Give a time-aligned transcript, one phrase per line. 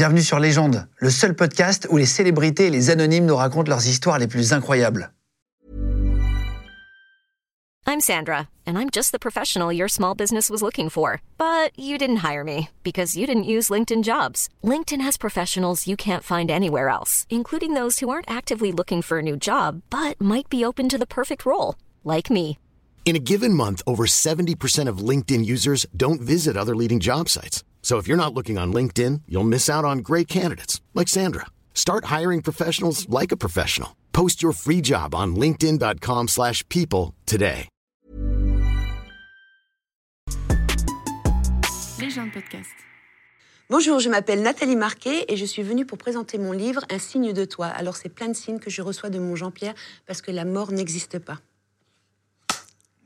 [0.00, 3.86] Bienvenue sur Légende, le seul podcast où les célébrités et les anonymes nous racontent leurs
[3.86, 5.10] histoires les plus incroyables.
[7.86, 11.20] I'm Sandra, and I'm just the professional your small business was looking for.
[11.36, 14.48] But you didn't hire me because you didn't use LinkedIn jobs.
[14.64, 19.18] LinkedIn has professionals you can't find anywhere else, including those who aren't actively looking for
[19.18, 21.74] a new job but might be open to the perfect role,
[22.04, 22.56] like me.
[23.04, 27.64] In a given month, over 70% of LinkedIn users don't visit other leading job sites.
[27.82, 31.46] So if you're not looking on LinkedIn, you'll miss out on great candidates like Sandra.
[31.74, 33.96] Start hiring professionals like a professional.
[34.12, 37.68] Post your free job on linkedin.com/people slash people today.
[42.00, 42.70] Légende podcast.
[43.68, 47.32] Bonjour, je m'appelle Nathalie Marquet et je suis venue pour présenter mon livre Un signe
[47.32, 47.66] de toi.
[47.66, 49.74] Alors c'est plein de signes que je reçois de mon Jean-Pierre
[50.06, 51.38] parce que la mort n'existe pas.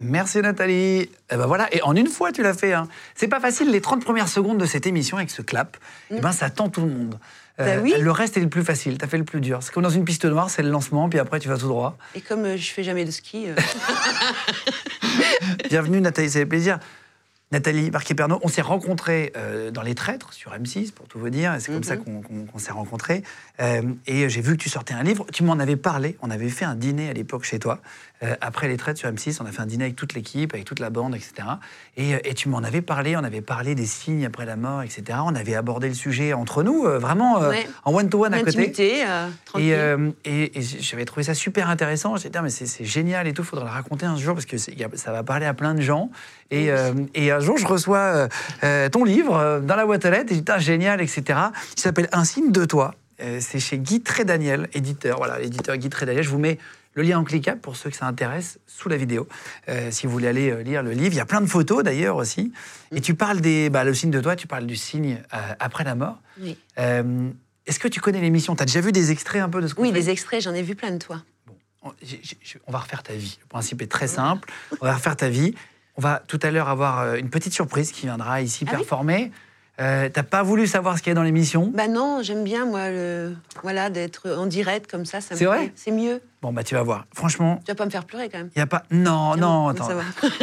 [0.01, 1.09] Merci Nathalie.
[1.31, 2.73] Eh ben voilà, et en une fois tu l'as fait.
[2.73, 2.89] Hein.
[3.15, 5.77] C'est pas facile les 30 premières secondes de cette émission avec ce clap.
[6.11, 7.19] Eh ben ça tend tout le monde.
[7.61, 7.95] Euh, Bah oui.
[7.99, 9.61] Le reste est le plus facile, t'as fait le plus dur.
[9.63, 11.97] C'est comme dans une piste noire, c'est le lancement, puis après tu vas tout droit.
[12.17, 13.55] Et comme euh, je fais jamais de ski, euh,
[15.71, 16.79] Bienvenue Nathalie, c'est plaisir.
[17.55, 21.55] Nathalie Marquet-Pernot, on s'est rencontrés euh, dans Les Traîtres sur M6, pour tout vous dire,
[21.55, 23.23] et c'est comme ça qu'on qu'on- s'est rencontrés.
[23.61, 26.49] Euh, et j'ai vu que tu sortais un livre, tu m'en avais parlé, on avait
[26.49, 27.79] fait un dîner à l'époque chez toi.
[28.25, 30.65] Euh, après Les Traîtres sur M6, on a fait un dîner avec toute l'équipe, avec
[30.67, 31.33] toute la bande, etc.
[31.97, 35.19] Et, et tu m'en avais parlé, on avait parlé des signes après la mort, etc.
[35.25, 37.69] On avait abordé le sujet entre nous, vraiment Ouais.
[37.85, 38.73] en one-to-one à côté.
[39.61, 39.69] Et,
[40.25, 42.17] et- et j'avais trouvé ça super intéressant.
[42.17, 44.47] J'ai dit, Ah, mais c'est génial et tout, il faudra le raconter un jour parce
[44.47, 46.11] que ça va parler à plein de gens.
[46.51, 48.29] Et, euh, et un jour, je reçois euh,
[48.63, 51.39] euh, ton livre dans la boîte aux lettres et je dis, Ah, génial, etc.
[51.77, 52.95] Il s'appelle Un signe de toi.
[53.41, 55.17] C'est chez Guy Trédaniel, éditeur.
[55.19, 56.23] Voilà, l'éditeur Guy Trédaniel.
[56.25, 56.59] Je vous mets
[56.95, 59.27] le lien en cliquable pour ceux que ça intéresse sous la vidéo.
[59.69, 62.17] Euh, si vous voulez aller lire le livre, il y a plein de photos d'ailleurs
[62.17, 62.53] aussi.
[62.93, 65.85] Et tu parles des, bah, le signe de toi, tu parles du signe euh, après
[65.85, 66.21] la mort.
[66.41, 67.31] Oui, Euh,
[67.67, 68.55] Est-ce que tu connais l'émission?
[68.57, 69.95] Tu as déjà vu des extraits un peu de ce qu'on oui fait?
[70.01, 71.23] des extraits, j'en ai vu plein de toi.
[71.83, 73.39] on, j'ai- j'ai- on va refaire ta vie.
[73.41, 74.51] Le principe est très simple.
[74.81, 75.55] On va refaire ta vie.
[75.97, 78.77] On va tout à l'heure avoir euh, une petite surprise qui viendra ici Ah oui
[78.79, 79.31] performer.
[79.81, 81.71] Euh, T'as pas voulu savoir ce qu'il y a dans l'émission?
[81.75, 83.35] Bah non, j'aime bien moi le
[83.65, 85.73] voilà d'être en direct comme ça, ça C'est vrai?
[85.75, 86.21] C'est mieux.
[86.43, 87.07] Bon, bah tu vas voir.
[87.13, 88.51] Franchement, Tu vas pas me faire pleurer quand même.
[88.55, 88.85] il n'y a pas.
[88.93, 89.89] Non, non, attends.
[89.89, 90.03] ça va.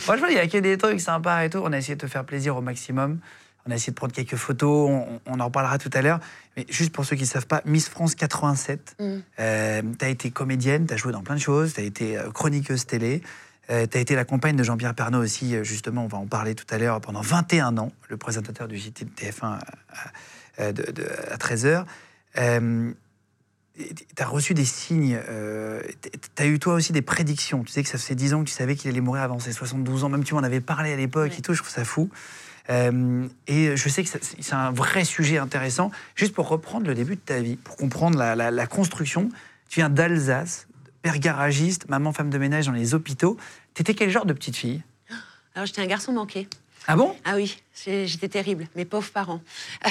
[0.00, 1.60] Franchement, il y a que des trucs sympas et tout.
[1.64, 3.18] On a essayé de te faire plaisir au maximum.
[3.66, 4.90] On a essayé de prendre quelques photos.
[4.90, 6.20] On, on en reparlera tout à l'heure.
[6.56, 8.96] Mais juste pour ceux qui ne savent pas, Miss France 87.
[9.00, 9.16] Mm.
[9.36, 11.74] tu as été comédienne, tu as joué dans plein de choses.
[11.74, 13.22] Tu as été euh, chroniqueuse télé.
[13.68, 16.54] tu as été la compagne de Jean-Pierre Pernaut aussi, euh, justement, on va en parler
[16.54, 19.58] tout à l'heure, pendant 21 ans, le présentateur du JT de TF1 à,
[20.58, 21.84] à- de- de- à 13h.
[23.76, 25.18] tu as reçu des signes,
[26.36, 27.64] tu as eu toi aussi des prédictions.
[27.64, 29.50] Tu sais que ça faisait 10 ans que tu savais qu'il allait mourir avant ses
[29.52, 31.38] 72 ans, même tu m'en avais parlé à l'époque Ouais.
[31.38, 32.08] et tout, je trouve ça fou.
[32.70, 34.08] Euh, et je sais que
[34.40, 35.90] c'est un vrai sujet intéressant.
[36.14, 39.28] Juste pour reprendre le début de ta vie, pour comprendre la, la- la construction,
[39.68, 40.66] tu viens d'Alsace,
[41.02, 43.36] père garagiste, maman femme de ménage dans les hôpitaux.
[43.74, 44.82] T'étais quel genre de petite fille?
[45.54, 46.48] Alors j'étais un garçon manqué.
[46.86, 47.16] Ah bon?
[47.24, 47.56] Ah oui,
[47.86, 49.40] j'étais terrible, mes pauvres parents.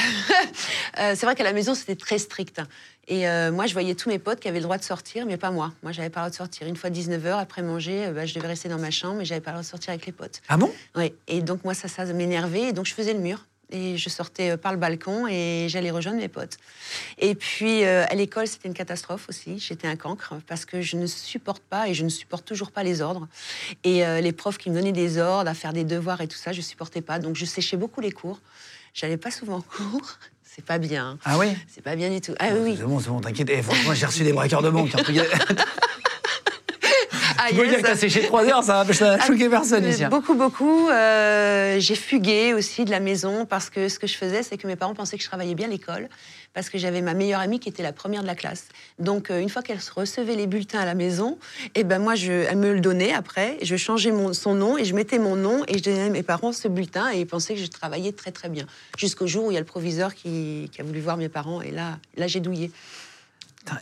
[1.00, 2.62] Euh, c'est vrai qu'à la maison, c'était très strict.
[3.08, 5.38] Et euh, moi, je voyais tous mes potes qui avaient le droit de sortir, mais
[5.38, 5.74] pas moi.
[5.82, 6.68] Moi, j'avais pas le droit de sortir.
[6.68, 9.42] Une fois 19h, après manger, euh, bah, je devais rester dans ma chambre, mais j'avais
[9.42, 10.44] pas le droit de sortir avec les potes.
[10.50, 10.72] Ah bon?
[10.96, 11.16] Ouais.
[11.28, 12.70] Et donc, moi, ça, ça m'énervait.
[12.70, 13.48] Et donc, je faisais le mur.
[13.73, 16.57] Et je sortais euh, par le balcon et j'allais rejoindre mes potes.
[17.17, 19.57] Et puis, euh, à l'école, c'était une catastrophe aussi.
[19.57, 22.84] J'étais un cancre parce que je ne supporte pas et je ne supporte toujours pas
[22.84, 23.28] les ordres.
[23.84, 26.38] Et euh, les profs qui me donnaient des ordres à faire des devoirs et tout
[26.38, 27.17] ça, je supportais pas.
[27.17, 28.39] Donc, je séchais beaucoup les cours.
[28.94, 30.19] J'allais pas souvent en cours.
[30.44, 31.17] C'est pas bien.
[31.25, 31.47] Ah oui?
[31.67, 32.35] C'est pas bien du tout.
[32.38, 32.75] Ah oui, oui.
[32.78, 33.50] C'est bon, c'est bon, t'inquiète.
[33.51, 34.91] Eh, franchement, j'ai reçu des braqueurs de banque.
[37.44, 37.48] hein.
[37.50, 37.70] Tu Ah, peux yes.
[37.76, 40.04] dire que t'as séché 3 heures, ça va ça va choquer personne ici.
[40.04, 40.09] hein.
[40.09, 40.90] Beaucoup, beaucoup.
[40.90, 44.68] Euh, j'ai fugué aussi de la maison parce que ce que je faisais, c'est que
[44.68, 46.09] mes parents pensaient que je travaillais bien à l'école
[46.53, 48.66] parce que j'avais ma meilleure amie qui était la première de la classe.
[49.00, 51.40] Donc, euh, une fois qu'elle recevait les bulletins à la maison,
[51.74, 53.58] et ben moi, je, elle me le donnait après.
[53.64, 56.22] Je changeais mon, son nom et je mettais mon nom et je donnais à mes
[56.22, 58.66] parents ce bulletin et ils pensaient que je travaillais très, très bien.
[59.00, 61.62] Jusqu'au jour où il y a le proviseur qui, qui a voulu voir mes parents
[61.64, 62.72] et là, là j'ai douillé.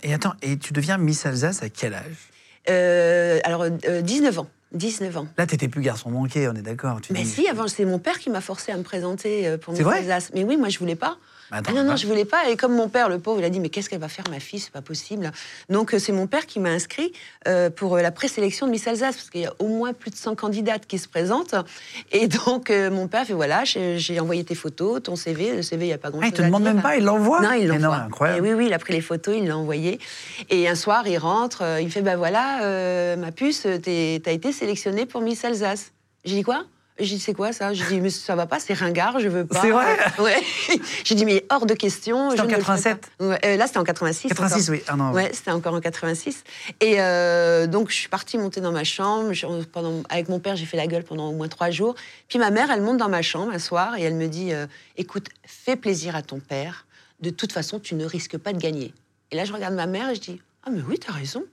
[0.04, 2.31] Et attends, et tu deviens Miss Alsace à quel âge?
[2.70, 4.48] Euh, alors, euh, 19 ans.
[4.74, 5.28] 19 ans.
[5.38, 7.00] Là, t'étais plus garçon manqué, on est d'accord.
[7.10, 9.74] Mais dis- si, avant, c'est mon père qui m'a forcé à me présenter euh, pour
[9.74, 10.32] Miss vrai Alsace.
[10.34, 11.18] Mais oui, moi, je voulais pas.
[11.52, 11.96] Attends, Ah non, non, hein.
[11.96, 12.50] je voulais pas.
[12.50, 14.40] Et comme mon père, le pauvre, il a dit, mais qu'est-ce qu'elle va faire, ma
[14.40, 14.60] fille?
[14.60, 15.32] C'est pas possible.
[15.70, 17.12] Donc, euh, c'est mon père qui m'a inscrit
[17.48, 20.12] euh, pour euh, la présélection de Miss Alsace, parce qu'il y a au moins plus
[20.12, 21.56] de 100 candidates qui se présentent.
[22.12, 25.56] Et donc, euh, mon père fait, voilà, j'ai envoyé tes photos, ton CV.
[25.56, 27.42] Le CV, il n'y a pas Ah, grand-chose il te demande même pas, il l'envoie?
[27.42, 27.96] Non, il l'envoie.
[27.98, 28.46] incroyable.
[28.46, 30.00] Et oui, oui, il a pris les photos, il l'a envoyé.
[30.50, 35.06] Et un soir, il rentre, il fait, bah voilà, euh, ma puce, t'as été sélectionnée
[35.06, 35.92] pour Miss Alsace.
[36.24, 36.64] J'ai dit quoi?
[37.00, 37.74] J'ai dit, c'est quoi ça?
[37.74, 39.62] J'ai dit, mais ça va pas, c'est ringard, je veux pas.
[39.62, 39.98] C'est vrai?
[40.20, 40.38] Ouais.
[41.04, 42.30] J'ai dit, mais hors de question.
[42.32, 43.12] C'était je en ne le ferai 87?
[43.18, 43.26] pas.
[43.26, 44.28] Ouais, euh, Là, c'était en 86.
[44.28, 44.74] 86, encore.
[44.76, 44.84] oui.
[44.88, 46.44] Ah non, Ouais, c'était encore en 86.
[46.80, 49.34] Et euh, donc, je suis partie monter dans ma chambre.
[49.34, 51.96] Je- pendant, avec mon père, j'ai fait la gueule pendant au moins trois jours.
[52.28, 54.68] Puis ma mère, elle monte dans ma chambre un soir et elle me dit euh,
[54.98, 56.86] Écoute, fais plaisir à ton père.
[57.20, 58.94] De toute façon, tu ne risques pas de gagner.
[59.32, 61.44] Et là, je regarde ma mère et je dis Ah, mais oui, t'as raison.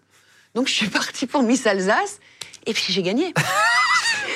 [0.55, 2.19] Donc, je suis partie pour Miss Alsace
[2.67, 3.33] et puis j'ai gagné.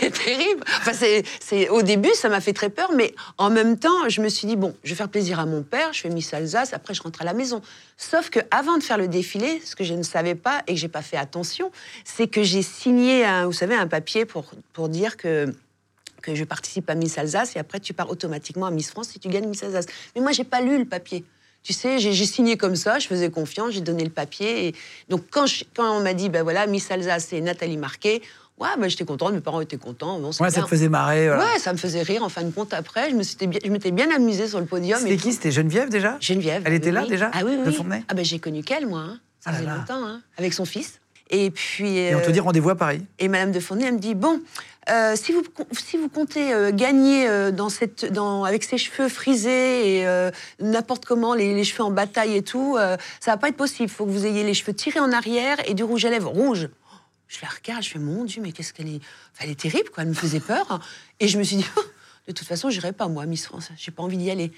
[0.02, 0.64] C'est terrible.
[0.80, 0.92] Enfin,
[1.40, 4.48] c'est, au début, ça m'a fait très peur, mais en même temps, je me suis
[4.48, 7.02] dit bon, je vais faire plaisir à mon père, je fais Miss Alsace, après je
[7.02, 7.62] rentre à la maison.
[7.96, 10.80] Sauf que avant de faire le défilé, ce que je ne savais pas et que
[10.80, 11.70] j'ai pas fait attention,
[12.04, 15.54] c'est que j'ai signé, un, vous savez, un papier pour pour dire que
[16.20, 19.18] que je participe à Miss Alsace et après tu pars automatiquement à Miss France si
[19.18, 19.86] tu gagnes Miss Alsace.
[20.14, 21.24] Mais moi, j'ai pas lu le papier.
[21.62, 24.66] Tu sais, j'ai signé comme ça, je faisais confiance, j'ai donné le papier.
[24.66, 24.74] Et
[25.08, 25.46] donc, quand,
[25.76, 28.20] quand on m'a dit, ben voilà, Miss Alsace, c'est Nathalie Marquet,
[28.58, 30.18] ouais, j'étais contente, mes parents étaient contents.
[30.20, 31.26] Bon, Ouais, ça te faisait marrer.
[31.28, 31.44] voilà.
[31.44, 33.10] Ouais, ça me faisait rire en fin de compte après.
[33.10, 35.00] Je me suis bien, je m'étais bien amusée sur le podium.
[35.00, 35.32] C'était qui?
[35.32, 36.16] C'était Geneviève déjà?
[36.20, 36.62] Geneviève.
[36.64, 37.08] Elle était là oui.
[37.08, 37.30] déjà?
[37.34, 37.72] Ah oui, oui.
[37.76, 39.00] De Ah ben j'ai connu qu'elle, moi.
[39.00, 39.20] hein.
[39.40, 39.76] Ça Ah faisait là.
[39.76, 41.00] longtemps, hein, avec son fils.
[41.30, 41.96] Et puis.
[41.96, 43.02] Et on te euh, dit rendez-vous à Paris.
[43.18, 44.40] et Madame de Fournier, elle me dit bon,
[44.90, 49.08] euh, si, vous, si vous comptez euh, gagner euh, dans cette, dans, avec ses cheveux
[49.08, 50.06] frisés et
[50.60, 52.76] n'importe comment, les, les cheveux en bataille et tout,
[53.20, 53.88] ça va pas être possible.
[53.88, 56.30] Il faut que vous ayez les cheveux tirés en arrière et du rouge à lèvres
[56.30, 56.68] rouge.
[57.34, 59.00] Je la regarde, je fais mon Dieu, mais qu'est-ce qu'elle est.
[59.32, 60.02] Enfin, elle est terrible, quoi.
[60.02, 60.80] Elle me faisait peur.
[61.18, 61.64] Et je me suis dit,
[62.28, 63.70] de toute façon, j'irai pas, moi, Miss France.
[63.76, 64.52] J'ai pas envie d'y aller.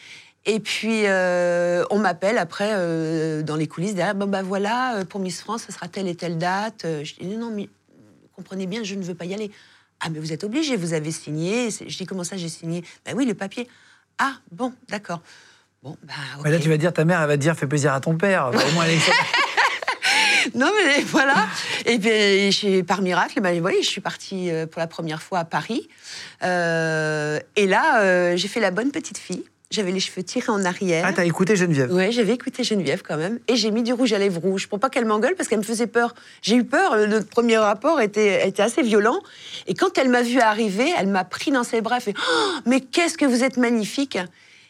[0.44, 5.04] Et puis, euh, on m'appelle après, euh, dans les coulisses, derrière, bon, bah voilà, euh,
[5.04, 6.84] pour Miss France, ça sera telle et telle date.
[6.84, 7.68] Je dis, non, mais
[8.34, 9.50] comprenez bien, je ne veux pas y aller.
[10.00, 11.70] Ah, mais vous êtes obligé, vous avez signé.
[11.70, 12.82] Je dis, comment ça, j'ai signé?
[13.06, 13.68] Ben oui, le papier.
[14.18, 15.22] Ah, bon, d'accord.
[15.82, 16.44] Bon, bah, ok.
[16.44, 18.16] Mais là, tu vas dire, ta mère, elle va te dire, fais plaisir à ton
[18.16, 18.48] père.
[18.48, 19.10] Au moins, elle est-
[20.54, 21.34] Non, mais voilà.
[21.86, 25.44] Et puis, par miracle, ben, oui, je suis partie euh, pour la première fois à
[25.44, 25.88] Paris.
[26.42, 29.44] Euh, et là, euh, j'ai fait la bonne petite fille.
[29.70, 31.04] J'avais les cheveux tirés en arrière.
[31.08, 33.40] Ah, t'as écouté Geneviève Ouais, j'avais écouté Geneviève quand même.
[33.48, 35.64] Et j'ai mis du rouge à lèvres rouge pour pas qu'elle m'engueule parce qu'elle me
[35.64, 36.14] faisait peur.
[36.42, 36.96] J'ai eu peur.
[36.96, 39.18] Le premier rapport était, était assez violent.
[39.66, 42.50] Et quand elle m'a vu arriver, elle m'a pris dans ses bras et fait Oh,
[42.66, 44.18] Mais qu'est-ce que vous êtes magnifique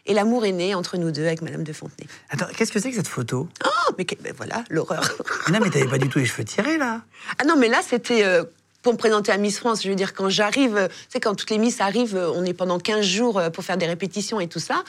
[0.07, 2.07] Et l'amour est né entre nous deux avec Madame de Fontenay.
[2.31, 3.49] Attends, qu'est-ce que c'est que cette photo?
[3.65, 5.03] Oh, mais que- ben voilà, l'horreur.
[5.51, 7.01] Non, mais t'avais pas du tout les cheveux tirés, là.
[7.39, 8.45] Ah non, mais là, c'était euh,
[8.85, 9.83] pour me présenter à Miss France.
[9.83, 12.45] Je veux dire, quand j'arrive, euh, tu sais, quand toutes les Miss arrivent, euh, on
[12.45, 14.85] est pendant 15 jours euh, pour faire des répétitions et tout ça.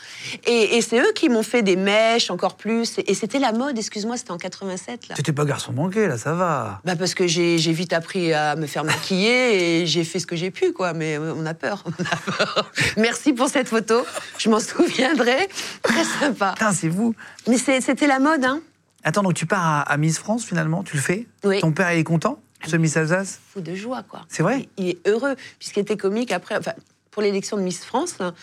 [0.46, 3.00] Et, et c'est eux qui m'ont fait des mèches encore plus.
[3.00, 5.16] Et, et c'était la mode, excuse-moi, c'était en 87, là.
[5.16, 6.82] T'étais pas garçon manqué, là, ça va.
[6.84, 10.28] Bah parce que j'ai j'ai vite appris à me faire maquiller et j'ai fait ce
[10.28, 10.92] que j'ai pu, quoi.
[10.94, 12.72] Mais euh, on a peur, on a peur.
[12.98, 14.06] Merci pour cette photo,
[14.38, 15.48] je m'en souviendrai.
[15.82, 16.52] Très sympa.
[16.54, 17.16] Putain, c'est vous.
[17.48, 18.60] Mais c'est- c'était la mode, hein.
[19.06, 21.28] Attends, donc tu pars à, à Miss France, finalement Tu le fais?
[21.46, 21.62] Oui.
[21.62, 22.40] Ton père, il est content?
[22.66, 24.22] Ce Miss Alsace fou de joie, quoi.
[24.30, 26.74] C'est vrai il, il est heureux, puisqu'il était comique après, enfin,
[27.12, 28.18] pour l'élection de Miss France.
[28.20, 28.34] là,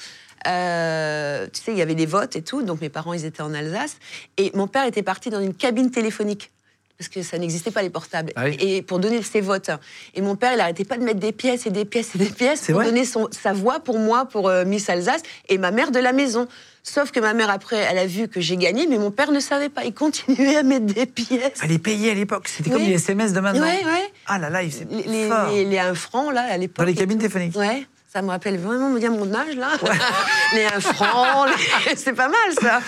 [0.46, 3.42] euh, tu sais, il y avait des votes et tout, donc mes parents, ils étaient
[3.42, 3.96] en Alsace.
[4.36, 6.50] Et mon père était parti dans une cabine téléphonique.
[6.98, 8.32] Parce que ça n'existait pas les portables.
[8.36, 8.56] Ah oui.
[8.60, 9.70] Et pour donner ses votes.
[10.14, 12.30] Et mon père, il arrêtait pas de mettre des pièces et des pièces et des
[12.30, 15.90] pièces pour donner son, sa voix pour moi, pour euh, Miss Alsace, et ma mère
[15.90, 16.46] de la maison.
[16.84, 19.38] Sauf que ma mère, après, elle a vu que j'ai gagné, mais mon père ne
[19.38, 19.84] savait pas.
[19.84, 21.52] Il continuait à mettre des pièces.
[21.60, 22.48] Fallait payer à l'époque.
[22.48, 22.88] C'était comme Oui.
[22.88, 23.62] les SMS de maintenant.
[23.62, 24.12] Ouais, ouais.
[24.26, 25.48] Ah là là, il c'est Les, fort.
[25.50, 26.78] les, les 1 franc, là, à l'époque.
[26.78, 27.54] Dans les cabines téléphoniques.
[27.56, 29.68] Ouais, ça me rappelle vraiment bien mon âge, là.
[30.54, 32.80] les 1 franc, les- c'est pas mal, ça.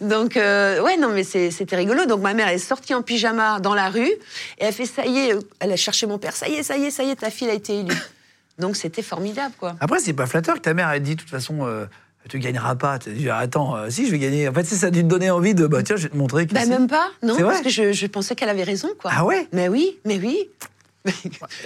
[0.00, 2.06] Donc, euh, ouais, non, mais c'était rigolo.
[2.06, 4.16] Donc, ma mère est sortie en pyjama dans la rue et
[4.60, 6.34] elle fait ça y est, euh, elle a cherché mon père.
[6.34, 7.94] Ça y est, ça y est, ça y est, ta fille a été élue.
[8.58, 9.76] Donc, c'était formidable, quoi.
[9.78, 11.84] Après, c'est pas flatteur que ta mère ait dit, de toute façon, euh,
[12.28, 12.98] tu gagneras pas.
[12.98, 14.48] Tu as dit, attends, euh, si, je vais gagner.
[14.48, 16.46] En fait, ça a dû te donner envie de, bah tiens, je vais te montrer
[16.46, 16.54] que.
[16.54, 19.10] Bah, même pas, non, parce que je, je pensais qu'elle avait raison, quoi.
[19.14, 20.48] Ah ouais Mais oui, mais oui.
[21.06, 21.12] mais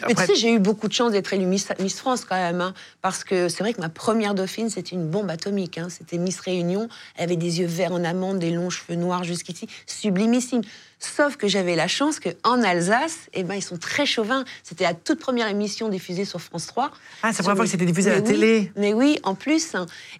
[0.02, 2.60] après- tu sais, j'ai eu beaucoup de chance d'être élue Miss, Miss France quand même,
[2.60, 5.76] hein, parce que c'est vrai que ma première dauphine, c'était une bombe atomique.
[5.76, 5.88] hein.
[5.90, 9.66] C'était Miss Réunion, elle avait des yeux verts en amande, des longs cheveux noirs jusqu'ici,
[9.86, 10.60] sublimissime.
[10.98, 14.44] Sauf que j'avais la chance qu'en Alsace, eh ben, ils sont très chauvins.
[14.62, 16.90] C'était la toute première émission diffusée sur France 3.
[17.22, 18.72] Ah, c'est la première fois que c'était diffusé à la oui, télé.
[18.76, 19.74] Mais oui, en plus.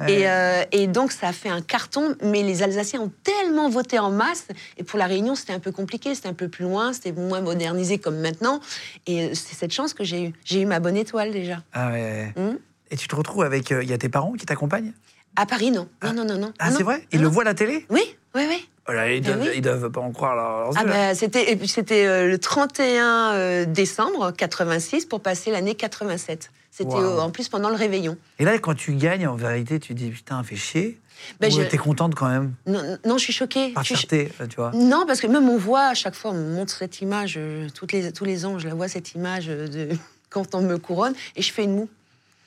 [0.06, 2.14] Et, euh, et donc, ça a fait un carton.
[2.22, 4.48] Mais les Alsaciens ont tellement voté en masse.
[4.76, 6.14] Et pour la Réunion, c'était un peu compliqué.
[6.14, 6.92] C'était un peu plus loin.
[6.92, 8.60] C'était moins modernisé comme maintenant.
[9.06, 10.32] Et euh, c'est cette chance que j'ai eue.
[10.44, 11.62] J'ai eu ma bonne étoile déjà.
[11.72, 12.32] Ah ouais.
[12.36, 12.56] Hmm.
[12.90, 13.72] Et tu te retrouves avec.
[13.72, 14.92] euh, Il y a tes parents qui t'accompagnent?
[15.36, 15.88] À Paris, non.
[16.04, 16.52] Non, non, non, non.
[16.58, 16.90] Ah, Non, c'est non.
[16.90, 17.06] vrai?
[17.10, 17.86] Ils Non, le voient à la télé?
[17.90, 18.02] Oui,
[18.36, 18.68] oui, oui.
[18.88, 19.48] Ils, Ah doivent, oui.
[19.56, 25.06] ils doivent pas en croire leurs Ah bah, c'était euh, le 31 euh, décembre 86
[25.06, 26.50] pour passer l'année 87.
[26.70, 28.16] C'était euh, en plus pendant le réveillon.
[28.38, 30.98] Et là, quand tu gagnes, en vérité, tu dis putain, fait chier.
[31.40, 33.68] Ben, Ou je- t'es contente quand même, Non, non, je suis choquée.
[33.70, 34.72] par Je suis- fierté, tu vois.
[34.74, 37.38] Non, parce que même on voit à chaque fois, on me montre cette image,
[37.74, 39.88] toutes les, tous les ans, je la vois cette image de
[40.30, 41.88] quand on me couronne et je fais une moue.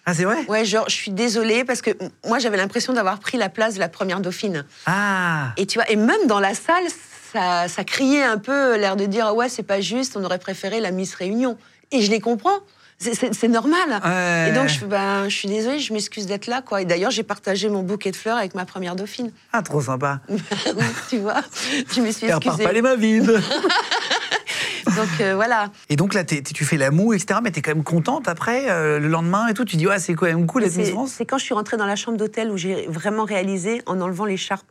[0.09, 0.37] Ah, c'est vrai?
[0.47, 1.89] Ouais, genre, je suis désolée parce que
[2.25, 4.63] moi, j'avais l'impression d'avoir pris la place de la première dauphine.
[4.85, 6.85] Ah Et tu vois, et même dans la salle,
[7.33, 10.79] ça, ça criait un peu l'air de dire ouais, c'est pas juste, on aurait préféré
[10.79, 11.57] la Miss Réunion.
[11.91, 12.59] Et je les comprends.
[12.99, 13.99] C'est- normal.
[14.03, 14.49] Ouais.
[14.49, 16.61] Et donc, je, ben, je suis désolée, je m'excuse d'être là.
[16.63, 16.81] Quoi.
[16.81, 19.31] Et d'ailleurs, j'ai partagé mon bouquet de fleurs avec ma première dauphine.
[19.53, 20.21] Ah, trop sympa.
[21.09, 21.41] tu vois,
[21.93, 22.63] je me suis excusée.
[22.63, 23.39] pas les mains vides.
[24.95, 25.71] Donc, euh, voilà.
[25.89, 27.39] et donc là, tu fais la moue, etc.
[27.43, 29.65] Mais t'es quand même contente après, euh, le lendemain et tout.
[29.65, 31.11] Tu dis, ouais, c'est quand même cool d'être Miss C'est France.
[31.11, 34.25] c'est quand je suis rentrée dans la chambre d'hôtel où j'ai vraiment réalisé en enlevant
[34.25, 34.65] l'écharpe.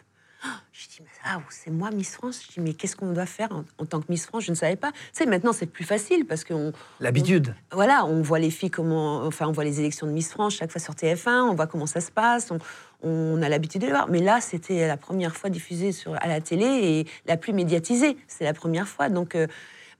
[0.44, 2.40] Oh, Je dis, mais ah, c'est moi Miss France.
[2.46, 4.44] Je dis, mais qu'est-ce qu'on doit faire en, en tant que Miss France?
[4.44, 4.92] Je ne savais pas.
[4.92, 6.72] Tu sais, maintenant, c'est plus facile parce qu'on.
[7.00, 7.54] L'habitude.
[7.72, 9.24] on- voilà, on voit les filles comment.
[9.24, 11.86] Enfin, on voit les élections de Miss France chaque fois sur TF1, on voit comment
[11.86, 12.58] ça se passe, on,
[13.02, 14.08] on a l'habitude de les voir.
[14.08, 18.16] Mais là, c'était la première fois diffusée sur, à la télé et la plus médiatisée.
[18.28, 19.08] C'est la première fois.
[19.08, 19.34] Donc.
[19.34, 19.46] euh,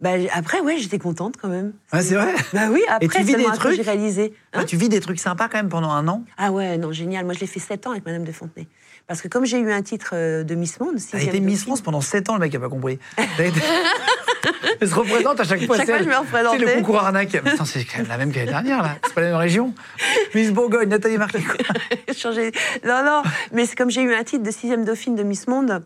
[0.00, 1.72] bah, après, ouais, j'étais contente quand même.
[1.92, 2.34] Ah, c'est vrai?
[2.52, 4.34] Bah oui, après, tu vis des trucs j'ai réalisé.
[4.52, 6.24] Ah, Hein Tu vis des trucs sympas quand même pendant un an?
[6.36, 7.24] ah ouais, non, génial.
[7.24, 8.66] Moi, je l'ai fait 7 ans avec Madame de Fontenay.
[9.06, 11.80] Parce que comme j'ai eu un titre euh, de Miss Monde, T'as été Miss France
[11.80, 12.98] pendant 7 ans, le mec a pas compris.
[13.38, 13.52] Été-
[14.80, 15.76] Elle se représente à chaque fois.
[15.76, 16.58] Chaque c'est fois, je me représentais.
[16.58, 17.30] C'est le concours arnaque.
[17.30, 18.96] Putain, c'est quand même la même que l'année dernière, là.
[19.06, 19.72] C'est pas la même région.
[20.34, 21.26] Miss Bourgogne, Nathalie quoi.
[22.14, 22.52] Changer-
[22.84, 23.22] Non, non,
[23.52, 25.82] mais c'est comme j'ai eu un titre de sixième dauphine de Miss Monde.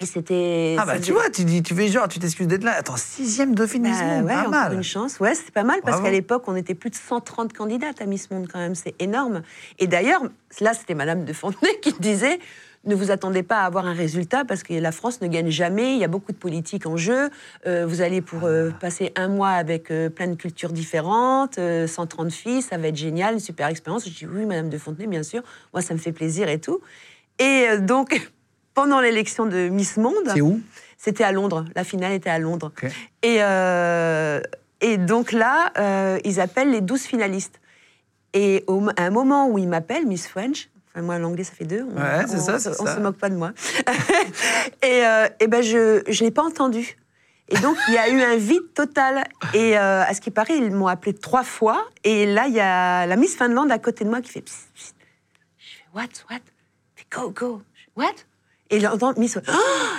[0.00, 0.76] Et c'était.
[0.78, 2.74] Ah bah tu vois, tu, dis, tu fais genre, tu t'excuses d'être là.
[2.78, 4.74] Attends, sixième Dauphine Miss Bah Monde, ouais, pas mal.
[4.74, 5.18] une chance.
[5.18, 8.30] Ouais, c'est pas mal parce qu'à l'époque, on était plus de 130 candidates à Miss
[8.30, 8.76] Monde quand même.
[8.76, 9.42] C'est énorme.
[9.80, 10.22] Et d'ailleurs,
[10.60, 12.38] là, c'était Madame de Fontenay qui disait
[12.84, 15.94] ne vous attendez pas à avoir un résultat parce que la France ne gagne jamais.
[15.94, 17.28] Il y a beaucoup de politique en jeu.
[17.66, 21.88] Euh, vous allez pour euh, passer un mois avec euh, plein de cultures différentes, euh,
[21.88, 24.08] 130 filles, ça va être génial, une super expérience.
[24.08, 25.42] Je dis oui, Madame de Fontenay, bien sûr.
[25.74, 26.80] Moi, ça me fait plaisir et tout.
[27.40, 28.30] Et donc,
[28.80, 30.60] pendant l'élection de Miss Monde, C'est où
[30.96, 31.64] c'était à Londres.
[31.74, 32.72] La finale était à Londres.
[33.22, 34.40] Et, euh,
[34.80, 37.60] et donc là, euh, ils appellent les 12 finalistes.
[38.34, 41.64] Et au, à un moment où ils m'appellent, Miss French, enfin moi l'anglais ça fait
[41.64, 42.94] deux, on, Ouais, c'est on- ça, c'est on ça.
[42.96, 43.52] se moque pas de moi.
[44.82, 46.96] et, euh, et ben je ne l'ai pas entendu.
[47.48, 49.24] Et donc il y a eu un vide total.
[49.54, 51.86] Et à ce qui paraît, ils m'ont appelé trois fois.
[52.04, 54.68] Et là, il y a la Miss Finlande à côté de moi qui fait Psst,
[54.74, 54.94] psst.
[55.58, 56.40] Je fais What, what?
[57.10, 57.62] Go, go.
[57.96, 58.14] What?
[58.70, 59.38] Et j'entends Miss.
[59.48, 59.52] Oh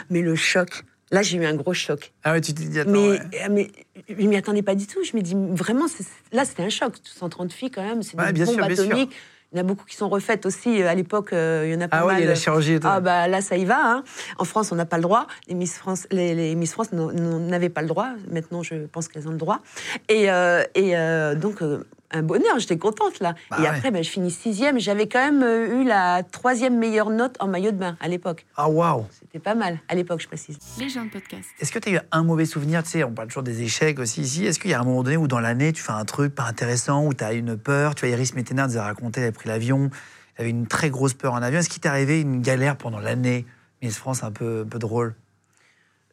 [0.10, 0.84] mais le choc.
[1.12, 2.14] Là, j'ai eu un gros choc.
[2.24, 2.92] Ah ouais, tu t'es dit, attends.
[2.92, 3.20] Mais, ouais.
[3.20, 3.72] euh, mais
[4.08, 5.00] je m'y attendais pas du tout.
[5.04, 5.88] Je me dis, vraiment,
[6.32, 6.94] là, c'était un choc.
[7.04, 8.86] 130 filles, quand même, c'est Ouais, des bien bombes sûr, bien sûr.
[8.86, 9.12] atomiques.
[9.52, 10.84] Il y en a beaucoup qui sont refaites aussi.
[10.84, 12.22] euh, À l'époque, euh, il y en a pas Ah ouais, mal.
[12.22, 12.86] il y a la chirurgie et tout.
[12.88, 13.80] Ah bah là, ça y va.
[13.84, 14.04] hein.
[14.38, 15.26] En France, on n'a pas le droit.
[15.48, 18.10] Les Miss France, les, les Miss France n'avaient pas le droit.
[18.30, 19.62] Maintenant, je pense qu'elles ont le droit.
[20.10, 21.64] Et, euh, et euh, donc,
[22.12, 22.60] un bonheur.
[22.60, 23.36] J'étais contente là.
[23.50, 23.68] Bah et ouais.
[23.68, 24.80] après, ben, je finis sixième.
[24.80, 28.46] J'avais quand même euh, eu la troisième meilleure note en maillot de bain à l'époque.
[28.58, 30.58] Ah waouh C'était pas mal à l'époque, je précise.
[30.80, 31.48] Les gens de podcast.
[31.60, 32.84] Est-ce que tu as eu un mauvais souvenir?
[32.84, 34.46] Tu sais, on parle toujours des échecs aussi ici.
[34.46, 36.44] Est-ce qu'il y a un moment donné où dans l'année, tu fais un truc pas
[36.44, 37.96] intéressant, où tu as une peur?
[37.96, 39.89] Tu vois, Iris Mettenard nous a raconté, elle a pris l'avion,
[40.36, 41.60] elle avait une très grosse peur en avion.
[41.60, 43.46] Est-ce qu'il t'est arrivé une galère pendant l'année?
[43.82, 45.16] Miss France un peu, un peu drôle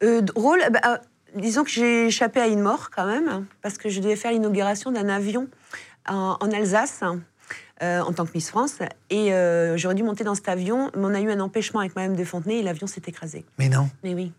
[0.03, 0.97] Euh, drôle, bah, euh,
[1.35, 4.31] disons que j'ai échappé à une mort quand même, hein, parce que je devais faire
[4.31, 5.47] l'inauguration d'un avion
[6.07, 7.03] en, en Alsace.
[7.83, 8.79] euh, en tant que Miss France,
[9.11, 11.95] et euh, j'aurais dû monter dans cet avion, mais on a eu un empêchement avec
[11.95, 13.45] Madame de Fontenay et l'avion s'est écrasé.
[13.59, 13.87] Mais non.
[14.03, 14.31] Mais oui.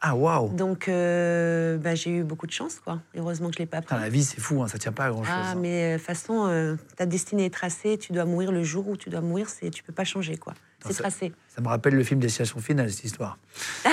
[0.00, 3.00] Ah waouh Donc euh, bah, j'ai eu beaucoup de chance, quoi.
[3.16, 3.96] Heureusement que je l'ai pas pris.
[3.96, 5.34] La vie, c'est fou, hein, ça tient pas à grand-chose.
[5.34, 5.54] Ah, hein.
[5.56, 9.10] mais de toute façon, ta destinée est tracée, tu dois mourir le jour où tu
[9.10, 10.54] dois mourir, c'est, tu peux pas changer, quoi.
[10.86, 11.32] C'est tracé.
[11.48, 13.38] Ça me rappelle le film Destination Finale, cette histoire.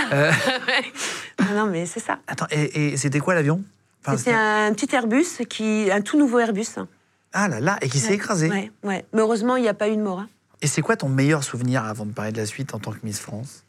[1.39, 2.19] non, non, mais c'est ça.
[2.27, 3.63] Attends, et, et c'était quoi l'avion?
[4.05, 6.75] Enfin, C'était un petit Airbus, qui, un tout nouveau Airbus.
[7.33, 8.49] Ah là là, et qui s'est Ouais, écrasé.
[8.49, 9.05] Ouais, ouais.
[9.13, 10.19] Mais heureusement, il n'y a pas eu de mort.
[10.19, 10.29] hein.
[10.61, 12.99] Et c'est quoi ton meilleur souvenir avant de parler de la suite en tant que
[13.03, 13.63] Miss France?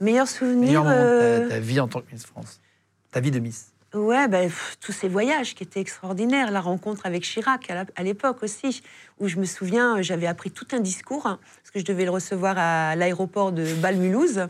[0.00, 2.60] Meilleur souvenir Meilleur moment de euh, ta, ta vie en tant que Miss France
[3.10, 6.50] Ta vie de Miss Ouais, pff, tous ces voyages qui étaient extraordinaires.
[6.50, 8.82] La rencontre avec Chirac à l'époque aussi,
[9.20, 12.10] où je me souviens, j'avais appris tout un discours, hein, parce que je devais le
[12.10, 14.48] recevoir à l'aéroport de Bâle-Mulhouse.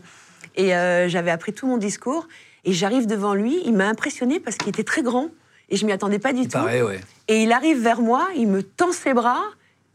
[0.55, 2.27] Et euh, j'avais appris tout mon discours.
[2.63, 5.27] Et j'arrive devant lui, il m'a impressionné parce qu'il était très grand.
[5.69, 6.49] Et je m'y attendais pas du tout.
[6.49, 6.99] paraît, ouais.
[7.27, 9.41] Et il arrive vers moi, il me tend ses bras,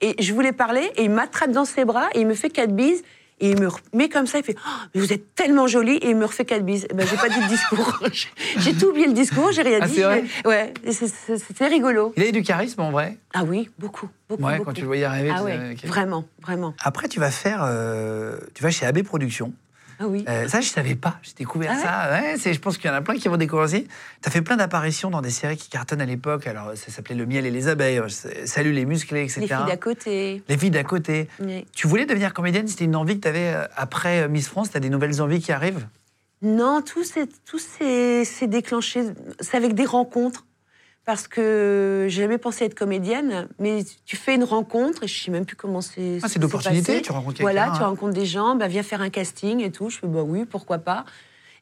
[0.00, 2.74] et je voulais parler, et il m'attrape dans ses bras, et il me fait quatre
[2.74, 3.02] bises,
[3.42, 6.10] et il me met comme ça, il fait Oh, mais Vous êtes tellement jolie, et
[6.10, 6.86] il me refait quatre bises.
[6.90, 7.98] Eh Ben, j'ai pas dit de discours.
[8.58, 10.00] J'ai- tout oublié le discours, j'ai rien Ah, dit.
[10.00, 12.12] vrai Ouais, c'était rigolo.
[12.16, 14.42] Il a eu du charisme en vrai Ah oui, beaucoup, beaucoup.
[14.42, 14.64] Ouais, beaucoup.
[14.70, 15.32] quand tu le voyais arriver.
[15.34, 16.74] Ah ouais, vraiment, vraiment.
[16.82, 17.62] Après, tu vas faire.
[17.64, 19.52] euh, tu vas chez AB Productions.
[20.02, 20.24] Ah oui.
[20.28, 21.18] Euh, ça, je savais pas.
[21.22, 22.20] J'ai découvert Ah ça.
[22.46, 23.84] Ouais, je pense qu'il y en a plein qui vont découvrir aussi.
[24.22, 26.46] Tu as fait plein d'apparitions dans des séries qui cartonnent à l'époque.
[26.46, 28.08] Alors, ça s'appelait Le miel et les abeilles, euh,
[28.46, 29.40] Salut les musclés, etc.
[29.40, 30.42] Les filles d'à côté.
[30.48, 31.28] Les filles d'à côté.
[31.40, 31.66] Oui.
[31.74, 32.66] Tu voulais devenir comédienne?
[32.66, 34.70] C'était une envie que tu avais après euh, Miss France?
[34.70, 35.86] Tu as des nouvelles envies qui arrivent?
[36.40, 39.02] Non, tout s'est déclenché.
[39.40, 40.46] C'est avec des rencontres.
[41.04, 45.30] Parce que j'ai jamais pensé être comédienne, mais tu fais une rencontre, et je sais
[45.30, 46.18] même plus comment c'est.
[46.22, 47.40] Ah, c'est d'opportunité, tu rencontres.
[47.40, 47.86] Voilà, tu hein.
[47.86, 49.90] rencontres des gens, bah, viens faire un casting et tout.
[49.90, 51.04] Je fais, bah oui, pourquoi pas.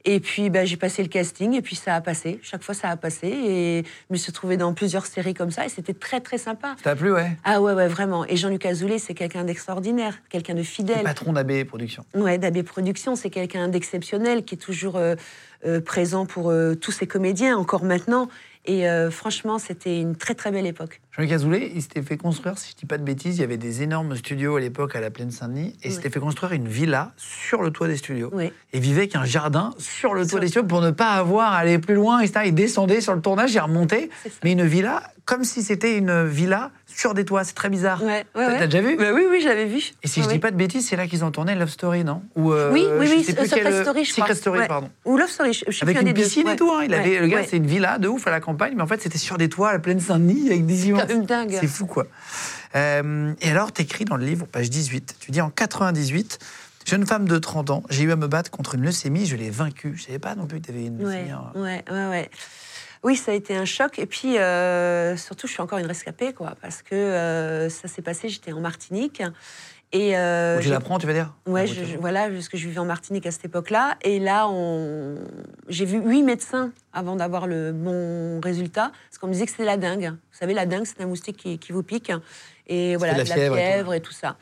[0.04, 2.38] Et puis bah, j'ai passé le casting, et puis ça a passé.
[2.42, 3.26] Chaque fois, ça a passé.
[3.28, 6.74] Et je me suis retrouvée dans plusieurs séries comme ça, et c'était très, très sympa.
[6.78, 7.36] Ça t'a plu, ouais?
[7.44, 8.24] Ah ouais, ouais, vraiment.
[8.26, 11.02] Et Jean-Luc Azoulay, c'est quelqu'un d'extraordinaire, quelqu'un de Le fidèle.
[11.02, 12.04] patron d'AB Productions.
[12.14, 15.14] Ouais, d'AB Productions, c'est quelqu'un d'exceptionnel qui est toujours euh,
[15.66, 18.28] euh, présent pour euh, tous ses comédiens, encore maintenant.
[18.68, 21.00] Et euh, franchement, c'était une très très belle époque.
[21.12, 23.56] Jean-Luc Azoulay, il s'était fait construire, si je dis pas de bêtises, il y avait
[23.56, 26.68] des énormes studios à l'époque à la Plaine Saint-Denis, et il s'était fait construire une
[26.68, 28.28] villa sur le toit des studios.
[28.32, 28.52] Oui.
[28.74, 31.54] Et vivait avec un jardin sur le toit Sur- des studios pour ne pas avoir
[31.54, 32.40] à aller plus loin, etc.
[32.48, 34.10] Il descendait sur le tournage, il remontait,
[34.44, 37.44] mais une villa comme si c'était une villa sur des toits.
[37.44, 38.02] C'est très bizarre.
[38.02, 38.66] Ouais, ouais, T'as- ouais.
[38.66, 38.96] déjà vu?
[38.96, 39.80] Bah oui, oui, je l'avais vu.
[40.02, 42.22] Et si je dis pas de bêtises, c'est là qu'ils ont tourné Love Story, non?
[42.34, 44.24] Ou, euh, Oui, oui, oui, Secret quel- Story, je crois.
[44.26, 44.90] Secret Story, pardon.
[45.04, 46.22] Ou Love Story, je, je sais Avec une des deux.
[46.22, 46.56] piscine et Ouais.
[46.56, 46.70] tout.
[46.72, 46.82] hein.
[46.84, 49.00] Il avait, le gars, c'est une villa de ouf à la campagne, mais en fait,
[49.00, 51.02] c'était sur des toits à la plaine Saint-Denis avec des immenses.
[51.60, 52.06] C'est fou, quoi.
[52.74, 56.38] Euh, et alors, t'écris dans le livre, page 18, tu dis en 98,
[56.86, 59.50] jeune femme de 30 ans, j'ai eu à me battre contre une leucémie, je l'ai
[59.50, 59.94] vaincue.
[59.96, 61.30] Je savais pas non plus que t'avais une Ouais, leucémie.
[61.30, 61.52] hein.
[61.54, 62.30] ouais, ouais, ouais.
[63.04, 63.98] Oui, ça a été un choc.
[63.98, 66.54] Et puis, euh, surtout, je suis encore une rescapée, quoi.
[66.60, 69.22] Parce que euh, ça s'est passé, j'étais en Martinique.
[69.90, 71.32] Et, euh, j'ai- l'apprends, tu veux dire?
[71.46, 73.96] Je- voilà, parce que je vivais en Martinique à cette époque-là.
[74.02, 75.16] Et là, on...
[75.68, 78.92] j'ai vu huit médecins avant d'avoir le bon résultat.
[79.08, 80.10] Parce qu'on me disait que c'était la dengue.
[80.10, 82.12] Vous savez, la dengue, c'est un moustique qui, qui vous pique.
[82.66, 84.18] Et voilà, de la de la fièvre fièvre, et tout, et, tout.
[84.20, 84.36] ça.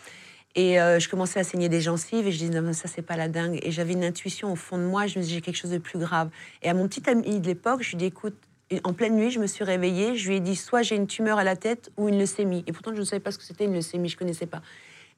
[0.59, 3.17] Et euh, je commençais à saigner des gencives et je disais, non, ça, c'est pas
[3.17, 3.59] la dengue.
[3.63, 5.07] Et j'avais une intuition au fond de moi.
[5.07, 6.31] Je me disais, j'ai quelque chose de plus grave.
[6.63, 8.35] Et à mon petit ami de l'époque, je lui dis, écoute,
[8.83, 10.17] en pleine nuit, je me suis réveillée.
[10.17, 12.65] Je lui ai dit, soit j'ai une tumeur à la tête ou une leucémie.
[12.67, 14.09] Et pourtant, je ne savais pas ce que c'était une leucémie.
[14.09, 14.63] Je connaissais pas.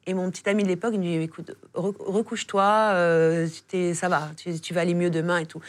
[0.05, 3.47] Et mon petit ami de l'époque, il me dit écoute, re- recouche-toi, euh,
[3.93, 5.61] ça va, tu, tu vas aller mieux demain et tout.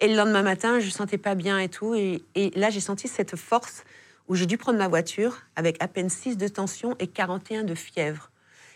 [0.00, 1.94] Et le lendemain matin, je ne sentais pas bien et tout.
[1.94, 3.84] Et, et là, j'ai senti cette force
[4.28, 7.74] où j'ai dû prendre ma voiture avec à peine 6 de tension et 41 de
[7.74, 8.30] fièvre.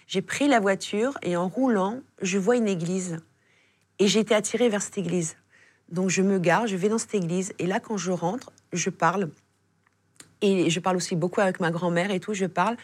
[0.09, 3.19] J'ai pris la voiture et en roulant, je vois une église.
[3.99, 5.37] Et j'ai été attirée vers cette église.
[5.91, 7.52] Donc je me gare, je vais dans cette église.
[7.59, 9.28] Et là, quand je rentre, je parle.
[10.41, 12.78] Et je parle aussi beaucoup avec ma grand-mère et tout, je parle.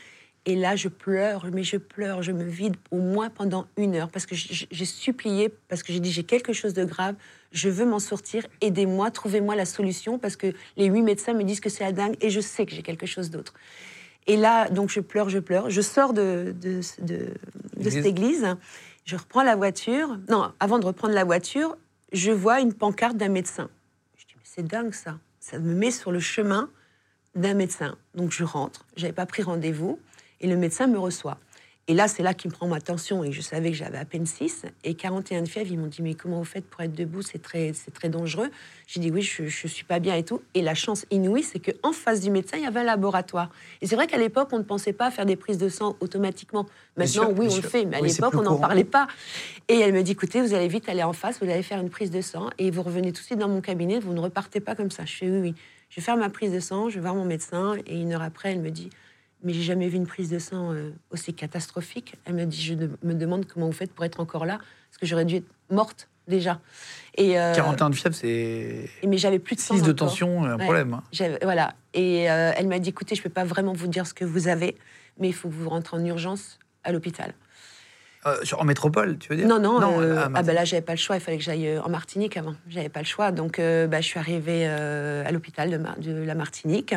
[0.45, 4.11] Et là, je pleure, mais je pleure, je me vide au moins pendant une heure
[4.11, 7.15] parce que j'ai supplié, parce que j'ai dit j'ai quelque chose de grave,
[7.53, 11.61] je veux m'en sortir, aidez-moi, trouvez-moi la solution parce que les huit médecins me disent
[11.61, 13.55] que c'est la dingue et je sais que j'ai quelque chose d'autre.
[14.27, 17.35] Et là, donc je pleure, je pleure, je sors de, de, de,
[17.77, 18.57] de cette église,
[19.05, 20.19] je reprends la voiture.
[20.29, 21.77] Non, avant de reprendre la voiture,
[22.13, 23.69] je vois une pancarte d'un médecin.
[24.17, 26.71] Je dis mais c'est dingue ça, ça me met sur le chemin
[27.35, 27.97] d'un médecin.
[28.15, 29.99] Donc je rentre, j'avais pas pris rendez-vous
[30.41, 31.39] et le médecin me reçoit.
[31.87, 34.07] Et là, c'est là qu'il me prend ma tension et je savais que j'avais à
[34.07, 35.71] peine 6 et 41 de fièvre.
[35.71, 37.21] Ils m'ont dit mais comment vous faites pour être debout?
[37.21, 38.51] C'est très, très dangereux.
[38.87, 40.41] J'ai dit oui, je, je suis pas bien et tout.
[40.55, 43.51] Et la chance inouïe, c'est que en face du médecin, il y avait un laboratoire.
[43.83, 45.97] Et c'est vrai qu'à l'époque, on ne pensait pas à faire des prises de sang
[46.01, 46.65] automatiquement.
[46.97, 49.07] Maintenant, sûr, oui, on le fait, mais à Oui, l'époque, on n'en parlait pas.
[49.69, 51.91] Et elle me dit écoutez, vous allez vite aller en face, vous allez faire une
[51.91, 53.99] prise de sang et vous revenez tout de suite dans mon cabinet.
[54.01, 55.05] Vous ne repartez pas comme ça.
[55.05, 55.55] Je fais oui, oui.
[55.91, 58.23] Je vais faire ma prise de sang, je vais voir mon médecin et une heure
[58.23, 58.89] après, elle me dit
[59.45, 62.17] mais j'ai jamais vu une prise de sang euh, aussi catastrophique.
[62.25, 64.99] Elle me dit, je de- me demande comment vous faites pour être encore là, parce
[65.01, 66.61] que j'aurais dû être morte déjà.
[67.17, 70.57] Et, euh, 41 de fièvre, c'est mais j'avais plus de sang 6 de tension, un
[70.59, 70.65] Ouais.
[70.65, 70.95] problème.
[70.95, 71.37] hein.
[71.43, 71.75] Voilà.
[71.93, 74.49] Et euh, elle m'a dit, écoutez, je peux pas vraiment vous dire ce que vous
[74.49, 74.77] avez,
[75.21, 77.35] mais il faut que vous rentrez en urgence à l'hôpital.
[78.27, 79.47] Euh, en métropole, tu veux dire?
[79.47, 81.79] Non, non, non euh, ah ben là, j'avais pas le choix, il fallait que j'aille
[81.79, 82.55] en Martinique avant.
[82.69, 83.31] J'avais pas le choix.
[83.33, 86.95] Donc, euh, bah, je suis arrivée à l'hôpital de la Martinique.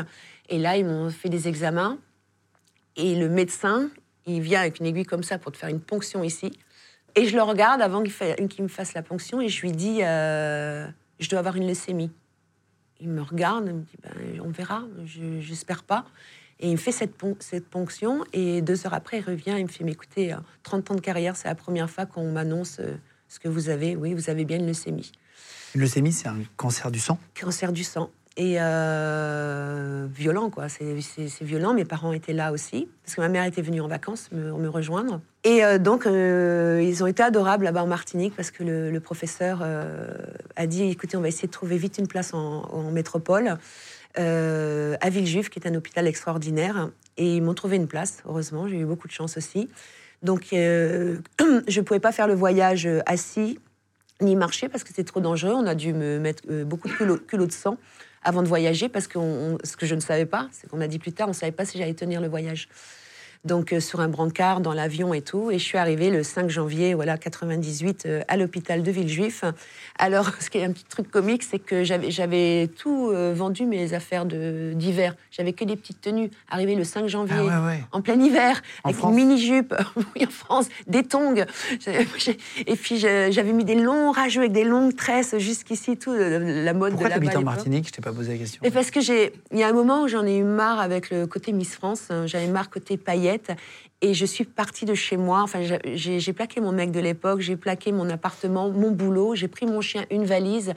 [0.47, 1.97] Et là, ils m'ont fait des examens.
[2.97, 3.89] Et le médecin,
[4.25, 6.51] il vient avec une aiguille comme ça pour te faire une ponction ici.
[7.15, 9.99] Et je le regarde avant qu'il fa- me fasse la ponction et je lui dis
[10.03, 10.87] euh,
[11.19, 12.11] Je dois avoir une leucémie.
[12.99, 16.05] Il me regarde, il me dit Ben, On verra, je- j'espère pas.
[16.59, 18.23] Et il me fait cette, pon- cette ponction.
[18.33, 21.01] Et deux heures après, il revient et me fait Mais écoutez, euh, 30 ans de
[21.01, 22.95] carrière, c'est la première fois qu'on m'annonce euh,
[23.27, 23.95] ce que vous avez.
[23.95, 25.11] Oui, vous avez bien une leucémie.
[25.75, 27.19] Une leucémie, c'est un cancer du sang?
[27.39, 28.09] Cancer du sang.
[28.39, 30.69] Et euh, violent, quoi.
[30.69, 31.73] C'est- violent.
[31.73, 34.69] Mes parents étaient là aussi, parce que ma mère était venue en vacances me, me
[34.69, 35.21] rejoindre.
[35.43, 39.65] Et euh, donc, euh, ils ont été adorables là-bas en Martinique, parce que le, professeur
[40.55, 43.57] a dit écoutez, on va essayer de trouver vite une place en, métropole,
[44.15, 46.89] à Villejuif, qui est un hôpital extraordinaire.
[47.17, 48.67] Et ils m'ont trouvé une place, heureusement.
[48.67, 49.67] J'ai eu beaucoup de chance aussi.
[50.21, 53.59] Donc, je ne pouvais pas faire le voyage assis
[54.19, 55.53] ni marcher parce que c'était trop dangereux.
[55.53, 57.77] On a dû me mettre beaucoup de culots de sang
[58.23, 59.19] avant de voyager parce que
[59.63, 61.51] ce que je ne savais pas, c'est qu'on m'a dit plus tard, on ne savait
[61.51, 62.67] pas si j'allais tenir le voyage.
[63.47, 65.49] Donc euh, sur un brancard dans l'avion et tout.
[65.49, 69.43] Et je suis arrivée le 5 janvier, voilà, 98, euh, à l'hôpital de Villejuif.
[69.97, 73.93] Alors, ce qui est un petit truc comique, c'est que j'avais, tout euh, vendu mes
[73.93, 75.15] affaires d'hiver.
[75.31, 76.29] J'avais que des petites tenues.
[76.49, 77.83] Arrivé le 5 janvier, Ah ouais, ouais.
[77.91, 79.73] en plein hiver, En avec France une mini-jupe,
[80.15, 81.45] oui, en France, des tongs.
[82.67, 86.91] Et puis, j'avais mis des longs rageux avec des longues tresses jusqu'ici, tout, la mode
[86.91, 87.43] Pourquoi de habites à en.
[87.43, 87.87] Martinique?
[87.87, 88.59] Je t'ai pas posé la question.
[88.63, 91.09] Mais parce que j'ai, il y a un moment où j'en ai eu marre avec
[91.09, 92.97] le côté Miss France, j'avais marre côté
[94.01, 95.41] et je suis partie de chez moi.
[95.41, 99.65] Enfin, j'ai plaqué mon mec de l'époque, j'ai plaqué mon appartement, mon boulot, j'ai pris
[99.65, 100.73] mon chien, une valise,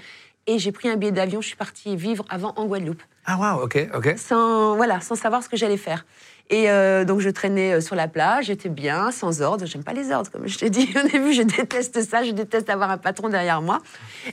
[0.46, 1.40] et j'ai pris un billet d'avion.
[1.40, 4.14] Je suis partie vivre avant en Guadeloupe, Ah waouh, ok, ok.
[4.16, 6.04] sans voilà, sans savoir ce que j'allais faire.
[6.52, 9.66] Et euh, donc je traînais euh, sur la plage, j'étais bien, sans ordre.
[9.66, 11.32] J'aime pas les ordres, comme je t'ai dit au début.
[11.32, 13.78] Je déteste ça, je déteste avoir un patron derrière moi.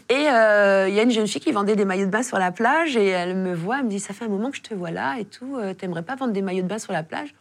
[0.10, 2.40] Et euh, il y a une jeune fille qui vendait des maillots de bain sur
[2.40, 4.64] la plage et elle me voit, elle me dit ça fait un moment que je
[4.64, 5.58] te vois là et tout.
[5.58, 7.36] euh, T'aimerais pas vendre des maillots de bain sur la plage?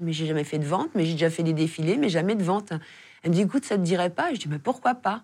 [0.00, 2.42] Mais j'ai jamais fait de vente, mais j'ai déjà fait des défilés, mais jamais de
[2.42, 2.72] vente.
[3.22, 4.32] Elle me dit écoute ça te dirait pas?
[4.34, 5.22] Je dis mais pourquoi pas?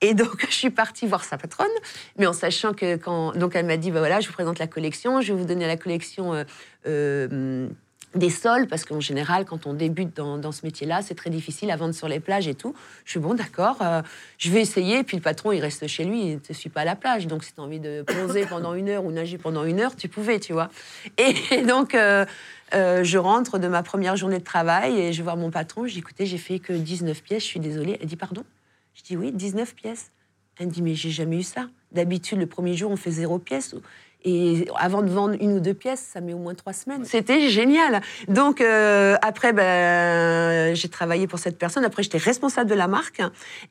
[0.00, 1.66] Et donc, je suis partie voir sa patronne,
[2.18, 3.32] mais en sachant que quand.
[3.36, 5.66] Donc, elle m'a dit bah voilà, je vous présente la collection, je vais vous donner
[5.66, 6.44] la collection euh,
[6.86, 7.68] euh,
[8.14, 11.70] des sols, parce qu'en général, quand on débute dans, dans ce métier-là, c'est très difficile
[11.70, 12.74] à vendre sur les plages et tout.
[13.04, 14.02] Je suis bon, d'accord, euh,
[14.38, 15.02] je vais essayer.
[15.02, 17.26] Puis le patron, il reste chez lui, il ne te suit pas à la plage.
[17.26, 19.96] Donc, si tu as envie de poser pendant une heure ou nager pendant une heure,
[19.96, 20.70] tu pouvais, tu vois.
[21.18, 21.96] Et donc,
[22.74, 25.86] euh, je rentre de ma première journée de travail et je vois mon patron.
[25.86, 27.98] Je dis écoutez, j'ai fait que 19 pièces, je suis désolée.
[28.00, 28.44] Elle dit pardon?
[28.94, 30.10] Je dis oui, 19 pièces.
[30.58, 31.68] Elle dit mais j'ai jamais eu ça.
[31.92, 33.74] D'habitude, le premier jour, on fait zéro pièce.
[34.24, 37.04] Et avant de vendre une ou deux pièces, ça met au moins trois semaines.
[37.04, 38.00] C'était génial.
[38.28, 41.84] Donc euh, après, ben, j'ai travaillé pour cette personne.
[41.84, 43.20] Après, j'étais responsable de la marque.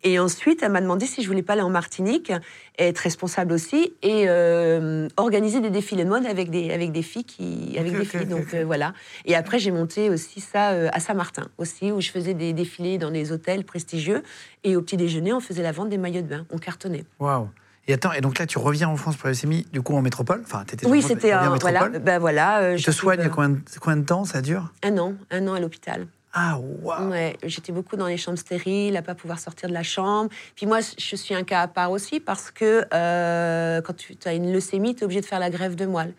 [0.03, 2.31] Et ensuite, elle m'a demandé si je voulais pas aller en Martinique,
[2.77, 7.23] être responsable aussi, et euh, organiser des défilés de mode avec des, avec des filles
[7.25, 8.25] qui, avec des filles.
[8.27, 8.93] Donc euh, voilà.
[9.25, 12.99] Et après, j'ai monté aussi ça euh, à Saint-Martin aussi, où je faisais des défilés
[12.99, 14.21] dans des hôtels prestigieux.
[14.63, 16.45] Et au petit déjeuner, on faisait la vente des maillots de bain.
[16.51, 17.05] On cartonnait.
[17.19, 17.49] Waouh.
[17.87, 20.01] Et attends, et donc là, tu reviens en France pour la leucémie, du coup en
[20.01, 20.41] métropole?
[20.45, 21.49] Enfin, t'étais Oui, c'était un.
[21.59, 21.79] Voilà.
[21.81, 21.99] métropole.
[21.99, 22.59] Ben voilà.
[22.61, 24.23] euh, Tu te soignes il y a combien de, temps?
[24.23, 24.71] Ça dure?
[24.83, 26.07] Un an, un an à l'hôpital.
[26.33, 29.83] Ah, waouh Ouais, j'étais beaucoup dans les chambres stériles, à pas pouvoir sortir de la
[29.83, 30.29] chambre.
[30.55, 34.33] Puis moi, je suis un cas à part aussi parce que euh, quand tu as
[34.33, 36.13] une leucémie, tu es obligé de faire la greffe de moelle.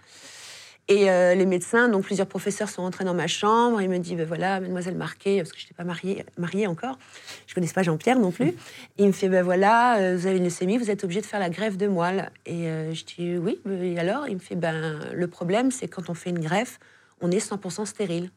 [0.88, 3.81] Et euh, les médecins, donc plusieurs professeurs sont entrés dans ma chambre.
[3.81, 6.99] Ils me disent, ben voilà, mademoiselle Marquet, parce que je n'étais pas mariée, mariée encore,
[7.47, 8.53] je ne connaissais pas Jean-Pierre non plus.
[8.99, 11.40] Il me fait, ben voilà, euh, vous avez une leucémie, vous êtes obligé de faire
[11.40, 12.31] la greffe de moelle.
[12.44, 14.29] Et euh, je dis, oui, ben, et alors?
[14.29, 16.79] Il me fait, ben le problème, c'est quand on fait une greffe,
[17.23, 18.31] on est 100% stérile.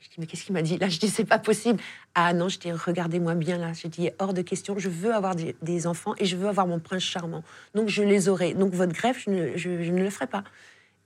[0.00, 1.80] Je dis, mais qu'est-ce qu'il m'a dit Là, je dis, c'est pas possible.
[2.16, 3.72] Ah non, je dis, regardez-moi bien là.
[3.74, 6.66] J'ai dit, hors de question, je veux avoir des, des enfants et je veux avoir
[6.66, 7.44] mon prince charmant.
[7.76, 8.54] Donc, je les aurai.
[8.54, 10.42] Donc, votre greffe, je ne, je- je ne le ferai pas.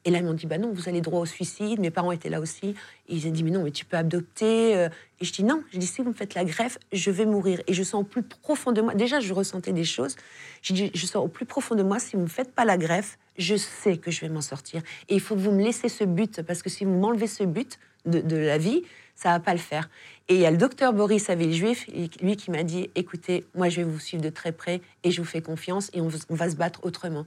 [0.05, 1.81] Et là, ils m'ont dit, bah non, vous allez droit au suicide.
[1.81, 2.75] Mes parents étaient là aussi.
[3.09, 4.77] Ils ont dit, mais non, mais tu peux adopter.
[4.77, 4.89] euh.
[5.21, 5.63] Et je dis, non.
[5.73, 7.61] Je dis, si vous me faites la greffe, je vais mourir.
[7.67, 8.95] Et je sens au plus profond de moi.
[8.95, 10.17] Déjà, je ressentais des choses.
[10.63, 12.65] Je dis, je sens au plus profond de moi, si vous ne me faites pas
[12.65, 14.83] la greffe, je sais que je vais m'en sortir.
[15.09, 16.43] Et il faut que vous me laissez ce but.
[16.43, 18.85] Parce que si vous m'enlevez ce but de, la vie,
[19.17, 19.91] ça va pas le faire.
[20.29, 23.45] Et il y a le docteur Boris à Villejuif, et lui qui m'a dit, écoutez,
[23.55, 26.09] moi, je vais vous suivre de très près et je vous fais confiance et on
[26.09, 27.27] va se battre autrement.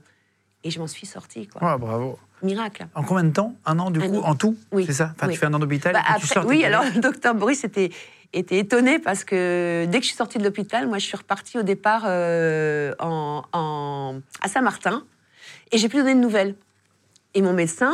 [0.64, 1.72] Et je m'en suis sortie, quoi.
[1.72, 2.18] Ouais, bravo.
[2.42, 2.86] Miracle.
[2.94, 4.28] En combien de temps Un an, du Un coup, an.
[4.30, 4.84] en tout Oui.
[4.86, 5.32] C'est ça Enfin, Oui.
[5.34, 6.46] tu fais un an d'hôpital Bah, et tu après- sors.
[6.46, 7.90] oui, alors le docteur Boris était,
[8.32, 11.58] était étonné parce que dès que je suis sortie de l'hôpital, moi je suis repartie
[11.58, 15.04] au départ euh, en, en- à Saint-Martin
[15.70, 16.54] et j'ai plus donné de nouvelles.
[17.34, 17.92] Et mon médecin,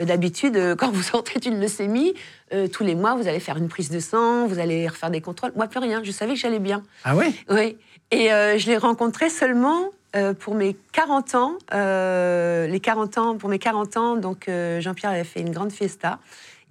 [0.00, 2.14] euh, d'habitude, euh, quand vous sortez d'une leucémie,
[2.52, 5.20] euh, tous les mois vous allez faire une prise de sang, vous allez refaire des
[5.20, 5.52] contrôles.
[5.56, 6.82] Moi, plus rien, je savais que j'allais bien.
[7.04, 7.32] Ah ouais?
[7.48, 7.76] Oui.
[8.10, 11.58] Et euh, je l'ai rencontré seulement euh, pour mes 40 ans.
[11.72, 15.72] euh, les 40 ans, pour mes 40 ans, donc euh, Jean-Pierre avait fait une grande
[15.72, 16.18] fiesta.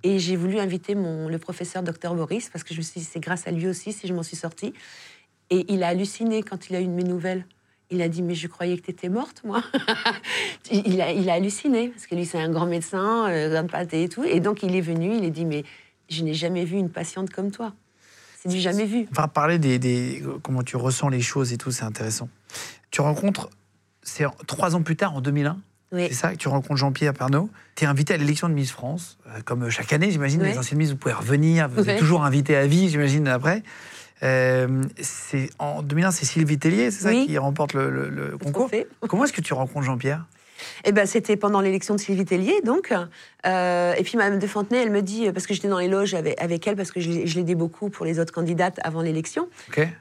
[0.03, 3.21] Et j'ai voulu inviter le professeur Dr Boris, parce que je me suis dit, c'est
[3.21, 4.73] grâce à lui aussi si je m'en suis sortie.
[5.49, 7.45] Et il a halluciné quand il a eu mes nouvelles.
[7.89, 9.63] Il a dit, mais je croyais que tu étais morte, moi.
[10.71, 14.23] il, a, halluciné, parce que lui, c'est un grand médecin, grande pâté et tout.
[14.25, 15.63] Et donc, il est venu, il a dit, mais
[16.09, 17.73] je n'ai jamais vu une patiente comme toi.
[18.41, 19.07] C'est du jamais vu.
[19.11, 22.27] On va parler des, des- comment tu ressens les choses et tout, c'est intéressant.
[22.93, 23.49] Tu rencontres,
[24.03, 25.57] c'est trois ans plus tard, en 2001,
[25.93, 26.05] Oui.
[26.09, 27.49] c'est ça, que tu rencontres Jean-Pierre Pernaud.
[27.75, 30.43] Tu es invité à l'élection de Miss France, euh, comme chaque année, j'imagine.
[30.43, 33.63] Les anciennes Miss, vous pouvez revenir, vous êtes toujours invité à vie, j'imagine, après.
[34.21, 38.69] Euh, c'est en 2001, c'est Sylvie Tellier, c'est ça, qui remporte le, le- le concours.
[39.09, 40.25] Comment est-ce que tu rencontres Jean-Pierre?
[40.85, 42.93] Eh ben, c'était pendant l'élection de Sylvie Tellier, donc.
[43.45, 46.13] Euh, et puis, Madame de Fontenay, elle me dit, parce que j'étais dans les loges
[46.13, 49.01] avec, avec elle, parce que je, l'ai- je l'aidais beaucoup pour les autres candidates avant
[49.01, 49.47] l'élection.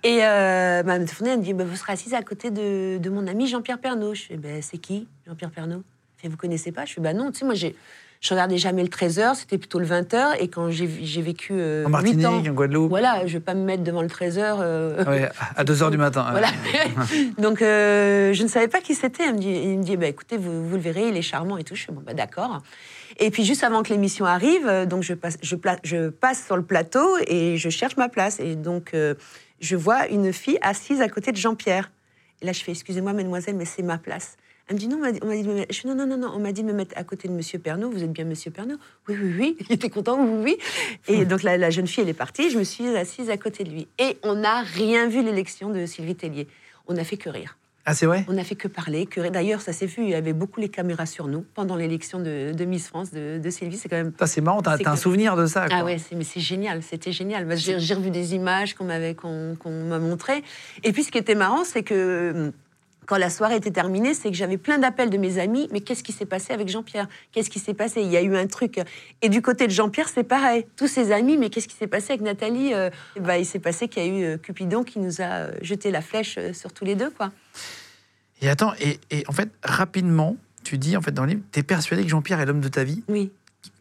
[0.05, 2.99] Et euh, Madame de Fontenay, elle me dit, Ben, vous serez assise à côté de,
[2.99, 4.15] de mon ami Jean-Pierre Pernaud.
[4.15, 5.83] Je fais, ben, c'est qui, Jean-Pierre Pernaud?
[6.17, 6.85] Elle fait, vous connaissez pas?
[6.85, 7.75] Je fais, bah non, tu sais, moi, j'ai.
[8.23, 10.37] Je regardais jamais le 13h, c'était plutôt le 20h.
[10.39, 12.89] Et quand j'ai vécu euh, En 8 Martinique, ans, en Guadeloupe.
[12.89, 14.39] voilà, je vais pas me mettre devant le 13h.
[14.61, 16.29] euh, Ouais, à 2 h du matin.
[16.31, 16.47] voilà.
[17.39, 19.25] Donc, euh, je ne savais pas qui c'était.
[19.27, 21.57] Il me dit, il me dit bah, écoutez, vous, vous le verrez, il est charmant
[21.59, 21.75] et tout.
[21.75, 22.63] Je fais, bon, bah, d'accord.
[23.19, 26.57] Et puis, juste avant que l'émission arrive, donc je passe, je, pla- je passe sur
[26.57, 28.39] le plateau et je cherche ma place.
[28.39, 28.95] Et donc,
[29.61, 31.91] je vois une fille assise à côté de Jean-Pierre.
[32.41, 34.37] Et là, je fais, excusez-moi, mademoiselle, mais c'est ma place.
[34.69, 35.75] Elle me dit, non, on m'a dit- de me mettre...
[35.75, 37.33] Je fais, non, non, non, non, on m'a dit de me mettre à côté de
[37.33, 37.91] Monsieur Pernaud.
[37.91, 38.77] Vous êtes bien Monsieur Pernaud?
[39.09, 39.57] Oui, oui, oui.
[39.69, 40.59] Il était content, oui, oui.
[41.09, 42.51] Et donc, la, la jeune fille, elle est partie.
[42.51, 43.89] Je me suis assise à côté de lui.
[43.99, 46.47] Et on n'a rien vu l'élection de Sylvie Tellier.
[46.87, 47.59] On n'a fait que rire.
[47.85, 48.25] Ah, c'est vrai?
[48.29, 49.07] On n'a fait que parler.
[49.07, 49.29] Que...
[49.29, 52.53] D'ailleurs, ça s'est vu, il y avait beaucoup les caméras sur nous pendant l'élection de,
[52.53, 53.77] de Miss France de, de Sylvie.
[53.77, 54.13] C'est quand même.
[54.21, 55.67] Ça, c'est marrant, t'as un souvenir de ça.
[55.67, 55.79] quoi.
[55.81, 57.45] Ah ouais, mais c'est génial, c'était génial.
[57.59, 60.45] J'ai revu des images qu'on m'avait qu'on m'a montrées.
[60.85, 62.53] Et puis ce qui était marrant, c'est que hum,
[63.07, 65.69] quand la soirée était terminée, c'est que j'avais plein d'appels de mes amis.
[65.73, 67.09] Mais qu'est-ce qui s'est passé avec Jean-Pierre?
[67.33, 68.01] Qu'est-ce qui s'est passé?
[68.03, 68.81] Il y a eu un truc.
[69.23, 70.67] Et du côté de Jean-Pierre, c'est pareil.
[70.77, 73.89] Tous ses amis, mais qu'est-ce qui s'est passé avec Nathalie Euh, bah, Il s'est passé
[73.89, 76.85] qu'il y a eu euh, Cupidon qui nous a euh, jeté la flèche sur tous
[76.85, 77.33] les deux, quoi.
[78.41, 81.63] Et attends, et, et en fait, rapidement, tu dis, en fait, dans le livre, t'es
[81.63, 83.31] persuadé que Jean-Pierre est l'homme de ta vie, Oui.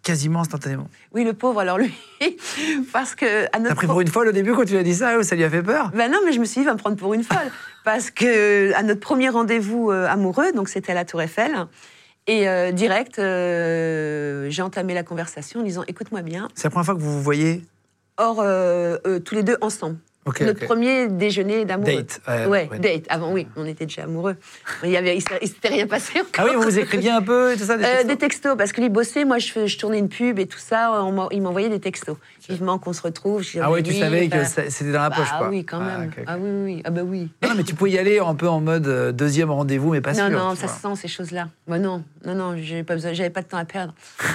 [0.03, 0.87] quasiment instantanément.
[1.13, 1.93] Oui, le pauvre, alors lui,
[2.93, 4.93] parce que à T'as pris pour une folle au début quand tu lui as dit
[4.95, 6.73] ça, ça lui a fait peur Ben non, mais je me suis dit, il va
[6.73, 7.51] me prendre pour une folle.
[7.83, 11.67] Parce que à notre premier rendez-vous euh, amoureux, donc c'était à la Tour Eiffel,
[12.27, 16.85] et euh, direct, euh, j'ai entamé la conversation en disant, écoute-moi bien, C'est la première
[16.85, 17.63] fois que vous vous voyez?
[18.17, 19.97] Or euh, tous les deux ensemble.
[20.25, 21.95] Notre premier déjeuner d'amoureux.
[21.95, 22.21] Date.
[22.27, 22.79] ouais, Ouais, ouais.
[22.79, 23.05] date.
[23.09, 24.35] Avant, oui, on était déjà amoureux.
[24.83, 26.29] Il y avait, il s'était- il s'était rien passé encore.
[26.37, 28.71] Ah oui, vous vous écriviez un peu tout ça des Euh, textos des textos, parce
[28.71, 31.69] que lui bossait, moi je, je tournais une pub et tout ça, on il m'envoyait
[31.69, 32.17] des textos.
[32.49, 33.43] Vivement qu'on se retrouve.
[33.61, 35.49] Ah ouais, tu oui, savais que bah, c'était dans la poche, bah quoi.
[35.49, 36.09] oui, quand Ah, même.
[36.09, 36.23] ok, ok.
[36.27, 36.81] Ah oui, oui, oui.
[36.85, 37.29] Ah bah oui.
[37.43, 40.11] Non, mais tu pouvais y aller un peu en mode euh, deuxième rendez-vous, mais pas
[40.13, 40.29] non, sûr.
[40.29, 40.75] non, tu ça vois.
[40.75, 41.47] se sent ces choses-là.
[41.67, 43.93] Moi non, non, non, j'avais pas besoin, pas de temps à perdre.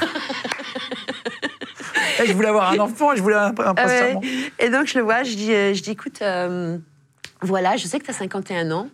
[2.24, 3.98] Je voulais avoir un enfant, je voulais un, un Ah prince ouais.
[3.98, 4.20] charmant.
[4.58, 6.78] Et donc je le vois, je dis, euh, je dis écoute, euh,
[7.42, 8.88] voilà, je sais que tu as 51 ans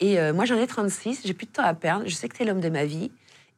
[0.00, 2.36] et euh, moi j'en ai 36, j'ai plus de temps à perdre, je sais que
[2.36, 3.10] tu es l'homme de ma vie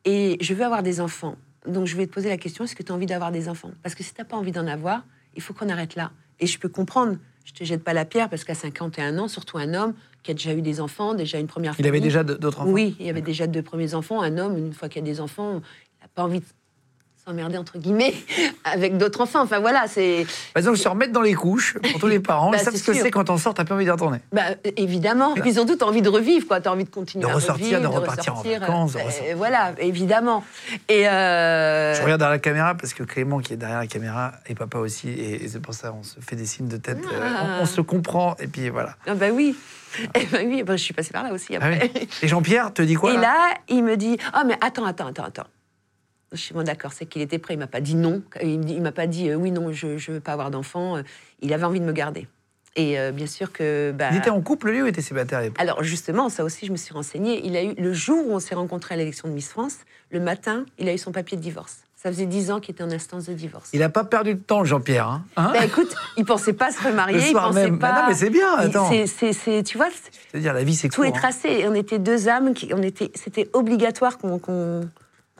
[0.04, 1.36] et je veux avoir des enfants.
[1.66, 3.70] Donc je vais te poser la question, est-ce que tu as envie d'avoir des enfants?
[3.82, 5.02] Parce que si tu n'as pas envie d'en avoir,
[5.34, 6.10] il faut qu'on arrête là.
[6.40, 9.56] Et je peux comprendre, je te jette pas la pierre parce qu'à 51 ans, surtout
[9.58, 11.88] un homme qui a déjà eu des enfants, déjà une première Il famille.
[11.88, 14.20] avait déjà d'autres enfants Oui, il y avait déjà deux premiers enfants.
[14.22, 16.44] Un homme, une fois qu'il a des enfants, il n'a pas envie de
[17.26, 18.14] s'emmerder, entre guillemets,
[18.64, 19.42] avec d'autres enfants.
[19.42, 20.26] Enfin voilà, c'est...
[20.54, 22.50] Bah, donc, se remettre dans les couches pour tous les parents.
[22.50, 24.18] Bah, ils savent c'est ce que c'est quand on sort, t'as pas envie d'y retourner.
[24.32, 24.42] Bah,
[24.76, 25.34] évidemment.
[25.36, 26.60] Et puis surtout, tu as envie de revivre, quoi.
[26.60, 28.98] Tu as envie de continuer De à ressortir, revivre, de repartir en ressortir, vacances, de
[28.98, 30.44] euh, voilà, évidemment.
[30.88, 34.32] Et euh, Je regarde derrière la caméra parce que Clément, qui est derrière la caméra,
[34.46, 36.98] et papa aussi, et, c'est pour ça on se fait des signes de tête.
[37.10, 37.56] euh, Ah.
[37.60, 38.96] on, on se comprend, et puis voilà.
[39.06, 39.56] ah bah oui.
[40.20, 42.08] Eh ben oui, bah, je suis passée par là aussi Ah oui.
[42.20, 43.20] Et Jean-Pierre te dit quoi Et là?
[43.22, 45.46] là, il me dit Ah, mais attends, attends, attends, attends.
[46.34, 47.54] Je suis bon, d'accord, c'est qu'il était prêt.
[47.54, 48.22] Il m'a pas dit non.
[48.42, 50.96] Il il m'a pas dit euh, oui, non, je ne veux pas avoir d'enfant.
[50.96, 51.02] Euh,
[51.40, 52.26] Il avait envie de me garder.
[52.76, 53.92] Et euh, bien sûr que.
[53.96, 56.76] Bah, Il était en couple, lui, ou était célibataire Alors justement, ça aussi, je me
[56.76, 57.40] suis renseignée.
[57.46, 59.76] Il a eu le jour où on s'est rencontrés à l'élection de Miss France,
[60.10, 61.78] le matin, il a eu son papier de divorce.
[61.94, 63.70] Ça faisait dix ans qu'il était en instance de divorce.
[63.72, 65.08] Il a pas perdu de temps, Jean-Pierre.
[65.08, 65.24] Hein?
[65.36, 65.52] Hein?
[65.54, 67.78] Bah, écoute, il pensait pas se remarier, Le il soir pensait même.
[67.78, 68.02] pas.
[68.02, 70.88] Non, mais c'est bien, Il- c'est- c'est- c'est- tu vois, c'est- C'est-à-dire, la vie, c'est
[70.90, 71.04] tout court.
[71.06, 71.12] est hein.
[71.12, 71.64] tracé.
[71.66, 74.82] On était deux âmes, qui, on était, c'était obligatoire qu'on qu'on-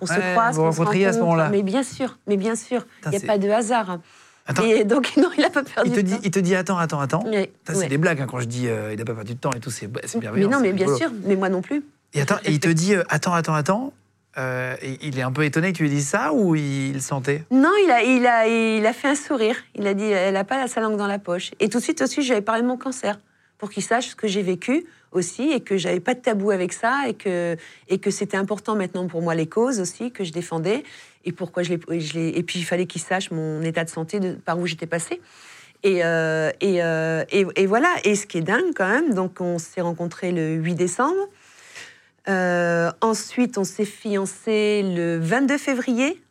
[0.06, 0.56] qu'on se croise.
[0.56, 1.30] vous qu'on se rencontriez à ce rencontre.
[1.36, 1.50] moment-là.
[1.50, 3.98] Mais bien sûr, mais bien sûr, il n'y a pas de hasard.
[4.46, 4.64] Attends.
[4.64, 5.90] Et donc non, il a pas perdu.
[5.90, 6.20] Il te, de dit, temps.
[6.24, 7.24] il te dit attends, attends, attends.
[7.26, 7.78] Ouais, Ça, ouais.
[7.80, 9.60] c'est des blagues hein, quand je dis euh, il n'a pas perdu de temps et
[9.60, 10.48] tout, c'est bienveillant.
[10.48, 10.98] Mais non, mais bien rigolo.
[10.98, 11.82] sûr, mais moi non plus.
[12.12, 13.92] Et, attends, et il te dit euh, attends, attends, attends.
[14.36, 17.44] euh, il est un peu étonné que tu lui dises ça ou il le sentait?
[17.50, 19.56] Non, il a, il, a, il a fait un sourire.
[19.76, 21.52] Il a dit, elle n'a pas sa langue dans la poche.
[21.60, 23.18] Et tout de suite aussi, j'avais parlé de mon cancer,
[23.58, 24.84] pour qu'il sache ce que j'ai vécu
[25.14, 27.56] aussi, et que j'avais pas de tabou avec ça, et que,
[27.88, 30.82] et que c'était important maintenant pour moi les causes aussi, que je défendais,
[31.24, 32.00] et pourquoi je l'ai...
[32.00, 34.66] je l'ai- Et puis il fallait qu'il sache mon état de santé, de, par où
[34.66, 35.20] j'étais passée.
[35.82, 39.40] Et, euh, et, euh, et, et voilà, et ce qui est dingue quand même, donc
[39.40, 41.28] on s'est rencontrés le 8 décembre.
[42.28, 46.22] Euh, ensuite, on s'est fiancés le 22 février.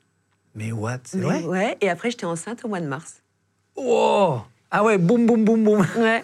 [0.56, 0.98] Mais what?
[1.04, 1.44] C'est Mais vrai?
[1.44, 3.22] Ouais, et après, j'étais enceinte au mois de mars.
[3.76, 4.40] Oh
[4.76, 5.86] Ah ouais, boum, boum, boum, boum.
[5.98, 6.24] Ouais.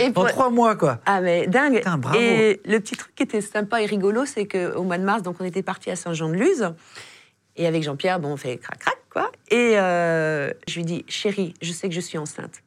[0.00, 1.00] Et En pour- trois mois, quoi.
[1.06, 1.76] Ah, mais dingue.
[1.76, 2.18] Putain, bravo.
[2.18, 5.36] Et le petit truc qui était sympa et rigolo, c'est qu'au mois de mars, donc
[5.40, 6.74] on était parti à Saint-Jean-de-Luz.
[7.56, 9.30] Et avec Jean-Pierre, bon, on fait crac-crac, quoi.
[9.48, 12.62] Et euh, je lui dis, chérie, je sais que je suis enceinte.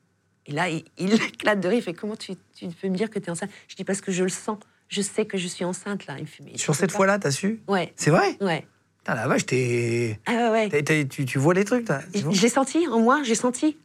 [0.45, 1.79] Et là, il, il éclate de rire.
[1.79, 3.49] Il fait, comment tu, tu peux me dire que tu es enceinte?
[3.67, 4.57] Je dis, parce que je le sens.
[4.87, 6.13] Je sais que je suis enceinte, là.
[6.17, 7.61] Il me fait, mais Sur cette fois-là, t'as su?
[7.67, 8.37] Ouais, C'est vrai?
[8.39, 8.65] Ouais.
[8.99, 10.19] Putain, la vache, t'es.
[10.25, 10.69] Ah ouais, ouais.
[10.69, 13.77] t'es- t'es- tu, tu vois les trucs, Je l'ai senti en moi, j'ai senti.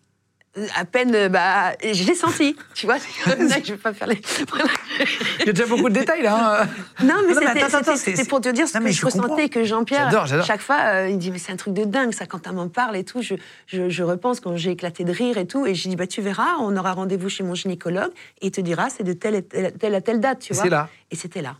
[0.58, 2.96] Euh, À peine, euh, bah, je l'ai senti, tu vois.
[3.26, 4.16] je vais pas faire les.
[5.40, 6.62] Il y a déjà beaucoup de détails là.
[6.64, 6.68] hein.
[7.02, 10.44] Non, mais c'était- pour te dire ce Non, que je, ressentais, que Jean-Pierre, J'adore, j'adore.
[10.44, 12.68] chaque fois, euh, il dit Mais c'est un truc de dingue, ça, quand elle m'en
[12.68, 13.22] parle et tout.
[13.22, 13.34] Je,
[13.66, 15.64] je, je repense quand j'ai éclaté de rire et tout.
[15.66, 18.12] Et je dis bah, Tu verras, on aura rendez-vous chez mon gynécologue
[18.42, 20.62] et il te dira c'est de telle, telle, telle à telle date, tu vois.
[20.64, 20.88] c'est là.
[21.10, 21.56] Et c'était là.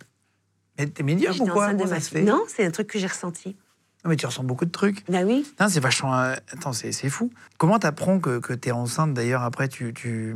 [0.78, 3.56] Mais t'es médium ou quoi Non, c'est un truc que j'ai ressenti.
[4.04, 5.08] Non, mais tu ressens beaucoup de trucs.
[5.08, 5.46] Bah oui.
[5.60, 6.18] Non, c'est vachement.
[6.18, 7.30] euh, Attends, c'est c'est fou.
[7.56, 10.34] Comment t'apprends que, que t'es enceinte D'ailleurs, après, tu, tu,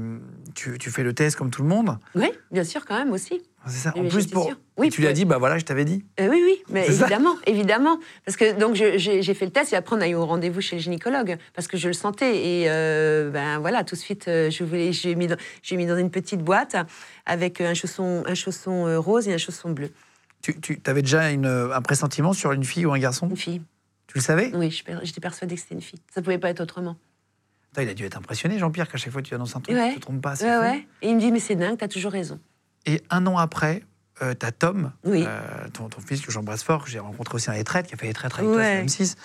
[0.55, 1.99] tu, tu fais le test comme tout le monde?
[2.15, 3.43] Oui, bien sûr, quand même aussi.
[3.67, 3.93] C'est ça.
[3.97, 4.53] En plus, pour.
[4.77, 6.05] Oui, tu lui as pour- dit, bah voilà, je t'avais dit.
[6.21, 7.99] Euh, oui, oui, mais évidemment, évidemment.
[8.25, 10.61] Parce que donc j'ai j'ai fait le test et après on a eu au rendez-vous
[10.61, 14.25] chez le gynécologue parce que je le sentais et euh, ben voilà tout de suite
[14.27, 16.77] je voulais j'ai mis dans, j'ai mis dans une petite boîte
[17.25, 19.91] avec un chausson un chausson rose et un chausson bleu.
[20.53, 23.29] Tu, tu avais déjà une, un pressentiment sur une fille ou un garçon?
[23.29, 23.63] Une fille.
[24.07, 24.51] Tu le savais?
[24.55, 24.71] Oui,
[25.03, 25.99] j'étais persuadée que c'était une fille.
[26.15, 26.97] Ça pouvait pas être autrement.
[27.71, 29.75] Putain, Il a dû être impressionné, Jean-Pierre, qu'à chaque fois que tu annonces un truc,
[29.77, 29.91] Ouais.
[29.95, 30.35] tu te trompes pas.
[30.43, 30.87] Ouais, ouais.
[31.03, 32.39] Et il me dit mais c'est dingue, t'as toujours raison.
[32.87, 33.83] Et un an après,
[34.23, 35.25] euh, t'as Tom, Oui.
[35.27, 35.41] euh,
[35.73, 38.07] ton, ton fils que j'embrasse fort, que j'ai rencontré aussi en retraite, qui a fait
[38.07, 39.17] les traites avec toi sur M6.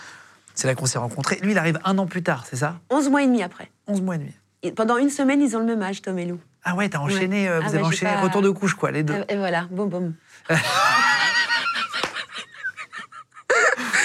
[0.56, 1.38] C'est là qu'on s'est rencontrés.
[1.44, 2.80] Lui, il arrive un an plus tard, c'est ça?
[2.90, 3.70] 11 mois et demi après.
[3.88, 4.34] 11 mois et demi.
[4.64, 6.40] Et pendant une semaine, ils ont le même âge, Tom et Lou.
[6.64, 8.74] Ah ouais, t'as enchaîné, euh, Ah vous ouais, avez j'ai enchaîné pas- retour de couche,
[8.76, 9.24] quoi, les deux.
[9.30, 10.14] Et voilà, boum boum.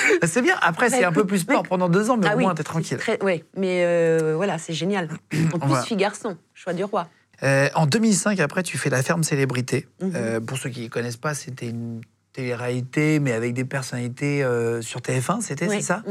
[0.26, 2.44] C'est bien, après, c'est un peu plus sport pendant deux ans, mais Ah au oui,
[2.44, 2.98] moins, t'es tranquille.
[2.98, 5.08] Très, ouais, mais euh, voilà, c'est génial.
[5.52, 7.08] En plus, fille garçon, choix du roi.
[7.42, 9.86] Euh, en 2005, après, tu fais La Ferme Célébrité.
[10.00, 10.12] Mhm.
[10.14, 12.00] Euh, pour ceux qui ne connaissent pas, c'était une
[12.36, 16.02] télé-réalité, mais avec des personnalités euh, sur TF1, c'était, c'est ça?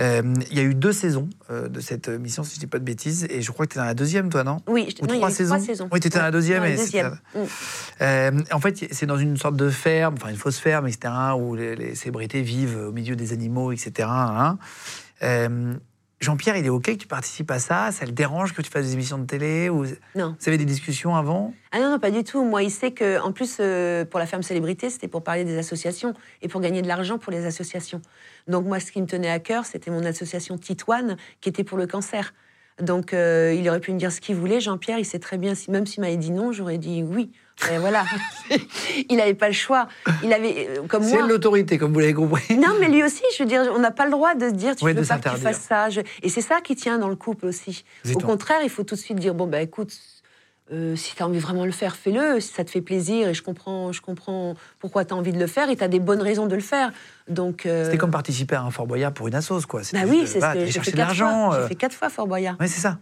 [0.00, 2.78] Euh, Il y a eu deux saisons euh, de cette mission, si je dis pas
[2.78, 4.58] de bêtises, et je crois que tu es dans la deuxième, toi, non?
[4.68, 5.88] Oui, je- Ou non, il y trois saisons trois saisons.
[5.92, 7.18] Oui, t'étais dans la deuxième Dans la deuxième.
[7.34, 7.38] Mm.
[8.02, 11.54] Euh, en fait, c'est dans une sorte de ferme, enfin une fausse ferme, etc., où
[11.56, 14.08] les, les célébrités vivent au milieu des animaux, etc.
[14.08, 14.58] hein.
[16.24, 17.92] Jean-Pierre, il est OK que tu participes à ça?
[17.92, 19.84] Ça le dérange que tu fasses des émissions de télé ou...
[19.84, 20.34] Vous Non.
[20.46, 21.52] avez des discussions avant?
[21.70, 22.42] Ah non, non, pas du tout.
[22.44, 25.58] Moi, il sait que, en plus, euh, pour la ferme célébrité, c'était pour parler des
[25.58, 28.00] associations et pour gagner de l'argent pour les associations.
[28.48, 31.76] Donc, moi, ce qui me tenait à cœur, c'était mon association Titoine, qui était pour
[31.76, 32.32] le cancer.
[32.82, 34.60] Donc, euh, il aurait pu me dire ce qu'il voulait.
[34.60, 37.30] Jean-Pierre, il sait très bien, si, même s'il m'avait dit non, j'aurais dit oui.
[37.72, 38.04] Et voilà.
[39.08, 39.86] il n'avait pas le choix.
[40.24, 42.56] Il avait, euh, comme C'est l'autorité, comme vous l'avez compris.
[42.56, 44.74] Non, mais lui aussi, je veux dire, on n'a pas le droit de se dire
[44.74, 45.88] tu Oui, veux pas que tu fasses ça.
[45.88, 47.84] Je- Et c'est ça qui tient dans le couple aussi.
[48.04, 49.92] Vous Au en- contraire, il faut tout de suite dire bon bah écoute,
[50.72, 52.40] euh, si tu as envie vraiment de le faire, fais-le.
[52.40, 55.38] Si ça te fait plaisir et je comprends, je comprends pourquoi tu as envie de
[55.38, 56.90] le faire et tu as des bonnes raisons de le faire.
[57.28, 59.84] Donc euh, C'était comme participer à un Fort Boyard pour une assos, quoi.
[59.84, 61.50] C'était bah oui, c'est bah, ce que j'ai chercher de l'argent.
[61.50, 61.58] fois.
[61.58, 61.62] euh.
[61.62, 62.56] J'ai fait quatre fois Fort Boyard.
[62.60, 62.98] Oui, c'est ça.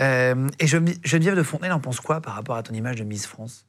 [0.00, 3.04] Euh, et Gene- Geneviève de Fontenay en pense quoi par rapport à ton image de
[3.04, 3.64] Miss France?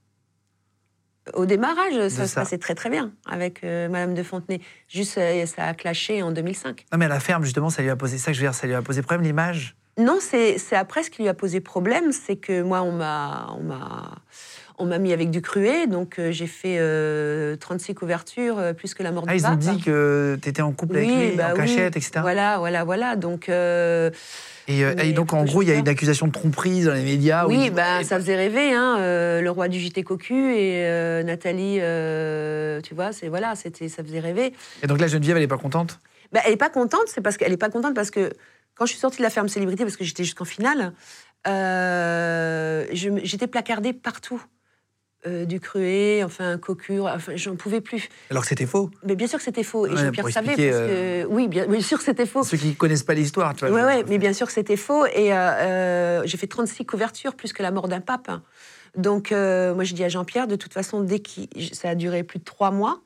[1.33, 2.41] Au démarrage, ça se ça.
[2.41, 4.59] passait très très bien avec euh, Madame de Fontenay.
[4.89, 6.85] Juste, euh, ça a clashé en 2005.
[6.91, 8.55] Non, mais à la ferme, justement, ça lui a posé ça que je veux dire,
[8.55, 9.75] ça lui a posé problème l'image?
[9.97, 13.47] Non, c'est après ce qui lui a posé problème, c'est que moi, on m'a,
[14.79, 19.03] on mis avec du cruet, donc euh, j'ai fait euh, 36 couvertures, euh, plus que
[19.03, 19.59] la mort Ah, du ils ont pape.
[19.59, 21.57] dit que tu étais en couple avec lui, bah en oui.
[21.57, 22.11] cachette, etc.
[22.21, 23.15] Voilà, voilà, voilà.
[23.15, 24.09] Donc, euh,
[24.67, 26.93] Et, euh, et donc, en gros, il y a je une accusation de tromperie dans
[26.93, 27.45] les médias.
[27.45, 30.85] où oui, ils- bah, ça faisait rêver, hein, euh, le roi du JT Cocu et
[30.87, 34.53] euh, Nathalie, euh, tu vois, c'est voilà, c'était, ça faisait rêver.
[34.81, 35.99] Et donc là, Geneviève, elle n'est pas contente?
[36.31, 38.31] Bah, elle est pas contente, c'est parce qu'elle est pas contente parce que
[38.75, 40.93] quand je suis sortie de la ferme célébrité, parce que j'étais jusqu'en finale,
[41.47, 44.41] euh, j'étais placardée partout.
[45.27, 48.09] Euh, du cruet, enfin, cocu, enfin, j'en pouvais plus.
[48.31, 48.89] Alors que c'était faux.
[49.03, 49.85] Mais bien sûr que c'était faux.
[49.85, 51.25] Et Ouais, Jean-Pierre savait, parce que.
[51.29, 52.43] Oui, bien, bien sûr que c'était faux.
[52.43, 53.79] Ceux qui ne connaissent pas l'histoire, tu vois.
[53.81, 55.05] Je- ouais, mais bien sûr que c'était faux.
[55.05, 58.31] Et euh, euh, j'ai fait 36 couvertures, plus que la mort d'un pape.
[58.97, 61.47] Donc, euh, moi, je dis à Jean-Pierre, de toute façon, dès qu'il.
[61.75, 63.01] Ça a duré plus de trois mois.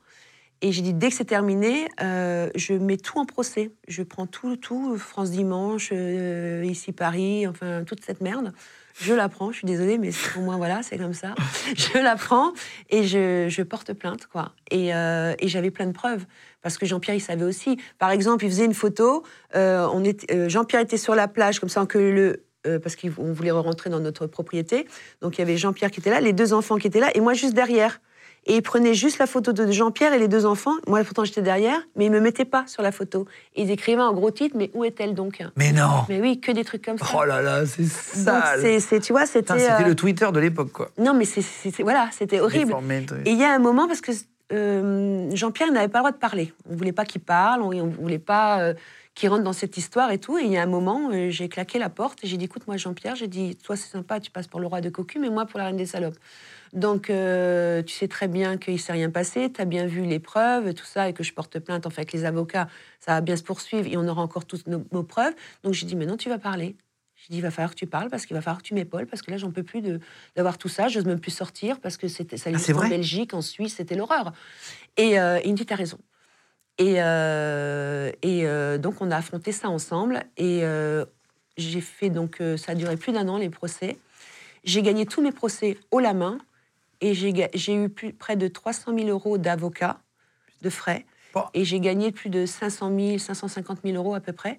[0.62, 3.70] Et j'ai dit, dès que c'est terminé, euh, je mets tout en procès.
[3.88, 8.52] Je prends tout, tout, France Dimanche, euh, ici Paris, enfin, toute cette merde.
[8.98, 11.34] Je la prends, je suis désolée, mais pour moi, voilà, c'est comme ça.
[11.76, 12.54] Je la prends
[12.88, 14.52] et je, je porte plainte, quoi.
[14.70, 16.24] Et, euh, et j'avais plein de preuves.
[16.62, 17.76] Parce que Jean-Pierre, il savait aussi.
[17.98, 19.22] Par exemple, il faisait une photo.
[19.54, 22.78] on était- Jean-Pierre était sur la plage, comme ça, que le.
[22.78, 24.88] parce qu'on voulait rentrer dans notre propriété.
[25.20, 27.20] Donc il y avait Jean-Pierre qui était là, les deux enfants qui étaient là, et
[27.20, 28.00] moi juste derrière.
[28.48, 30.74] Et il prenait juste la photo de Jean-Pierre et les deux enfants.
[30.86, 33.26] Moi, pourtant, j'étais derrière, mais il me mettait pas sur la photo.
[33.56, 35.42] Et ils écrivaient en gros titre, mais où est-elle donc?
[35.56, 37.06] Mais non Mais oui, que des trucs comme ça.
[37.16, 39.58] Oh là là, c'est sale c'est, c'est- tu vois, c'était.
[39.58, 40.90] C'était euh, le Twitter de l'époque, quoi.
[40.96, 41.42] Non, mais c'est,
[41.82, 42.66] voilà, c'était horrible.
[42.66, 43.04] Déformé.
[43.24, 44.12] Et il y a un moment, parce que
[44.52, 46.52] euh, Jean-Pierre n'avait pas le droit de parler.
[46.68, 48.74] On ne voulait pas qu'il parle, on ne voulait pas euh,
[49.16, 50.38] qu'il rentre dans cette histoire et tout.
[50.38, 52.62] Et il y a un moment, euh, j'ai claqué la porte et j'ai dit Écoute,
[52.68, 55.30] moi, Jean-Pierre, j'ai dit Toi, c'est sympa, tu passes pour le roi de cocu, mais
[55.30, 56.16] moi, pour la reine des salopes.
[56.76, 60.02] Donc, euh, tu sais très bien qu'il ne s'est rien passé, tu as bien vu
[60.02, 62.68] les preuves, tout ça, et que je porte plainte, enfin, avec les avocats,
[63.00, 65.32] ça va bien se poursuivre et on aura encore toutes nos, nos preuves.
[65.64, 66.76] Donc, j'ai dit Mais non, tu vas parler.
[67.16, 69.06] J'ai dit, il va falloir que tu parles parce qu'il va falloir que tu m'épaules
[69.06, 69.82] parce que là, j'en peux plus
[70.36, 70.88] d'avoir tout ça.
[70.88, 72.90] Je n'ose même plus sortir parce que c'était ça Ah, en vrai?
[72.90, 74.34] Belgique, en Suisse, c'était l'horreur.
[74.98, 75.98] Et euh, il me dit, t'as raison.
[76.76, 78.46] Et, euh, et
[78.78, 80.24] donc, on a affronté ça ensemble.
[80.36, 80.62] Et
[81.56, 83.96] j'ai fait, donc, ça a duré plus d'un an, les procès.
[84.62, 86.36] J'ai gagné tous mes procès haut la main.
[87.00, 89.98] Et j'ai eu plus, près de 300 000 euros d'avocats,
[90.62, 91.04] de frais.
[91.34, 91.44] Bon.
[91.54, 94.58] Et j'ai gagné plus de 500 000, 550 000 euros à peu près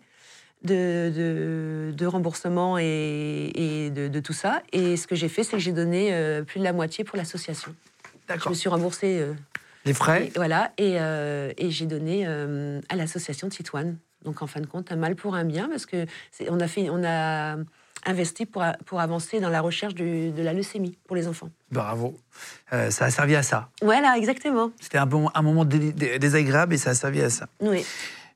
[0.63, 4.61] de, de, de remboursement et, et de, de tout ça.
[4.73, 7.17] Et ce que j'ai fait, c'est que j'ai donné euh, plus de la moitié pour
[7.17, 7.75] l'association.
[8.29, 8.49] Je D'accord.
[8.51, 9.19] me suis remboursée.
[9.19, 9.33] euh,
[9.85, 10.27] Les frais?
[10.27, 13.97] et, voilà, et, euh, et j'ai donné euh, à l'association Titoine.
[14.25, 16.05] Donc en fin de compte, un mal pour un bien, parce que
[16.49, 17.57] on a fait, on a
[18.05, 21.49] investi pour, pour avancer dans la recherche du- de la leucémie pour les enfants.
[21.71, 22.17] Bravo.
[22.73, 23.69] Euh, ça a servi à ça.
[23.81, 24.71] Voilà, exactement.
[24.79, 27.47] C'était un, bon- un moment dé- dé- désagréable et ça a servi à ça.
[27.61, 27.85] Oui.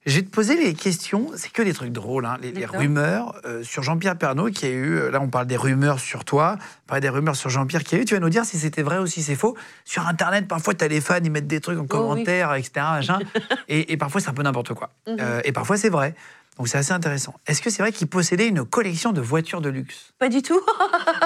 [0.03, 3.61] Je vais te poser les questions, c'est que des trucs drôles, hein, les, rumeurs euh,
[3.61, 7.01] sur Jean-Pierre Pernaud qui a eu, là on parle des rumeurs sur toi, on parle
[7.01, 9.05] des rumeurs sur Jean-Pierre qui a eu, tu vas nous dire si c'était vrai ou
[9.05, 9.55] si c'est faux.
[9.85, 11.87] Sur Internet, parfois tu as les fans, ils mettent des trucs en oui.
[11.87, 12.71] commentaire, etc.
[12.77, 13.19] machin,
[13.67, 14.89] et, et parfois c'est un peu n'importe quoi.
[15.07, 15.17] Mhm.
[15.19, 16.15] Euh, et parfois c'est vrai.
[16.57, 17.33] Donc c'est assez intéressant.
[17.47, 20.13] Est-ce que c'est vrai qu'il possédait une collection de voitures de luxe?
[20.19, 20.59] Pas du tout.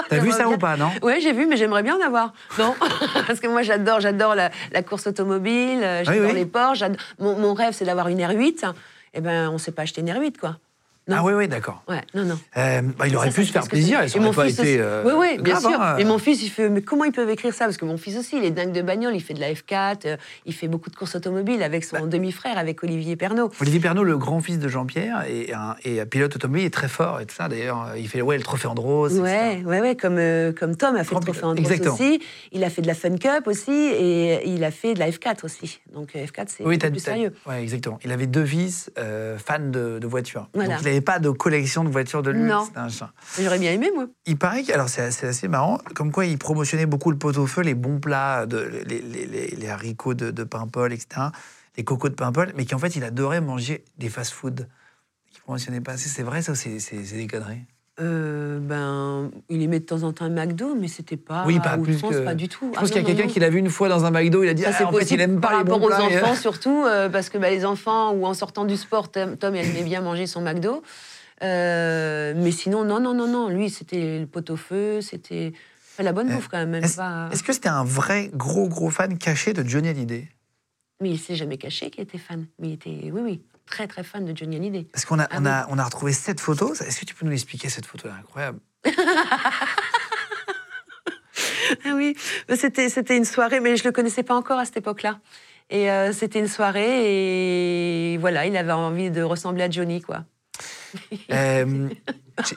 [0.08, 0.48] T'as vu ça bien.
[0.54, 0.90] ou pas, non?
[1.02, 2.32] Oui, j'ai vu, mais j'aimerais bien en avoir.
[2.58, 2.74] Non,
[3.26, 6.34] parce que moi j'adore, j'adore la, la course automobile, euh, j'adore oui.
[6.34, 6.74] les ports.
[7.18, 8.72] Mon, mon rêve, c'est d'avoir une R8.
[9.14, 10.58] Eh ben, on s'est pas acheté une R8, quoi.
[11.08, 11.16] Non.
[11.20, 11.84] Ah oui, oui, d'accord.
[11.88, 12.38] Ouais, non, non.
[12.56, 14.36] Euh, bah, il aurait Ça, pu ça, se faire plaisir, et ça et mon aurait
[14.36, 14.78] pas fils été.
[14.80, 15.80] euh, oui, oui, bien grave, sûr.
[15.80, 15.96] hein.
[15.98, 17.66] Et mon fils, il fait, mais comment ils peuvent écrire ça?
[17.66, 19.98] Parce que mon fils aussi, il est dingue de bagnole, il fait de la F4,
[20.06, 22.06] euh, il fait beaucoup de courses automobiles avec son Bah.
[22.06, 23.52] demi-frère, avec Olivier Pernaud.
[23.60, 26.88] Olivier Pernaud, le grand-fils de Jean-Pierre, et un, et un pilote automobile, il est très
[26.88, 27.46] fort et tout ça.
[27.46, 29.08] D'ailleurs, il fait ouais, le trophée Andros.
[29.16, 29.62] etc.
[29.64, 30.18] Ouais, ouais, comme,
[30.58, 31.44] comme Tom a fait Grand le trophée.
[31.44, 31.94] Andros Exactement.
[31.94, 32.20] aussi.
[32.50, 35.44] Il a fait de la Fun Cup aussi, et il a fait de la F4
[35.44, 35.78] aussi.
[35.94, 37.32] Donc euh, F4, c'est Oui, plus sérieux.
[37.46, 38.00] Ouais, exactement.
[38.04, 38.44] Il avait deux
[38.98, 40.48] euh, fans de, voitures.
[40.54, 40.78] Voilà.
[41.00, 42.46] Pas de collection de voitures de luxe.
[42.48, 42.68] Non.
[43.40, 44.06] J'aurais bien aimé, moi.
[44.26, 47.62] Il paraît que, alors c'est assez, assez marrant, comme quoi il promotionnait beaucoup le pot-au-feu,
[47.62, 51.26] les bons plats, de, les, les- les- les haricots de, de Paimpol, etc.,
[51.76, 54.68] les cocos de Paimpol, mais qu'en fait il adorait manger des fast-food.
[55.34, 56.08] Il promotionnait pas assez.
[56.08, 57.62] C'est vrai ça c'est des conneries
[57.98, 61.78] Euh, ben, il aimait de temps en temps un McDo, mais c'était pas Oui, pas
[61.78, 62.66] plus que- pas du tout.
[62.72, 64.42] Je Ah pense qu'il y a quelqu'un qui l'a vu une fois dans un McDo,
[64.42, 65.72] il a dit Ça, ah, c'est en fait, il possible aime par pas les bons
[65.74, 68.66] rapport aux plats, et- enfants, surtout, euh, parce que bah, les enfants, ou en sortant
[68.66, 70.82] du sport, Tom, Tom, aimait bien manger son McDo.
[71.42, 73.48] Euh, mais sinon, non, non, non, non.
[73.48, 75.52] Lui, c'était le pot-au-feu, c'était
[75.94, 76.70] enfin, la bonne Euh, bouffe quand même.
[76.70, 77.28] même Est-ce pas...
[77.32, 80.28] est-ce que c'était un vrai gros gros fan caché de Johnny Hallyday?
[81.02, 82.46] Mais il s'est jamais caché qu'il était fan.
[82.58, 84.86] Mais il était, oui, oui, très, très fan de Johnny Hallyday.
[84.92, 85.48] Parce qu'on a, Ah on oui.
[85.50, 86.72] a, on a retrouvé cette photo.
[86.74, 88.08] Est-ce que tu peux nous l'expliquer, cette photo?
[88.08, 88.60] Incroyable
[91.84, 92.16] Ah oui,
[92.54, 95.18] c'était, c'était une soirée, mais je le connaissais pas encore à cette époque-là.
[95.68, 100.24] Et euh, c'était une soirée, et voilà, il avait envie de ressembler à Johnny, quoi.
[101.30, 101.88] Euh,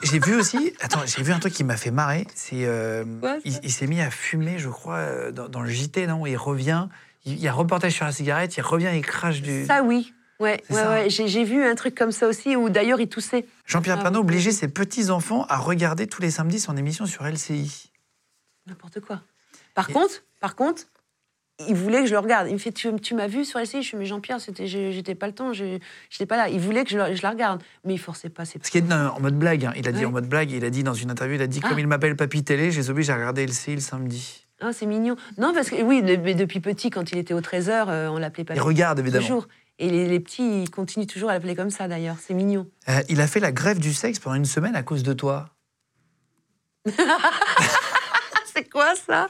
[0.02, 2.26] j'ai- vu aussi, attends, j'ai vu un truc qui m'a fait marrer.
[2.34, 3.04] C'est, euh,
[3.44, 6.24] il, il s'est mis à fumer, je crois, dans, dans le JT, non?
[6.24, 6.86] Il revient,
[7.26, 9.66] il, il y a un reportage sur la cigarette, il revient, il crache du.
[9.66, 10.14] Ça, oui.
[10.40, 10.62] Ouais.
[11.08, 13.46] J'ai, j'ai vu un truc comme ça aussi, où d'ailleurs il toussait.
[13.66, 14.24] Jean-Pierre Ah, Pernaut oui.
[14.24, 17.90] obligeait ses petits enfants à regarder tous les samedis son émission sur LCI.
[18.66, 19.20] N'importe quoi.
[19.74, 20.84] Par Et- contre, par contre,
[21.68, 22.48] il voulait que je le regarde.
[22.48, 25.14] Il me fait, tu, tu m'as vu sur série Je suis, mais Jean-Pierre, c'était, j'étais
[25.14, 25.78] pas le temps, je-
[26.08, 26.48] j'étais pas là.
[26.48, 28.46] Il voulait que je, le- je la regarde, mais il forçait pas.
[28.46, 29.66] C'est Parce qu'il est en mode blague.
[29.66, 29.72] hein.
[29.76, 30.04] Il a dit Ouais.
[30.06, 30.50] en mode blague.
[30.52, 31.68] Il a dit dans une interview, il a dit Ah.
[31.68, 34.46] comme il m'appelle Papy Télé, je les oblige à regarder LCI le samedi.
[34.62, 35.16] Ah, c'est mignon.
[35.38, 38.54] Non, parce que oui, mais depuis petit, quand il était au 13h, on l'appelait pas
[38.54, 39.26] Il regarde évidemment.
[39.26, 39.48] toujours.
[39.82, 42.16] Et les, les petits, ils continuent toujours à l'appeler comme ça d'ailleurs.
[42.24, 42.66] C'est mignon.
[42.88, 45.48] Euh, il a fait la grève du sexe pendant une semaine à cause de toi.
[48.52, 49.28] C'est quoi ça?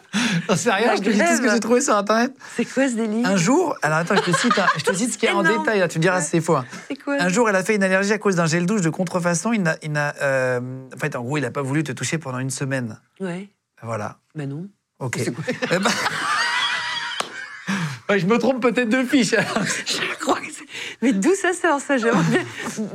[0.48, 2.34] Non, c'est rien, La je te dis tout ce que j'ai trouvé sur Internet.
[2.57, 3.26] C'est quoi ce délire?
[3.28, 5.36] Un jour, alors attends, je te cite, hein, je te cite ce qu'il y a
[5.36, 6.57] en détail, hein, tu me diras si c'est faux.
[6.57, 6.64] hein.
[6.88, 7.16] C'est quoi?
[7.20, 9.53] Un jour, elle a fait une allergie à cause d'un gel douche de contrefaçon.
[9.53, 10.61] Il n'a, il n'a, euh,
[10.94, 12.98] en fait, en gros, il n'a pas voulu te toucher pendant une semaine.
[13.20, 13.51] Ouais.
[13.82, 14.16] Voilà.
[14.34, 14.66] Bah non.
[15.01, 15.16] Ok.
[15.22, 15.44] C'est quoi?
[15.70, 15.90] Eh ben-
[18.11, 19.30] Ouais, je me trompe peut-être de fiche.
[19.86, 20.46] Je crois que
[21.00, 21.94] Mais d'où ça sort ça?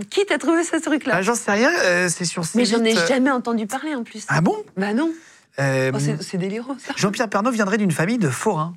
[0.10, 1.14] Qui t'a trouvé ce truc-là?
[1.16, 3.96] Ah, J'en sais rien, euh, c'est sur Mais j'en ai C8, euh, jamais entendu parler
[3.96, 4.26] en plus.
[4.28, 4.58] Ah bon?
[4.76, 5.12] Bah non.
[5.60, 6.94] Euh, Oh, c'est délirant ça.
[6.98, 8.74] Jean-Pierre Pernaut viendrait d'une famille de forains.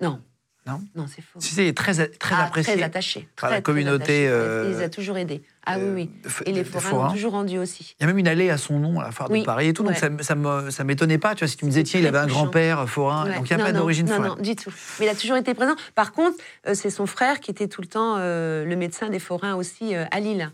[0.00, 0.20] Non.
[0.64, 1.40] Non Non, c'est faux.
[1.40, 2.74] Tu sais, il est très, très Ah, apprécié.
[2.74, 3.28] Très attaché.
[3.36, 5.42] par la Très, très communauté, euh, Il les a toujours aidés.
[5.66, 6.30] Ah euh, oui, oui.
[6.46, 7.96] Et les forains l'ont toujours rendu aussi.
[7.98, 9.72] Il y a même une allée à son nom à la foire de Paris et
[9.72, 10.20] tout, donc ouais.
[10.22, 11.34] ça, ça m'étonnait pas.
[11.34, 13.34] Tu vois, si tu me disais, tiens, il avait un grand-père forain, Ouais.
[13.36, 14.32] donc il n'y a Non, pas non, d'origine Non, foraine.
[14.36, 14.72] non, du tout.
[15.00, 15.74] Mais il a toujours été présent.
[15.96, 16.36] Par contre,
[16.68, 19.96] euh, c'est son frère qui était tout le temps euh, le médecin des forains aussi
[19.96, 20.50] euh, à Lille.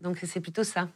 [0.00, 0.88] Donc c'est plutôt ça.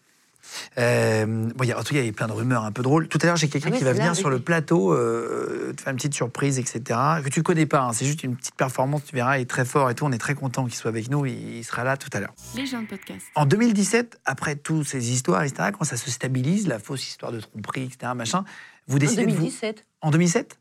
[0.78, 2.82] Euh, bon, y a- en tout cas, il y a plein de rumeurs un peu
[2.82, 3.08] drôles.
[3.08, 4.16] Tout à l'heure, j'ai quelqu'un Ah oui, qui va là, venir oui.
[4.18, 6.80] sur le plateau, euh, te faire une petite surprise, etc.
[7.24, 7.80] Que tu connais pas.
[7.82, 7.92] hein.
[7.92, 9.02] C'est juste une petite performance.
[9.04, 10.04] Tu verras, il est très fort et tout.
[10.04, 11.26] On est très content qu'il soit avec nous.
[11.26, 12.34] Il, il sera là tout à l'heure.
[12.56, 13.24] Les gens de podcast.
[13.34, 17.40] En 2017, après toutes ces histoires, etc., quand ça se stabilise, la fausse histoire de
[17.40, 18.44] tromperie, etc., machin,
[18.88, 19.36] vous En décidez de vous.
[19.36, 19.84] 2017.
[20.00, 20.58] En 2007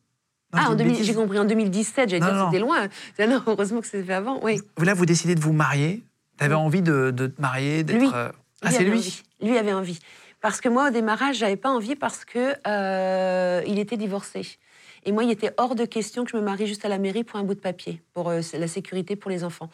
[0.53, 1.07] Non, Ah, j'ai en une 2000 bêtise.
[1.07, 2.87] j'ai compris en 2017, j'allais dire c'était loin.
[3.19, 4.39] Ah Non, heureusement que c'était fait avant.
[4.43, 4.61] Oui.
[4.77, 6.03] Là, vous décidez de vous marier?
[6.37, 8.31] Tu avais envie de, de te marier, d'être.
[8.61, 8.69] Lui.
[8.69, 9.23] Ah, c'est avait lui envie.
[9.41, 9.99] Lui avait envie.
[10.41, 14.57] Parce que moi, au démarrage, j'avais pas envie parce que euh, il était divorcé.
[15.03, 17.23] Et moi, il était hors de question que je me marie juste à la mairie
[17.23, 19.69] pour un bout de papier, pour euh, la sécurité pour les enfants.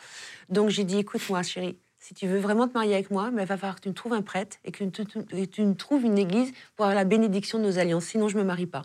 [0.49, 3.57] Donc j'ai dit, écoute-moi, chérie, si tu veux vraiment te marier avec moi, il va
[3.57, 5.05] falloir que tu me trouves un prêtre et que tu,
[5.47, 8.05] tu me trouves une église pour avoir la bénédiction de nos alliances.
[8.05, 8.83] Sinon, je me marie pas.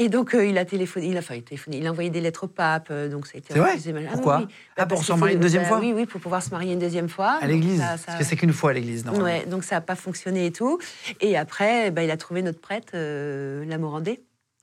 [0.00, 2.08] Et donc, euh, il a téléphoné, il a, enfin, il a téléphoné, il a envoyé
[2.08, 3.92] des lettres au pape, euh, donc ça a été C'est vrai refusé.
[3.96, 4.54] Ah, Pourquoi oui, oui.
[4.76, 6.50] Ah, pour parce se qu'il marier une deuxième bah fois Oui, oui, pour pouvoir se
[6.50, 7.32] marier une deuxième fois.
[7.32, 7.80] À Donc, l'église.
[7.80, 9.26] ça- ça- Parce que c'est qu'une fois à l'église, normalement.
[9.26, 10.78] Ouais, donc ça n'a pas fonctionné et tout.
[11.20, 14.22] Et après, bah, il a trouvé notre prêtre, euh, la Morandais,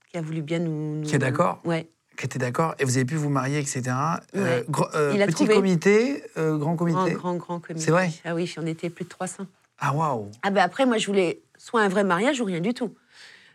[0.10, 1.02] qui a voulu bien nous.
[1.02, 1.90] nous- Qui est d'accord Ouais.
[2.18, 2.74] Qui était d'accord.
[2.80, 3.82] Et vous avez pu vous marier, etc.
[4.38, 4.66] Euh, Ouais.
[4.70, 5.56] gro- euh, Il a petit trouvé.
[5.56, 7.12] comité, euh, grand Grand, comité.
[7.14, 7.84] grand, grand comité.
[7.84, 9.46] C'est vrai Ah oui, on était plus de 300.
[9.80, 12.74] Ah, waouh Ah ben après, moi, je voulais soit un vrai mariage ou rien du
[12.74, 12.96] tout.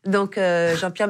[0.07, 1.09] Donc, euh, Jean-Pierre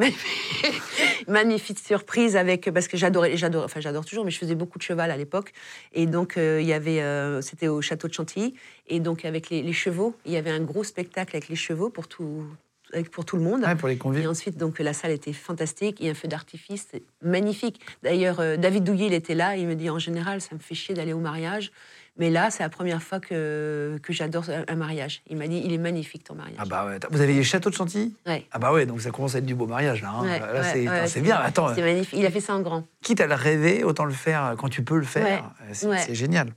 [1.29, 4.83] magnifique surprise avec parce que j'adorais, j'adore, enfin j'adore toujours, mais je faisais beaucoup de
[4.83, 5.53] cheval à l'époque,
[5.93, 8.55] et donc euh, il y avait, euh, c'était au château de Chantilly,
[8.89, 11.89] et donc avec les, les chevaux, il y avait un gros spectacle avec les chevaux
[11.91, 12.45] pour tout,
[12.93, 13.63] avec- pour tout le monde.
[13.63, 14.29] Ouais, pour les Et convives.
[14.29, 15.99] ensuite, donc, la salle était fantastique.
[16.01, 16.89] Il y a un feu d'artifice
[17.23, 17.81] magnifique.
[18.03, 19.57] D'ailleurs, euh, David Douillet, il était là.
[19.57, 21.71] Il me dit En général, ça me fait chier d'aller au mariage.
[22.19, 25.23] Mais là, c'est la première fois que, que j'adore un, mariage.
[25.29, 26.57] Il m'a dit Il est magnifique ton mariage.
[26.59, 26.99] Ah, bah ouais.
[27.11, 28.47] Vous avez les châteaux de Chantilly Ouais.
[28.53, 30.11] Ah, bah ouais, donc ça commence à être du beau mariage, là.
[30.11, 30.23] hein.
[30.25, 31.37] Ouais, là, c'est attends, bien.
[31.37, 32.19] Attends, C'est magnifique.
[32.19, 32.85] Il a fait ça en grand.
[33.03, 35.25] quitte à le rêver, autant le faire quand tu peux le faire.
[35.25, 36.53] Ouais, Euh, C'est c'est génial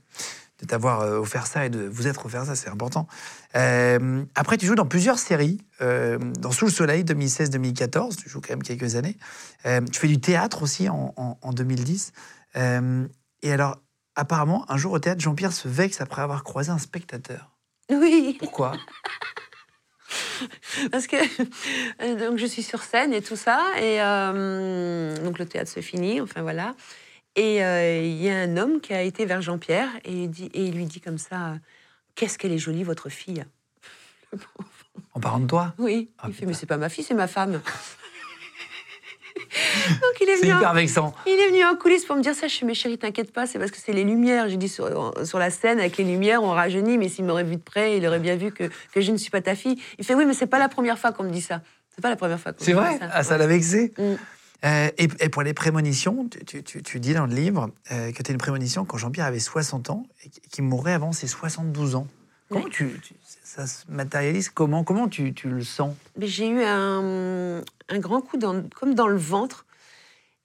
[0.60, 3.08] de t'avoir euh, offert ça et de vous être offert ça, c'est important.
[3.56, 5.58] Euh, après, tu joues dans plusieurs séries.
[5.80, 9.16] euh, dans Sous le Soleil, 2016-2014, tu joues quand même quelques années.
[9.66, 12.12] Euh, tu fais du théâtre aussi en, en- en 2010.
[12.56, 13.06] Euh,
[13.42, 13.78] et alors,
[14.16, 17.50] apparemment, un jour au théâtre, Jean-Pierre se vexe après avoir croisé un spectateur.
[17.90, 18.72] Oui, Pourquoi?
[20.90, 21.16] Parce que
[22.02, 23.60] euh, donc je suis sur scène et tout ça.
[23.78, 26.74] Et euh, donc le théâtre se finit, enfin voilà.
[27.36, 30.50] Et euh, il y a un homme qui a été vers Jean-Pierre et, il dit-
[30.54, 31.54] et il lui dit comme ça
[32.14, 33.44] Qu'est-ce qu'elle est jolie, votre fille
[35.14, 35.74] En parlant de toi?
[35.78, 36.10] Oui.
[36.18, 37.60] Ah, il fait, mais c'est pas ma fille, c'est ma femme.
[39.88, 41.14] Donc il est, C'est venu hyper en, vexant.
[41.26, 42.46] il est venu en coulisses pour me dire ça.
[42.48, 44.48] Je suis, mais chérie, t'inquiète pas, c'est parce que c'est les lumières.
[44.48, 47.56] J'ai dit sur, sur la scène, avec les lumières, on rajeunit, mais s'il m'aurait vu
[47.56, 49.80] de près, il aurait bien vu que, que je ne suis pas ta fille.
[49.98, 51.60] Il fait, oui, mais c'est pas la première fois qu'on me dit ça.
[51.94, 52.94] C'est pas la première fois qu'on C'est me vrai?
[52.94, 53.08] dit ça.
[53.12, 53.38] Ah, ça Ouais.
[53.38, 53.92] l'a vexé?
[53.98, 54.02] Mm.
[54.64, 58.12] Euh, et, et pour les prémonitions, tu, tu- tu- tu dis dans le livre euh,
[58.12, 61.26] que tu as une prémonition quand Jean-Pierre avait 60 ans et qu'il mourrait avant ses
[61.26, 62.06] 72 ans.
[62.48, 62.98] Comment tu-
[63.54, 65.94] ça se matérialise Comment Comment tu, tu le sens?
[66.20, 69.64] J'ai eu un, un grand coup comme dans le ventre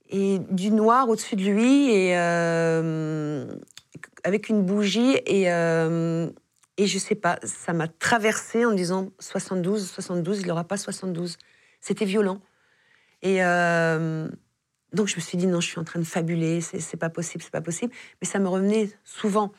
[0.09, 3.47] et du noir au-dessus de lui et euh,
[4.23, 6.29] avec une bougie et euh,
[6.77, 10.77] et je sais pas, ça m'a traversé en me disant 72, 72, il n'aura pas
[10.77, 11.37] 72.
[11.81, 12.39] C'était violent.
[13.21, 14.29] Et euh,
[14.93, 17.43] donc je me suis dit non, je suis en train de fabuler, c'est pas possible,
[17.43, 17.91] c'est pas possible.
[18.21, 19.51] Mais ça me revenait souvent.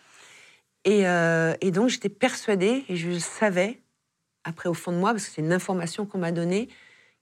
[0.84, 3.80] Et, euh, et donc j'étais persuadée et je savais
[4.44, 6.68] après au fond de moi, parce que c'est une information qu'on m'a donnée,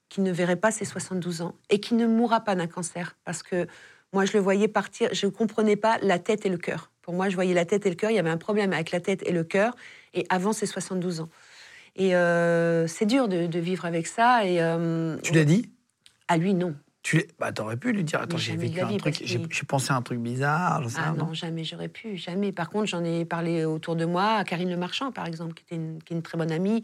[0.09, 3.17] qu'il ne verrait pas ses 72 ans et qu'il ne mourra pas d'un cancer.
[3.25, 3.67] Parce que
[4.13, 6.91] moi, je le voyais partir, je ne comprenais pas la tête et le cœur.
[7.01, 8.91] Pour moi, je voyais la tête et le cœur, il y avait un problème avec
[8.91, 9.75] la tête et le cœur,
[10.13, 11.29] et avant ses 72 ans.
[11.95, 14.45] Et euh, c'est dur de, de vivre avec ça.
[14.45, 15.69] Et, euh, Tu l'as dit?
[16.27, 16.75] À lui, non.
[17.09, 19.95] Tu bah, T'aurais pu lui dire Attends, j'ai vécu un vie, truc, j'ai pensé à
[19.95, 22.51] un truc bizarre, sais Ah non, jamais, j'aurais pu, jamais.
[22.51, 25.63] Par contre, j'en ai parlé autour de moi, à Karine Le Marchand, par exemple, qui,
[25.63, 26.83] était une, qui est une très bonne amie.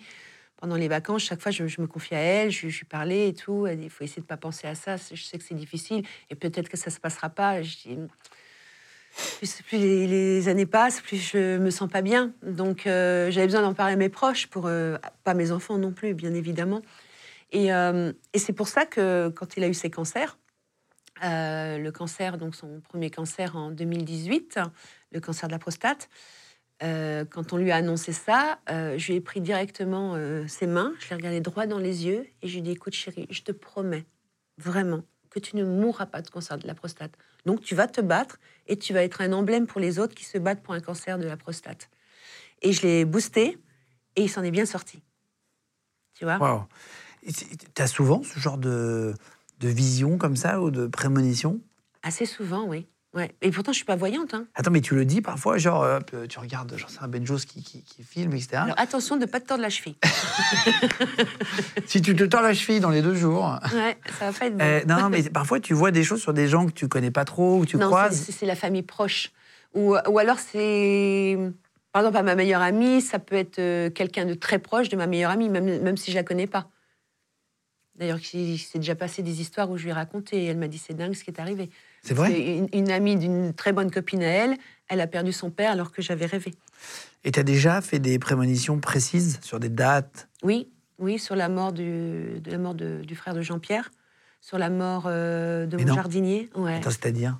[0.57, 3.33] Pendant les vacances, chaque fois, je, je me confiais à elle, je, lui parlais et
[3.35, 3.67] tout.
[3.67, 6.35] Il faut essayer de ne pas penser à ça, je sais que c'est difficile, et
[6.35, 7.61] peut-être que ça ne se passera pas.
[7.61, 7.97] Je dis,
[9.37, 12.31] plus, plus les, les années passent, plus je me sens pas bien.
[12.41, 15.91] Donc, euh, j'avais besoin d'en parler à mes proches, pour, euh, pas mes enfants non
[15.91, 16.81] plus, bien évidemment.
[17.51, 20.37] Et, euh, et c'est pour ça que quand il a eu ses cancers,
[21.23, 24.59] euh, le cancer, donc son premier cancer en 2018,
[25.11, 26.09] le cancer de la prostate.
[26.83, 30.17] Euh, quand on lui a annoncé ça, je lui ai pris directement
[30.47, 32.93] ses mains, je l'ai regardé droit dans les yeux et je lui ai dit Écoute,
[32.93, 34.05] chérie, je te promets
[34.57, 37.11] vraiment que tu ne mourras pas de cancer de la prostate.
[37.45, 40.23] Donc tu vas te battre et tu vas être un emblème pour les autres qui
[40.23, 41.89] se battent pour un cancer de la prostate.
[42.61, 43.57] Et je l'ai boosté
[44.15, 45.01] et il s'en est bien sorti.
[46.13, 46.39] Tu vois?
[47.27, 49.13] Tu as souvent ce genre de,
[49.59, 51.59] de vision comme ça ou de prémonition?
[52.03, 52.87] Assez souvent, oui.
[53.15, 53.33] Ouais.
[53.41, 54.33] Et pourtant, je suis pas voyante.
[54.33, 54.45] Hein.
[54.55, 57.63] Attends, mais tu le dis parfois, genre, hop, tu regardes, genre, c'est un Benjos qui,
[57.63, 58.57] qui, qui filme, etc.
[58.57, 59.95] Alors attention de ne pas te tordre la cheville.
[61.85, 63.57] si tu te tords la cheville dans les deux jours.
[63.73, 64.63] Ouais, ça va pas être bon.
[64.63, 67.11] Euh, non, non, mais parfois tu vois des choses sur des gens que tu connais
[67.11, 68.19] pas trop, ou tu non, croises.
[68.21, 69.31] c'est- c'est la famille proche.
[69.73, 71.37] Ou, ou alors c'est.
[71.93, 74.97] Par exemple, à ma meilleure amie, ça peut être euh, quelqu'un de très proche de
[74.97, 76.67] ma meilleure amie, même, même si je la connais pas.
[77.97, 80.67] D'ailleurs, il s'est déjà passé des histoires où je lui ai raconté et elle m'a
[80.67, 81.69] dit c'est dingue ce qui est arrivé.
[82.01, 82.37] C'est vrai?
[82.39, 84.57] Une, une amie d'une très bonne copine à elle,
[84.89, 86.53] elle a perdu son père alors que j'avais rêvé.
[87.23, 90.27] Et tu as déjà fait des prémonitions précises sur des dates?
[90.43, 90.67] Oui,
[90.99, 93.89] oui, sur la mort du, de la mort de- du frère de Jean-Pierre,
[94.41, 95.95] sur la mort euh, de Mais mon non.
[95.95, 96.49] jardinier.
[96.55, 96.75] Ouais.
[96.75, 97.39] Attends, c'est-à-dire?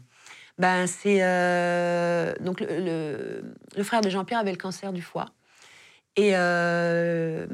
[0.57, 3.43] Ben, c'est euh, donc le, le-
[3.75, 5.25] le frère de Jean-Pierre avait le cancer du foie.
[6.15, 7.45] Et euh,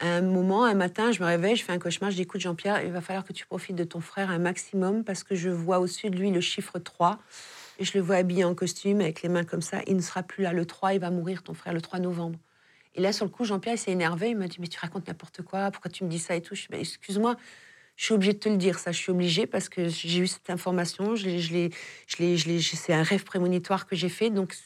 [0.00, 2.82] un moment, un matin, je me réveille, je fais un cauchemar, je dis écoute Jean-Pierre,
[2.82, 5.78] il va falloir que tu profites de ton frère un maximum parce que je vois
[5.78, 7.18] au-dessus de lui le chiffre 3
[7.78, 9.80] et je le vois habillé en costume avec les mains comme ça.
[9.86, 12.38] Il ne sera plus là le 3, il va mourir ton frère le 3 novembre.
[12.94, 15.42] Et là, sur le coup, Jean-Pierre s'est énervé, il m'a dit mais tu racontes n'importe
[15.42, 16.54] quoi, pourquoi tu me dis ça et tout?
[16.54, 17.36] Je dis excuse-moi.
[17.96, 18.92] Je suis obligée de te le dire, ça.
[18.92, 21.16] Je suis obligée parce que j'ai eu cette information.
[21.16, 24.30] C'est un rêve prémonitoire que j'ai fait.
[24.30, 24.56] Donc,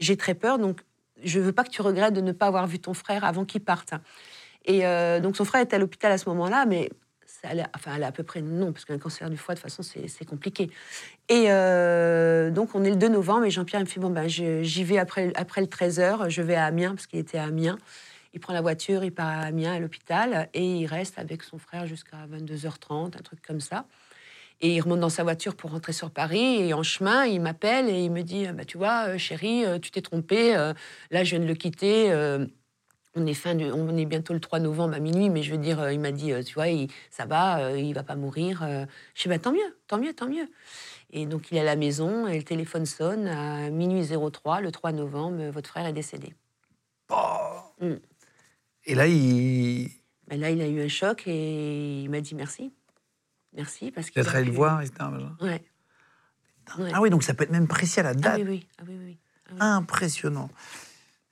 [0.00, 0.58] j'ai très peur.
[0.58, 0.80] Donc,
[1.22, 3.60] je veux pas que tu regrettes de ne pas avoir vu ton frère avant qu'il
[3.60, 3.94] parte.
[4.64, 6.90] Et euh, donc, son frère était à l'hôpital à ce moment-là, mais
[7.26, 9.70] ça allait, enfin, elle à peu près non, parce qu'un cancer du foie, de toute
[9.70, 10.70] façon, c'est, compliqué.
[11.28, 14.84] Et euh, donc, on est le 2 novembre, et Jean-Pierre me fait Bon, ben, j'y
[14.84, 17.78] vais après, après le 13h, je vais à Amiens, parce qu'il était à Amiens.
[18.32, 21.58] Il prend la voiture, il part à Amiens, à l'hôpital, et il reste avec son
[21.58, 23.86] frère jusqu'à 22h30, un truc comme ça.
[24.60, 26.60] Et il remonte dans sa voiture pour rentrer sur Paris.
[26.60, 29.90] Et en chemin, il m'appelle et il me dit bah, Tu vois, euh, chérie, tu
[29.90, 30.52] t'es trompée.
[31.10, 32.12] là, je viens de le quitter.
[33.14, 35.80] On est, fin on est bientôt le 3 novembre à minuit, mais je veux dire,
[35.80, 38.62] euh, il m'a dit, euh, tu vois, il- ça va, euh, il va pas mourir.
[39.14, 40.48] Je dis, bah, tant mieux, tant mieux, tant mieux.
[41.12, 44.70] Et donc, il est à la maison et le téléphone sonne à minuit 03, le
[44.70, 46.34] 3 novembre, votre frère est décédé.
[47.80, 47.94] Mm.
[48.86, 49.90] Et là, il.
[50.28, 52.72] Ben là, il a eu un choc et il m'a dit merci.
[53.52, 54.94] Merci, parce qu'il vas a allé le voir, etc.
[55.40, 55.62] Ouais.
[56.78, 56.90] Ouais.
[56.94, 58.36] Ah oui, donc ça peut être même précis à la Ah date.
[58.36, 58.66] oui, oui.
[58.78, 59.18] Ah oui, oui, oui.
[59.46, 59.56] Ah oui.
[59.60, 60.48] Impressionnant.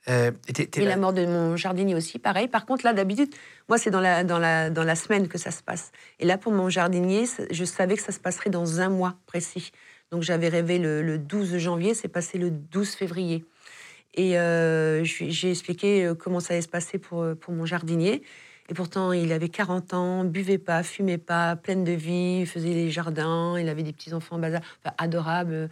[0.09, 2.47] Euh, et là- la mort de mon jardinier aussi, pareil.
[2.47, 3.29] Par contre, là, d'habitude,
[3.67, 5.91] moi, c'est dans la, dans, la, dans la semaine que ça se passe.
[6.19, 9.71] Et là, pour mon jardinier, je savais que ça se passerait dans un mois précis.
[10.11, 13.45] Donc, j'avais rêvé le, le 12 janvier, c'est passé le 12 février.
[14.15, 18.23] Et euh, j'ai expliqué euh, comment ça allait se passer pour, pour mon jardinier.
[18.69, 22.91] Et pourtant, il avait 40 ans, buvait pas, fumait pas, pleine de vie, faisait les
[22.91, 25.69] jardins, il avait des petits-enfants bazar, enfin, adorables,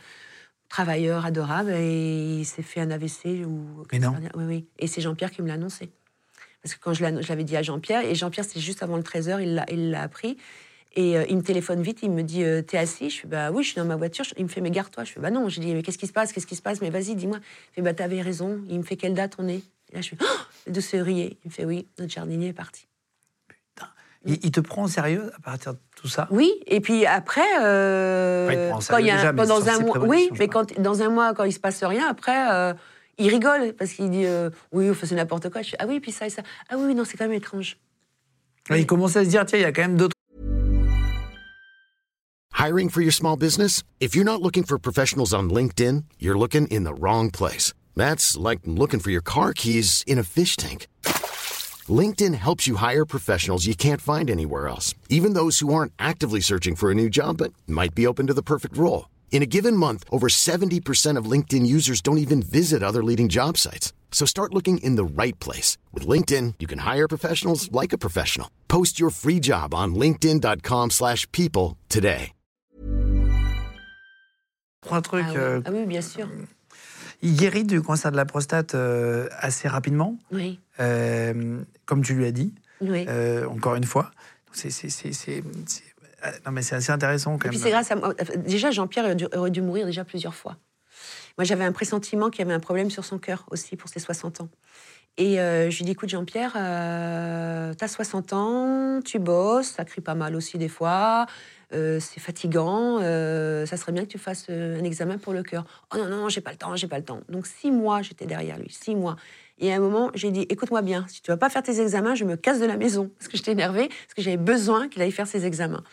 [0.70, 1.72] travailleur adorable.
[1.72, 3.46] Et il s'est fait un AVC.
[3.46, 3.84] Ou...
[3.92, 4.16] Mais non.
[4.36, 4.66] Oui, oui.
[4.80, 5.92] Et c'est Jean-Pierre qui me l'a annoncé.
[6.62, 9.42] Parce que quand je l'avais dit à Jean-Pierre, et Jean-Pierre, c'est juste avant le 13h,
[9.72, 10.38] il l'a, appris.
[10.96, 13.52] Et euh, il me téléphone vite, il me dit euh, T'es assis Je fais Bah
[13.52, 14.26] oui, je suis dans ma voiture.
[14.38, 15.04] Il me fait Mais garde-toi.
[15.04, 15.48] Je fais Bah non.
[15.48, 16.34] Je dis Mais qu'est-ce qui se passe?
[16.34, 16.82] Qu'est-ce qui se passe?
[16.82, 17.38] Mais vas-y, dis-moi.
[17.38, 18.62] Il fait Bah t'avais raison.
[18.68, 19.62] Il me fait Quelle date on est
[19.92, 20.26] Et là, je fais Oh
[20.66, 21.38] Le 12 février.
[21.46, 22.88] Il me fait Oui, notre jardinier est parti.
[24.26, 27.42] il, il te prend au sérieux à partir de tout ça Oui, et puis après,
[27.62, 31.44] euh, il y a sérieux un- déjà, mois, oui, mais quand dans un mois, quand
[31.44, 32.74] il se passe rien, après, euh,
[33.18, 35.62] il rigole parce qu'il dit euh, oui, on faisait n'importe quoi.
[35.62, 36.42] Je fais, ah oui, puis ça et ça.
[36.70, 37.78] Ah oui, non, c'est quand même étrange.
[38.70, 40.14] Et Il commençait à se dire tiens, il y a quand même d'autres.
[42.54, 43.84] Hiring for your small business?
[44.00, 47.74] If you're not looking for professionals on LinkedIn, you're looking in the wrong place.
[47.96, 50.88] That's like looking for your car keys in a fish tank.
[51.90, 56.42] LinkedIn helps you hire professionals you can't find anywhere else, even those who aren't actively
[56.42, 59.08] searching for a new job but might be open to the perfect role.
[59.32, 63.58] In a given month, over 70% of LinkedIn users don't even visit other leading job
[63.58, 63.94] sites.
[64.12, 65.78] So start looking in the right place.
[65.94, 68.50] With LinkedIn, you can hire professionals like a professional.
[68.68, 72.32] Post your free job on linkedin.com/people slash people today.
[74.86, 75.26] Trois trucs.
[75.28, 75.38] Ah, oui.
[75.38, 76.28] euh, Ah oui, bien sûr.
[77.22, 82.26] Il guérit du cancer de la prostate euh, assez rapidement, Oui, euh, comme tu lui
[82.26, 83.06] as dit, oui.
[83.08, 84.12] euh, encore une fois.
[84.54, 85.84] C'est, c'est, c'est, c'est- c'est-
[86.26, 87.60] euh, non, mais c'est assez intéressant quand Et même.
[87.60, 88.14] c'est grâce à moi.
[88.38, 90.58] Déjà, Jean-Pierre aurait dû, mourir déjà plusieurs fois.
[91.38, 94.00] Moi, j'avais un pressentiment qu'il y avait un problème sur son cœur aussi pour ses
[94.00, 94.50] 60 ans.
[95.20, 100.02] Et euh, je lui dis, écoute, Jean-Pierre, euh, t'as 60 ans, tu bosses, ça crie
[100.02, 101.26] pas mal aussi des fois,
[101.74, 105.44] euh, c'est fatigant, euh, ça serait bien que tu fasses euh, un examen pour le
[105.44, 105.66] cœur.
[105.94, 107.22] Oh non, non, j'ai pas le temps, j'ai pas le temps.
[107.30, 109.16] Donc six mois, j'étais derrière lui, six mois.
[109.60, 112.16] Et à un moment, j'ai dit, écoute-moi bien, si tu vas pas faire tes examens,
[112.16, 113.10] je me casse de la maison.
[113.18, 115.84] Parce que j'étais énervée, parce que j'avais besoin qu'il aille faire ses examens.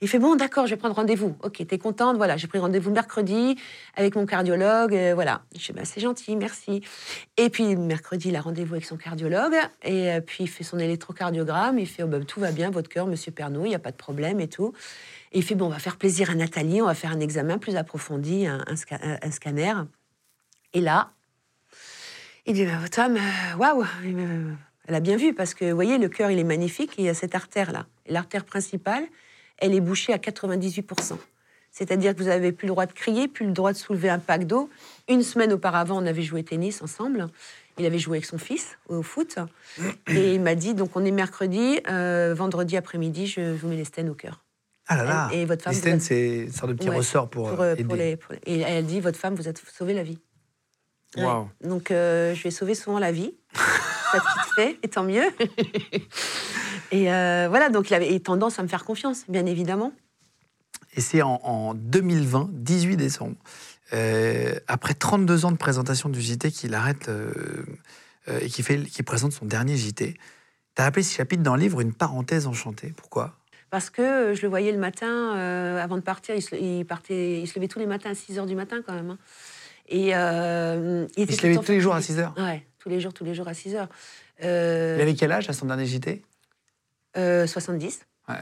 [0.00, 1.34] Il fait bon, d'accord, je vais prendre rendez-vous.
[1.42, 3.56] Ok, t'es contente, voilà, j'ai pris rendez-vous mercredi
[3.96, 5.42] avec mon cardiologue, euh, voilà.
[5.56, 6.82] Je dis, bah, c'est gentil, merci.
[7.38, 10.78] Et puis mercredi, il a rendez-vous avec son cardiologue, et euh, puis il fait son
[10.78, 13.78] électrocardiogramme, il fait, oh, bah, tout va bien, votre cœur, monsieur Pernod, il n'y a
[13.78, 14.74] pas de problème et tout.
[15.32, 17.56] Et il fait, bon, on va faire plaisir à Nathalie, on va faire un examen
[17.56, 19.72] plus approfondi, un scanner.
[20.74, 21.12] Et là,
[22.46, 24.52] il dit, bah, votre femme, euh, waouh, euh,
[24.86, 27.04] elle a bien vu, parce que, vous voyez, le cœur, il est magnifique, et il
[27.06, 27.86] y a cette artère-là.
[28.06, 29.04] L'artère principale,
[29.58, 31.16] elle est bouchée à 98%.
[31.70, 34.20] C'est-à-dire que vous n'avez plus le droit de crier, plus le droit de soulever un
[34.20, 34.70] pack d'eau.
[35.08, 37.26] Une semaine auparavant, on avait joué tennis ensemble.
[37.78, 39.38] Il avait joué avec son fils au foot.
[40.06, 43.84] Et il m'a dit, donc on est mercredi, euh, vendredi après-midi, je vous mets les
[43.84, 44.44] stènes au cœur.
[44.86, 45.28] Ah là là.
[45.32, 47.48] Et- et votre femme, Les stènes, êtes- c'est une sorte de petit Ouais, ressort pour,
[47.50, 47.84] pour, euh, euh, aider.
[47.84, 50.18] pour les, pour les- Et elle dit, votre femme, vous êtes sauvé la vie.
[51.16, 51.68] Ouais.
[51.68, 53.34] Donc, euh, je lui ai sauvé souvent la vie.
[54.12, 55.24] Ça te fait, et tant mieux.
[56.92, 59.92] et euh, voilà, donc il avait tendance à me faire confiance, bien évidemment.
[60.96, 63.36] Et c'est en, en 2020, 18 décembre,
[63.92, 67.10] euh, après 32 ans de présentation du JT, qu'il arrête
[68.28, 70.14] et qu'il présente son dernier JT.
[70.76, 72.92] Tu as appelé ce chapitre dans le livre une parenthèse enchantée.
[72.96, 73.36] Pourquoi?
[73.70, 77.40] Parce que je le voyais le matin, euh, avant de partir, il se, il partait,
[77.40, 79.10] il se levait tous les matins à 6 h du matin quand même.
[79.10, 79.18] hein.
[79.88, 82.14] Et euh, il, Il se levait tous les jours à fatigué.
[82.16, 83.88] 6 heures Ouais, tous les jours, tous les jours à 6 heures.
[84.42, 86.22] Euh, Il avait quel âge à son dernier JT
[87.16, 88.06] euh, 70.
[88.28, 88.34] Ouais.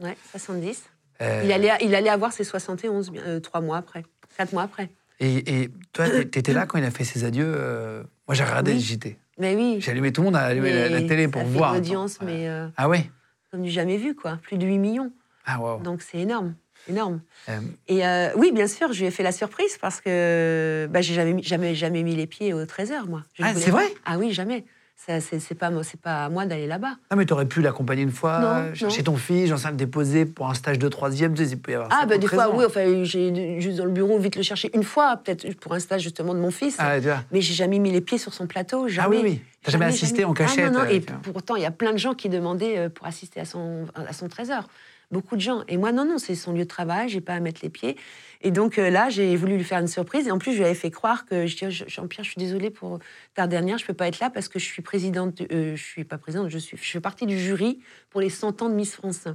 [0.00, 0.84] Ouais, 70.
[1.20, 4.04] Euh, Il, allait, il allait avoir ses 71, bien, euh, trois mois après,
[4.36, 4.88] quatre mois après.
[5.20, 8.44] Et, et toi, tu étais là quand il a fait ses adieux euh, Moi, j'ai
[8.44, 8.78] regardé Oui.
[8.78, 9.18] le JT.
[9.38, 9.76] Mais oui.
[9.80, 11.74] J'ai allumé tout le monde a allumé la, la télé pour ça fait voir.
[11.74, 13.10] une audience, mais Ah ouais?
[13.50, 14.38] comme du jamais vu, quoi.
[14.42, 15.12] Plus de 8 millions.
[15.46, 15.80] Ah waouh.
[15.82, 16.54] Donc c'est énorme,
[16.88, 17.20] énorme.
[17.48, 21.00] Euh, Et euh, oui, bien sûr, je lui ai fait la surprise parce que bah,
[21.00, 23.22] j'ai jamais, mis- jamais, jamais mis les pieds au Trésor, moi.
[23.34, 23.86] Je Ah, c'est vrai?
[24.04, 24.64] Ah oui, jamais.
[24.96, 25.70] C'est c'est pas,
[26.02, 26.94] pas à moi d'aller là-bas.
[27.10, 29.12] Ah, mais t'aurais pu l'accompagner une fois, Non, chercher non.
[29.12, 31.34] ton fils, j'en sais le déposer pour un stage de troisième.
[31.34, 33.76] Tu sais, il peut y avoir Ah, bah, des 13 fois, oui, enfin, j'ai juste
[33.76, 36.50] dans le bureau, vite le chercher une fois, peut-être pour un stage justement de mon
[36.50, 36.76] fils.
[36.78, 37.22] Ah, tu vois.
[37.32, 39.16] Mais j'ai jamais mis les pieds sur son plateau, Ah jamais.
[39.16, 39.40] oui, oui.
[39.62, 40.88] T'as jamais assisté en cachette Ah, non, non.
[40.88, 43.86] Et pourtant, il y a plein de gens qui demandaient euh, pour assister à son,
[43.94, 44.68] à son trésor.
[45.10, 45.62] Beaucoup de gens.
[45.68, 47.96] Et moi, non, non, c'est son lieu de travail, j'ai pas à mettre les pieds.
[48.40, 50.26] Et donc euh, là, j'ai voulu lui faire une surprise.
[50.26, 52.70] Et en plus, je lui avais fait croire que je dis, Jean-Pierre, je suis désolée
[52.70, 52.98] pour
[53.34, 55.40] ta dernière, je peux pas être là parce que je suis présidente.
[55.52, 57.80] euh, je suis pas présidente, je suis, je fais partie du jury
[58.10, 59.28] pour les 100 ans de Miss France.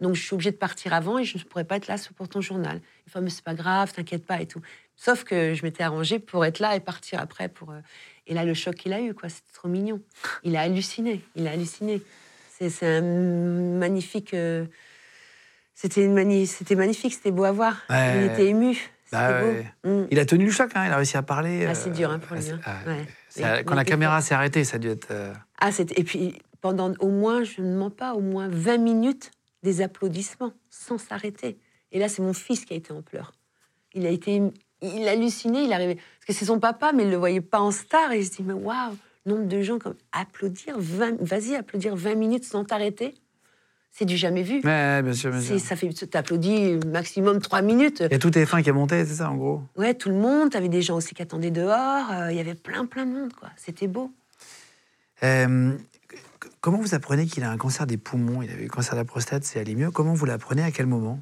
[0.00, 2.28] Donc je suis obligée de partir avant et je ne pourrais pas être là pour
[2.28, 2.80] ton journal.
[3.06, 4.60] Enfin, mais c'est pas grave, t'inquiète pas et tout.
[4.96, 7.70] Sauf que je m'étais arrangée pour être là et partir après pour.
[7.70, 7.80] euh,
[8.26, 10.00] Et là, le choc qu'il a eu, quoi, c'était trop mignon.
[10.42, 12.00] Il a halluciné, il a halluciné.
[12.48, 13.02] C'est c'est un
[13.78, 14.34] magnifique.
[15.76, 17.76] C'était mani- magnifique, c'était beau à voir.
[17.90, 18.16] Ouais.
[18.24, 18.76] Il était ému.
[19.12, 19.52] Bah beau.
[19.84, 20.06] Mm.
[20.10, 21.66] Il a tenu le choc, hein, il a réussi à parler.
[21.66, 22.42] Ah, c'est euh, dur hein, pour lui.
[22.42, 22.60] c'est- hein.
[22.64, 23.04] ah, Ouais.
[23.28, 25.08] ça- Il- quand il la caméra s'est arrêtée, ça a dû être.
[25.10, 29.30] euh, Ah, et puis pendant au moins, je ne mens pas, au moins 20 minutes
[29.62, 31.58] des applaudissements sans s'arrêter.
[31.92, 33.32] Et là, c'est mon fils qui a été en pleurs.
[33.94, 34.42] Il a été,
[34.80, 37.70] il halluciné, il arrivait parce que c'est son papa, mais il le voyait pas en
[37.70, 38.12] star.
[38.12, 38.96] Et je dis mais waouh,
[39.26, 43.14] nombre de gens comme applaudir, 20 vas-y applaudir 20 minutes sans t'arrêter,
[43.98, 44.56] c'est du jamais vu.
[44.62, 45.58] Ouais, bien sûr, bien sûr.
[45.58, 48.00] Ça fait, t'applaudis maximum 3 minutes.
[48.04, 49.62] Il y a tout TF1 qui est monté, c'est ça, en gros?
[49.76, 50.50] Ouais, tout le monde.
[50.50, 52.10] T'avais des gens aussi qui attendaient dehors.
[52.12, 53.48] euh, Il y avait plein, plein de monde, quoi.
[53.56, 54.12] C'était beau.
[55.22, 55.72] Euh,
[56.60, 58.42] Comment vous apprenez qu'il a un cancer des poumons?
[58.42, 59.90] Il avait eu cancer de la prostate, c'est allé mieux.
[59.90, 60.62] Comment vous l'apprenez?
[60.62, 61.20] À quel moment?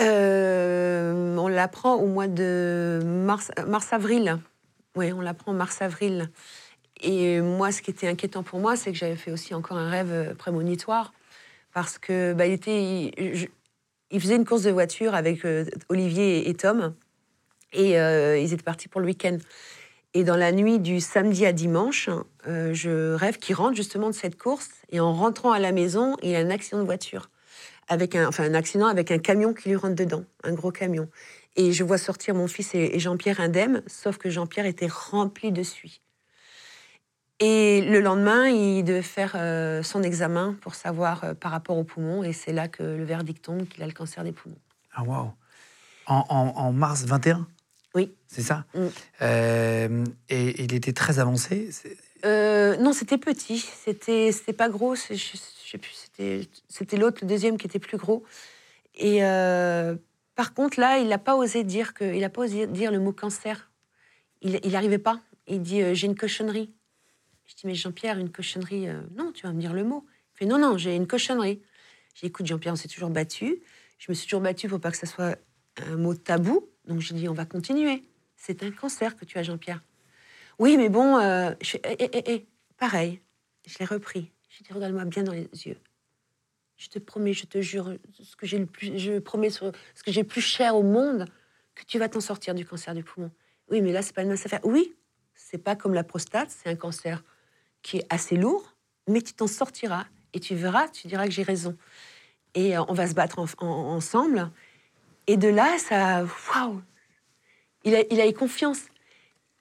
[0.00, 4.38] Euh, on l'apprend au mois de mars- mars-avril.
[4.96, 6.30] oui, on l'apprend en mars-avril.
[7.02, 9.90] Et moi, ce qui était inquiétant pour moi, c'est que j'avais fait aussi encore un
[9.90, 11.12] rêve prémonitoire.
[11.72, 13.10] Parce que bah, il, était,
[14.10, 16.94] il, faisait une course de voiture avec euh, Olivier et, et Tom.
[17.72, 19.38] Et euh, ils étaient partis pour le week-end.
[20.14, 22.10] Et dans la nuit du samedi à dimanche,
[22.46, 24.68] euh, je rêve qu'il rentre justement de cette course.
[24.90, 27.30] Et en rentrant à la maison, il a un accident de voiture.
[27.88, 31.08] Avec un, enfin, un accident avec un camion qui lui rentre dedans, un gros camion.
[31.56, 35.50] Et je vois sortir mon fils et, et Jean-Pierre indemne, sauf que Jean-Pierre était rempli
[35.50, 36.00] de suie.
[37.44, 41.82] Et le lendemain, il devait faire euh, son examen pour savoir euh, par rapport aux
[41.82, 42.22] poumons.
[42.22, 44.58] Et c'est là que le verdict tombe qu'il a le cancer des poumons.
[44.92, 45.32] Ah, waouh
[46.06, 47.48] en, en- en mars 21
[47.96, 48.12] Oui.
[48.28, 48.64] C'est ça?
[48.74, 48.86] Mm.
[49.22, 51.70] Euh, et il était très avancé?
[52.24, 53.58] non, c'était petit.
[53.58, 54.94] C'était, pas gros.
[54.94, 56.08] Je, je sais plus.
[56.68, 58.22] C'était, l'autre, le deuxième, qui était plus gros.
[58.94, 59.20] Et
[60.36, 63.00] par contre, là, il n'a pas osé dire que, il a pas osé dire le
[63.00, 63.68] mot cancer.
[64.42, 65.20] Il, il arrivait pas.
[65.48, 66.72] Il dit j'ai une cochonnerie.
[67.46, 68.88] Je dis mais Jean-Pierre, une cochonnerie.
[68.88, 70.06] euh, non, tu vas me dire le mot.
[70.34, 71.60] Il fait non, non, j'ai une cochonnerie.
[72.14, 73.62] J'ai écoute Jean-Pierre, on s'est toujours battu.
[73.98, 75.38] Je me suis toujours battue pour pas que ça soit
[75.76, 76.68] un mot tabou.
[76.86, 78.04] Donc j'ai dit on va continuer.
[78.36, 79.82] C'est un cancer que tu as, Jean-Pierre.
[80.58, 81.52] Oui, mais bon, euh,
[81.84, 83.20] eh, eh, eh, pareil.
[83.66, 84.30] Je l'ai repris.
[84.48, 85.78] J'ai dit, regarde-moi bien dans les yeux.
[86.76, 89.70] Je te promets, je te jure, ce que j'ai le plus, je promets ce
[90.04, 91.26] que j'ai plus cher au monde,
[91.74, 93.30] que tu vas t'en sortir du cancer du poumon.
[93.70, 94.60] Oui, mais là, c'est pas une mince affaire.
[94.64, 94.94] Oui,
[95.34, 97.22] c'est pas comme la prostate, c'est un cancer
[97.82, 98.74] qui est assez lourd,
[99.08, 101.76] mais tu t'en sortiras et tu verras, tu diras que j'ai raison.
[102.54, 104.50] Et euh, on va se battre ensemble.
[105.26, 106.24] Et de là, ça,
[106.54, 106.80] waouh,
[107.84, 108.80] il a, il a eu confiance.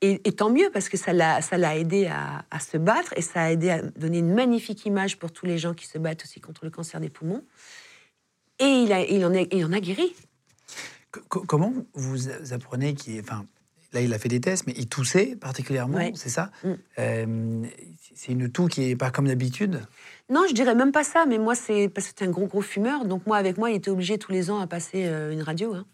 [0.03, 3.69] Et, tant mieux, parce que ça l'a aidé à, se battre et ça a aidé
[3.69, 6.71] à donner une magnifique image pour tous les gens qui se battent aussi contre le
[6.71, 7.45] cancer des poumons.
[8.57, 9.33] Et il, a, il, en,
[9.71, 10.15] a, guéri.
[11.29, 13.19] comment vous apprenez qu'il.
[13.19, 13.45] Enfin,
[13.93, 16.73] là, il a fait des tests, mais il toussait particulièrement, c'est ça mm.
[16.99, 17.63] euh,
[18.15, 19.81] C'est une toux qui n'est pas comme d'habitude
[20.29, 22.61] Non, je dirais même pas ça, mais moi, c'est parce que c'était un gros, gros
[22.61, 23.05] fumeur.
[23.05, 25.73] Donc, moi, avec moi, il était obligé tous les ans à passer euh, une radio.
[25.73, 25.85] Hein.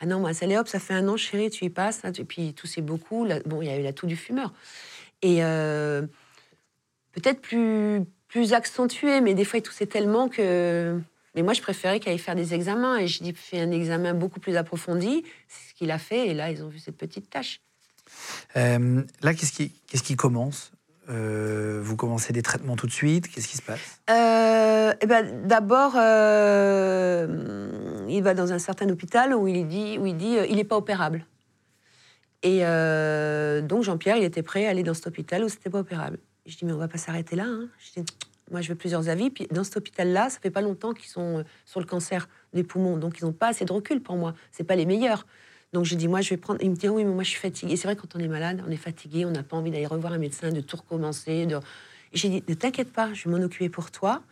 [0.00, 2.00] Ah non, moi, ça hop, ça fait un an, chérie, tu y passes.
[2.04, 3.26] Hein, et puis, tout c'est beaucoup.
[3.46, 4.52] bon, il y a eu la toux du fumeur.
[5.22, 6.02] Et euh,
[7.12, 10.98] peut-être plus, plus accentué, mais des fois, il toussait tellement que.
[11.34, 12.98] Mais moi, je préférais qu'il aille faire des examens.
[12.98, 15.24] Et je dis, fais un examen beaucoup plus approfondi.
[15.48, 16.28] C'est ce qu'il a fait.
[16.28, 17.60] Et là, ils ont vu cette petite tâche.
[18.56, 20.72] Euh, là, qu'est-ce qui, qu'est-ce qui commence?
[21.10, 24.00] Euh, vous commencez des traitements tout de suite Qu'est-ce qui se passe?
[24.10, 27.26] Euh, eh ben, D'abord, euh,
[28.08, 30.76] il va dans un certain hôpital où il dit, où il dit il n'est pas
[30.76, 31.26] opérable.
[32.42, 36.18] Et donc Jean-Pierre, il était prêt à aller dans cet hôpital où c'était pas opérable.
[36.46, 37.44] Je dis mais on va pas s'arrêter là.
[37.44, 37.68] Hein.
[37.78, 38.06] Je dis,
[38.50, 39.30] moi, je veux plusieurs avis.
[39.30, 42.96] Puis dans cet hôpital-là, ça fait pas longtemps qu'ils sont sur le cancer des poumons,
[42.96, 44.34] donc ils n'ont pas assez de recul pour moi.
[44.52, 45.26] C'est pas les meilleurs.
[45.72, 46.60] Donc je dis, moi, je vais prendre.
[46.62, 47.76] Il me dit, oui, mais moi, je suis fatiguée.
[47.76, 50.12] C'est vrai, quand on est malade, on est fatigué, on n'a pas envie d'aller revoir
[50.12, 51.46] un médecin, de tout recommencer.
[52.12, 54.22] J'ai dit, ne t'inquiète pas, je vais m'en occuper pour toi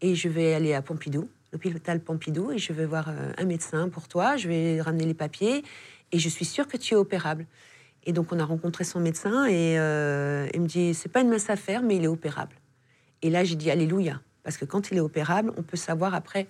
[0.00, 3.88] et je vais aller à Pompidou, l'hôpital Pompidou, et je vais voir euh, un médecin
[3.88, 4.36] pour toi.
[4.36, 5.64] Je vais ramener les papiers
[6.10, 7.46] et je suis sûre que tu es opérable.
[8.04, 11.28] Et donc, on a rencontré son médecin et euh, il me dit, c'est pas une
[11.28, 12.54] mince affaire, mais il est opérable.
[13.22, 14.20] Et là, j'ai dit, Alléluia.
[14.42, 16.46] Parce que quand il est opérable, on peut savoir après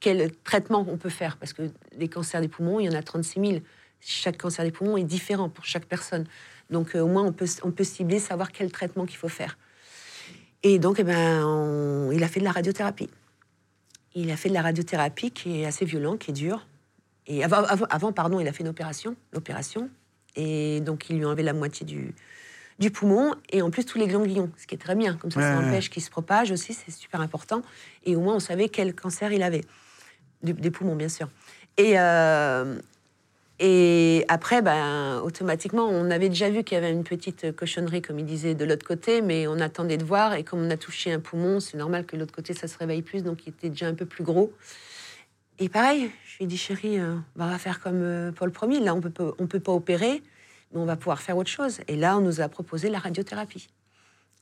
[0.00, 1.38] quel traitement on peut faire.
[1.38, 1.62] Parce que
[1.96, 3.60] les cancers des poumons, il y en a 36 000.
[4.00, 6.26] Chaque cancer des poumons est différent pour chaque personne.
[6.68, 9.56] Donc euh, au moins, on peut, on peut cibler, savoir quel traitement qu'il faut faire.
[10.62, 13.08] Et donc, eh ben, il a fait de la radiothérapie.
[14.14, 16.66] Il a fait de la radiothérapie qui est assez violent, qui est dur.
[17.26, 19.88] Et avant, avant, pardon, il a fait une opération, l'opération.
[20.36, 22.14] Et donc, il lui a enlevé la moitié du,
[22.78, 25.14] du poumon et en plus tous les ganglions, ce qui est très bien.
[25.14, 27.62] Comme ça, ça empêche qu'il se propage aussi, c'est super important.
[28.04, 29.62] Et au moins, on savait quel cancer il avait
[30.42, 31.28] des poumons bien sûr.
[31.76, 32.76] Et, euh,
[33.60, 38.18] et après, ben, automatiquement, on avait déjà vu qu'il y avait une petite cochonnerie, comme
[38.18, 40.34] il disait, de l'autre côté, mais on attendait de voir.
[40.34, 43.02] Et comme on a touché un poumon, c'est normal que l'autre côté, ça se réveille
[43.02, 44.52] plus, donc il était déjà un peu plus gros.
[45.60, 48.52] Et pareil, je lui ai dit, chérie, euh, on va faire comme euh, pour le
[48.52, 48.80] premier.
[48.80, 50.20] Là, on peut, on peut pas opérer,
[50.74, 51.80] on va pouvoir faire autre chose.
[51.88, 53.68] Et là, on nous a proposé la radiothérapie.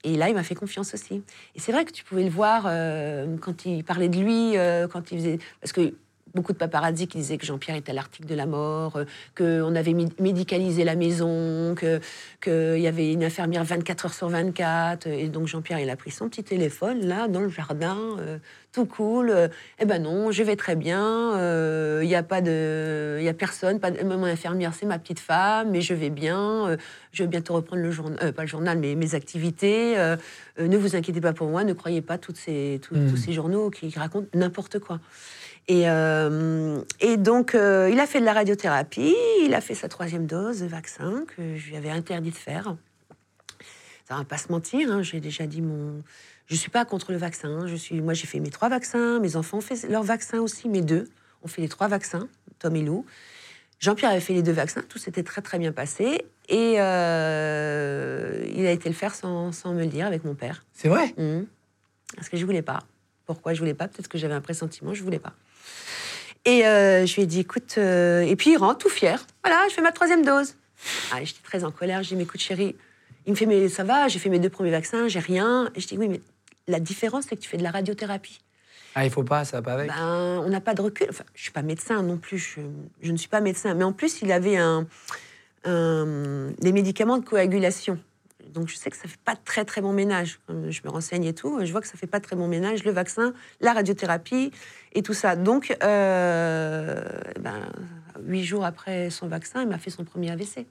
[0.05, 1.23] Et là, il m'a fait confiance aussi.
[1.55, 4.89] Et c'est vrai que tu pouvais le voir euh, quand il parlait de lui, euh,
[4.89, 5.39] quand il faisait.
[5.61, 5.95] Parce que
[6.35, 9.05] beaucoup de paparazzi qui disaient que Jean-Pierre était à l'article de la mort, euh,
[9.37, 15.07] qu'on avait médicalisé la maison, qu'il y avait une infirmière 24 heures sur 24.
[15.07, 18.39] Et donc Jean-Pierre, il a pris son petit téléphone, là, dans le jardin, euh,
[18.73, 19.31] tout cool.
[19.31, 21.33] Euh, eh ben non, je vais très bien,
[22.03, 23.17] il n'y a pas de...
[23.19, 26.11] Il y a personne, pas de, mon infirmière, c'est ma petite femme, mais je vais
[26.11, 26.77] bien,
[27.13, 29.97] je vais bientôt reprendre le journal, pas le journal, mais mes activités.
[30.59, 33.11] ne vous inquiétez pas pour moi, ne croyez pas toutes ces, mmh.
[33.11, 35.01] tous ces journaux qui racontent n'importe quoi.
[35.69, 39.89] Et, euh, et donc, euh, il a fait de la radiothérapie, il a fait sa
[39.89, 42.77] troisième dose de vaccin que je lui avais interdit de faire.
[44.09, 46.03] Ça va pas se mentir, hein, j'ai déjà dit mon.
[46.47, 47.67] Je suis pas contre le vaccin.
[47.67, 49.21] Je suis, moi, j'ai fait mes trois vaccins.
[49.21, 51.09] Mes enfants ont fait leurs vaccins aussi, mes deux.
[51.43, 53.07] ont fait les trois vaccins, Tom et Lou.
[53.79, 56.25] Jean-Pierre avait fait les deux vaccins, tout s'était très très bien passé.
[56.49, 60.65] Et euh, il a été le faire sans, sans, me le dire avec mon père.
[60.73, 61.15] C'est vrai?
[61.17, 61.47] Mmh.
[62.15, 62.81] Parce que je voulais pas.
[63.27, 63.89] Pourquoi je voulais pas?
[63.89, 65.33] Peut-être que j'avais un pressentiment, je voulais pas.
[66.45, 69.25] Et euh, je lui ai dit, écoute, euh, et puis il rentre tout fier.
[69.45, 70.57] Voilà, je fais ma troisième dose.
[71.13, 72.03] Ah, j'étais très en colère.
[72.03, 72.75] Je dis, mais écoute, chérie,
[73.27, 75.71] il me fait, mais ça va, j'ai fait mes deux premiers vaccins, j'ai rien.
[75.77, 76.21] Et je dis, oui, mais
[76.67, 78.41] la différence, c'est que tu fais de la radiothérapie.
[78.95, 81.07] Ah, il faut pas, ça va pas avec ben, On n'a pas de recul.
[81.09, 82.57] Enfin, je suis pas médecin non plus,
[83.03, 83.75] je, ne suis pas médecin.
[83.75, 84.87] Mais en plus, il avait un,
[85.65, 87.99] des médicaments de coagulation.
[88.51, 90.41] Donc je sais que ça fait pas très très bon ménage.
[90.49, 92.91] Je me renseigne et tout, je vois que ça fait pas très bon ménage, le
[92.91, 94.53] vaccin, la radiothérapie
[94.93, 95.37] et tout ça.
[95.37, 97.03] Donc euh,
[97.41, 97.61] ben,
[98.27, 100.67] huit jours après son vaccin, il m'a fait son premier AVC.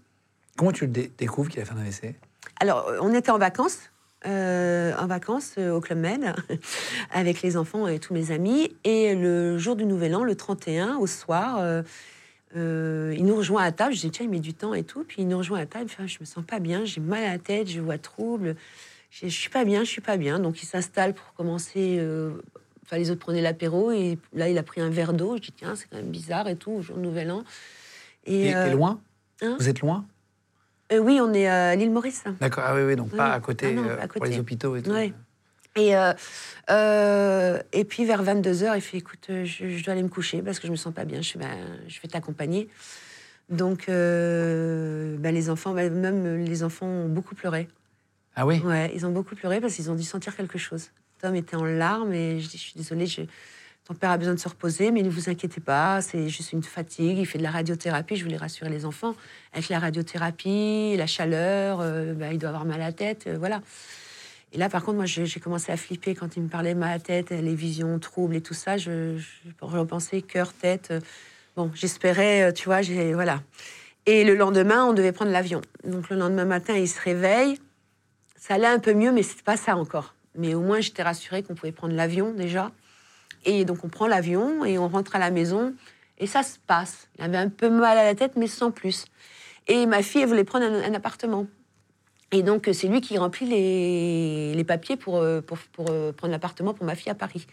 [0.57, 2.15] Comment tu le découvres qu'il a fait un AVC
[2.59, 3.79] Alors euh, on était en vacances.
[4.27, 6.35] Euh, en vacances au Club Med
[7.11, 8.75] avec les enfants et tous mes amis.
[8.83, 11.59] Et le jour du Nouvel An, le 31, au soir,
[12.55, 13.93] euh, il nous rejoint à table.
[13.93, 15.03] Je dis, tiens, il met du temps et tout.
[15.07, 15.85] Puis il nous rejoint à table.
[15.87, 18.55] Il fait, je me sens pas bien, j'ai mal à la tête, je vois trouble.
[19.09, 20.39] Je, je suis pas bien, je suis pas bien.
[20.39, 22.31] Donc il s'installe pour commencer euh,
[22.83, 25.37] Enfin, les autres prenaient l'apéro et là, il a pris un verre d'eau.
[25.37, 27.43] Je dis, tiens, c'est quand même bizarre et tout, au jour de Nouvel An.
[28.25, 28.99] Et, et euh, loin?
[29.41, 29.55] hein?
[29.59, 30.03] Vous êtes loin?
[30.91, 32.25] Oui, on est à l'île Maurice.
[32.41, 33.35] D'accord, ah oui, oui, donc pas Oui.
[33.35, 34.31] à côté, Ah non, à pour côté.
[34.31, 34.91] les hôpitaux et tout.
[34.91, 35.13] Ouais.
[35.75, 36.13] Et, euh,
[36.69, 40.41] euh, et puis vers 22h, il fait écoute, euh, je, je dois aller me coucher
[40.41, 41.21] parce que je me sens pas bien.
[41.21, 41.47] Je, Ben,
[41.87, 42.67] je vais t'accompagner.
[43.49, 47.67] Donc, euh, ben, les enfants, ben, même les enfants ont beaucoup pleuré.
[48.35, 48.59] Ah oui?
[48.59, 50.89] Ouais, ils ont beaucoup pleuré parce qu'ils ont dû sentir quelque chose.
[51.21, 53.21] Tom était en larmes et je dis Je suis désolée, je-
[53.85, 56.63] ton père a besoin de se reposer, mais ne vous inquiétez pas, c'est juste une
[56.63, 57.17] fatigue.
[57.17, 59.15] Il fait de la radiothérapie, je voulais rassurer les enfants.
[59.53, 61.83] Avec la radiothérapie, la chaleur,
[62.31, 63.61] il doit avoir mal à la tête, voilà.
[64.53, 67.29] Et là, par contre, moi, j'ai commencé à flipper quand il me parlait la tête,
[67.29, 68.77] les visions troubles et tout ça.
[68.77, 70.93] Je, je, repensais cœur, tête.
[71.55, 73.41] Bon, j'espérais, euh, tu vois, j'ai voilà.
[74.05, 75.61] Et le lendemain, on devait prendre l'avion.
[75.85, 77.59] Donc le lendemain matin, il se réveille.
[78.35, 80.15] Ça allait un peu mieux, mais c'est pas ça encore.
[80.35, 82.71] Mais au moins, j'étais rassurée qu'on pouvait prendre l'avion déjà.
[83.45, 85.73] Et donc, on prend l'avion et on rentre à la maison.
[86.17, 87.07] Et ça se passe.
[87.17, 89.05] Il avait un peu mal à la tête, mais sans plus.
[89.67, 91.47] Et ma fille, elle voulait prendre un appartement.
[92.31, 95.57] Et donc, c'est lui qui remplit les, papiers pour, euh, pour,
[95.89, 97.45] euh, prendre l'appartement pour ma fille à Paris.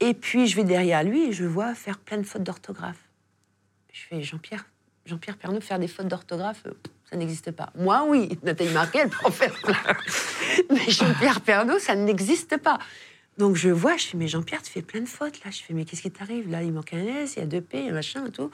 [0.00, 3.08] Et puis, je vais derrière lui et je vois faire plein de fautes d'orthographe.
[3.92, 4.66] Je fais Jean-Pierre,
[5.04, 6.72] Jean-Pierre Pernaut faire des fautes d'orthographe, euh,
[7.10, 7.70] ça n'existe pas.
[7.74, 9.74] Moi, oui, Nathalie Marquet, elle peut en faire plein.
[10.70, 12.78] Mais Jean-Pierre Pernaut, ça n'existe pas.
[13.38, 15.52] Donc je vois, je fais, mais Jean-Pierre, tu fais plein de fautes là.
[15.52, 17.60] Je fais, mais qu'est-ce qui t'arrive Là, il manque un S, il y a deux
[17.60, 18.50] P, un machin et tout.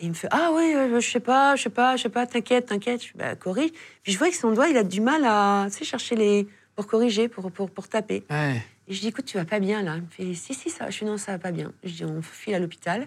[0.00, 2.08] Et il me fait, ah oui, euh, je sais pas, je sais pas, je sais
[2.08, 3.04] pas, t'inquiète, t'inquiète.
[3.04, 3.70] Je bah, corrige.
[4.02, 6.48] Puis je vois que son doigt, il a du mal à tu sais, chercher les.
[6.74, 8.24] pour corriger, pour, pour, pour taper.
[8.30, 8.62] Ouais.
[8.88, 9.96] Et je dis, écoute, tu vas pas bien là.
[9.96, 10.88] Il me fait, si, si, ça.
[10.88, 11.70] Je dis, non, ça va pas bien.
[11.84, 13.06] Je dis, on file à l'hôpital.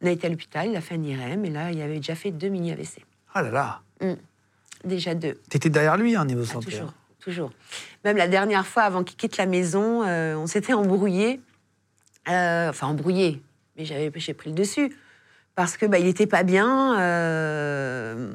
[0.00, 2.16] On a été à l'hôpital, il a fait un IRM, et là, il avait déjà
[2.16, 3.04] fait deux mini-AVC.
[3.36, 3.82] Oh là là
[4.84, 5.34] Déjà deux.
[5.48, 6.70] T'étais derrière lui, hein, niveau Ah, santé.
[6.72, 6.94] toujours, hein.
[7.20, 7.50] toujours.
[8.04, 11.40] Même la dernière fois, avant qu'il quitte la maison, euh, on s'était embrouillé.
[12.28, 13.42] Euh, enfin, embrouillé.
[13.76, 14.96] Mais j'avais, j'ai pris le dessus.
[15.54, 16.98] Parce que bah, il était pas bien.
[17.00, 18.32] euh,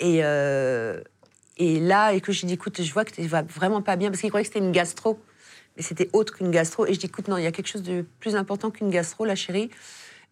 [0.00, 1.00] et, euh,
[1.56, 4.10] et là, et que j'ai dit, écoute, je vois que tu vas vraiment pas bien.
[4.10, 5.18] Parce qu'il croyait que c'était une gastro.
[5.76, 6.86] Mais c'était autre qu'une gastro.
[6.86, 9.24] Et je dis, écoute, non, il y a quelque chose de plus important qu'une gastro,
[9.24, 9.70] la chérie.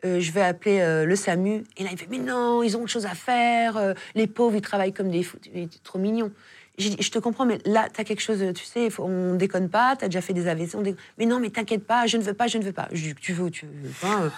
[0.04, 1.64] Euh, je vais appeler le SAMU.
[1.76, 3.94] Et là, il fait, mais non, ils ont autre chose à faire.
[4.14, 5.38] les pauvres, ils travaillent comme des fous.
[5.84, 6.32] Trop mignon.
[6.78, 9.34] J'ai dit, je te comprends, mais là, tu as quelque chose, tu sais, faut- on
[9.36, 10.74] déconne pas, tu as déjà fait des AVC.
[10.74, 10.82] on
[11.16, 12.88] Mais non, mais t'inquiète pas, je ne veux pas, je ne veux pas.
[12.92, 14.30] Je dis, tu veux ou tu veux pas.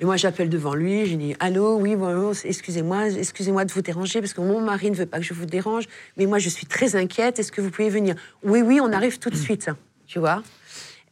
[0.00, 4.20] Et moi, j'appelle devant lui, j'ai dit, allô, oui, bonjour, excusez-moi, excusez-moi de vous déranger,
[4.20, 5.84] parce que mon mari ne veut pas que je vous dérange,
[6.16, 8.16] mais moi, je suis très inquiète, est-ce que vous pouvez venir?
[8.42, 9.70] Oui, oui, on arrive tout de suite,
[10.06, 10.42] tu vois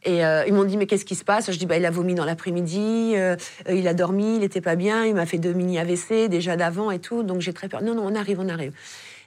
[0.05, 1.51] et euh, ils m'ont dit, mais qu'est-ce qui se passe?
[1.51, 3.35] Je dis, bah, il a vomi dans l'après-midi, euh,
[3.69, 6.91] euh, il a dormi, il n'était pas bien, il m'a fait deux mini-AVC déjà d'avant
[6.91, 7.81] et tout, donc j'ai très peur.
[7.81, 8.73] Non, non, on arrive, on arrive.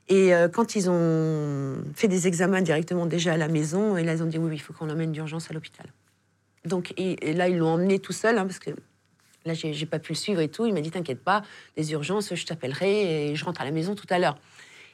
[0.09, 4.13] Et euh, quand ils ont fait des examens directement déjà à la maison, et là,
[4.13, 5.87] ils ont dit, oui, oui, il faut qu'on l'emmène d'urgence à l'hôpital.
[6.65, 8.71] Donc, et, et là, ils l'ont emmené tout seul, hein, parce que
[9.47, 10.67] là, j'ai pas pu le suivre et tout.
[10.67, 11.43] Il m'a dit, t'inquiète pas,
[11.77, 14.37] des urgences, je t'appellerai et je rentre à la maison tout à l'heure.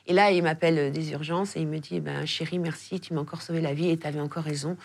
[0.06, 3.14] Et là, il m'appelle euh, des urgences et il me dit, ben, chérie, merci, tu
[3.14, 4.76] m'as encore sauvé la vie et tu avais encore raison.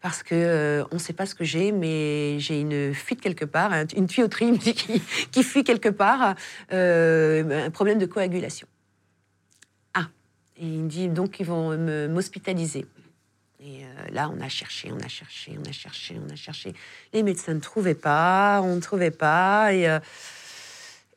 [0.00, 3.44] Parce que euh, on ne sait pas ce que j'ai, mais j'ai une fuite quelque
[3.44, 6.34] part, un- une tuyauterie il me dit, qui, fuit quelque part,
[6.72, 8.68] euh, un problème de coagulation.
[9.94, 10.06] Ah,
[10.56, 11.76] et il me dit donc ils vont
[12.08, 12.86] m'hospitaliser.
[13.60, 16.74] Et euh, là, on a cherché, on a cherché, on a cherché, on a cherché.
[17.12, 19.74] Les médecins ne trouvaient pas, on ne trouvait pas.
[19.74, 19.98] Et, euh,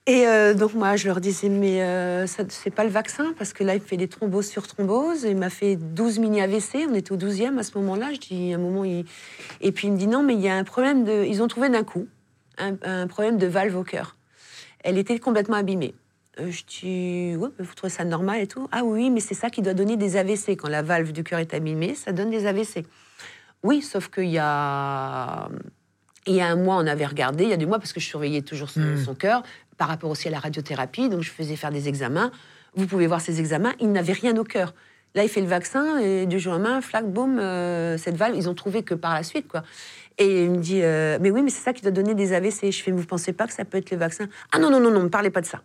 [0.09, 3.75] euh, donc, moi, je leur disais, mais ça c'est pas le vaccin, parce que là,
[3.75, 5.21] il fait des thromboses sur thromboses.
[5.23, 8.11] Il m'a fait 12 mini-AVC, on était au 12e à ce moment-là.
[8.11, 8.85] Je dis, à un moment.
[8.85, 11.23] Et puis, il me dit, non, mais il y a un problème de.
[11.23, 12.07] Ils ont trouvé d'un coup
[12.57, 14.15] un, un problème de valve au cœur.
[14.83, 15.93] Elle était complètement abîmée.
[16.39, 18.67] Euh, je dis, mais vous trouvez ça normal et tout?
[18.71, 20.55] Ah oui, mais c'est ça qui doit donner des AVC.
[20.57, 22.85] Quand la valve du cœur est abîmée, ça donne des AVC.
[23.63, 25.49] Oui, sauf qu'il y a,
[26.25, 27.99] il y a un mois, on avait regardé, il y a des mois, parce que
[27.99, 28.97] je surveillais toujours son, Mm.
[28.97, 29.43] son cœur,
[29.77, 32.31] par rapport aussi à la radiothérapie, donc je faisais faire des examens.
[32.75, 34.73] Vous pouvez voir ces examens, il n'avait rien au cœur.
[35.13, 38.35] Là, il fait le vaccin, et du jour au lendemain, flac, boum, euh, cette valve,
[38.37, 39.63] ils ont trouvé que par la suite, quoi.
[40.17, 42.71] Et il me dit, euh, mais oui, mais c'est ça qui doit donner des AVC.
[42.71, 44.27] Je fais, vous pensez pas que ça peut être le vaccin?
[44.53, 45.61] Ah non, non, non, non, ne me parlez pas de ça.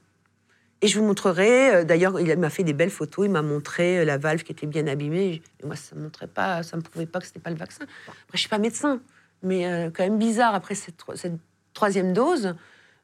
[0.83, 1.75] Et je vous montrerai.
[1.77, 3.27] euh, D'ailleurs, il m'a fait des belles photos.
[3.27, 5.43] Il m'a montré euh, la valve qui était bien abîmée.
[5.63, 7.85] Et moi, ça me montrait pas, ça me prouvait pas que c'était pas le vaccin.
[8.07, 9.01] Après, je suis pas médecin,
[9.43, 10.55] mais euh, quand même bizarre.
[10.55, 11.39] Après cette, tro- cette
[11.73, 12.55] troisième dose,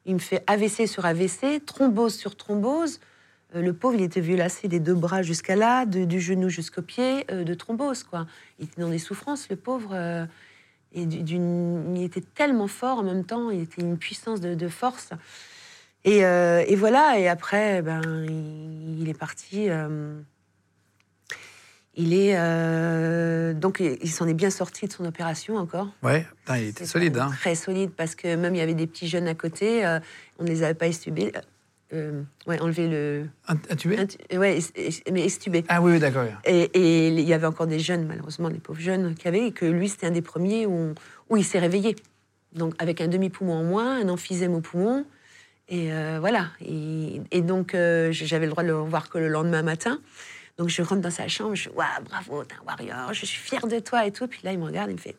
[0.05, 2.99] il me fait AVC sur AVC, thrombose sur thrombose.
[3.55, 7.53] Le pauvre, il était violacé des deux bras jusqu'à là, du genou jusqu'au pied, de
[7.53, 8.25] thrombose, quoi.
[8.57, 9.95] Il était dans des souffrances, le pauvre.
[10.91, 15.09] il était tellement fort en même temps, il était une puissance de force.
[16.05, 18.01] Et, euh, et voilà, et après, ben,
[18.99, 19.69] il, est parti.
[19.69, 20.19] euh,
[21.95, 25.89] Il est euh, donc il s'en est bien sorti de son opération encore.
[26.01, 27.17] Ouais, il était solide.
[27.17, 27.31] Hein.
[27.39, 29.85] Très solide parce que même il y avait des petits jeunes à côté,
[30.39, 31.31] on ne les avait pas estubés.
[32.47, 33.27] Ouais, enlever le.
[33.47, 34.57] Intubé intu- ouais,
[35.11, 35.63] mais estubés.
[35.67, 36.25] Ah oui, oui, d'accord.
[36.43, 39.51] Et, et il y avait encore des jeunes, malheureusement, des pauvres jeunes qui avaient, et
[39.51, 40.95] que lui, c'était un des premiers où,
[41.29, 41.95] où il s'est réveillé.
[42.53, 45.05] Donc, avec un demi-poumon en moins, un emphysème au poumon.
[45.69, 46.47] Et euh, voilà.
[46.61, 49.99] Et, et donc, euh, j'avais le droit de le revoir que le lendemain matin.
[50.57, 53.39] Donc, je rentre dans sa chambre, je dis Waouh, bravo, t'es un warrior, je suis
[53.39, 54.27] fière de toi et tout.
[54.27, 55.15] Puis là, il me regarde, il me fait.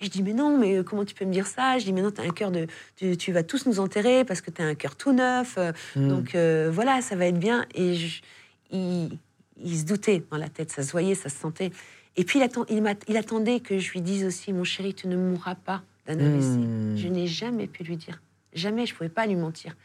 [0.00, 1.78] Et je dis Mais non, mais comment tu peux me dire ça?
[1.78, 2.66] Je dis Mais non, t'as un cœur de.
[2.96, 5.54] Tu, tu vas tous nous enterrer parce que t'as un cœur tout neuf.
[5.56, 5.72] euh,
[6.08, 7.64] Donc, euh, voilà, ça va être bien.
[7.74, 8.20] Et je-
[8.70, 9.18] il,
[9.62, 11.70] il se doutait dans la tête, ça se voyait, ça se sentait.
[12.16, 15.08] Et puis, il, atten- il il attendait que je lui dise aussi Mon chéri, tu
[15.08, 16.58] ne mourras pas d'un AVC.
[16.58, 16.96] Hmm.
[16.96, 18.20] Je n'ai jamais pu lui dire.
[18.52, 19.76] Jamais, je ne pouvais pas lui mentir.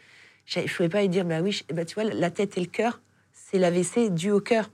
[0.46, 2.68] Je ne pouvais pas lui dire, bah oui, bah, tu vois, la tête et le
[2.68, 3.02] cœur,
[3.32, 4.70] c'est l'AVC dû au cœur.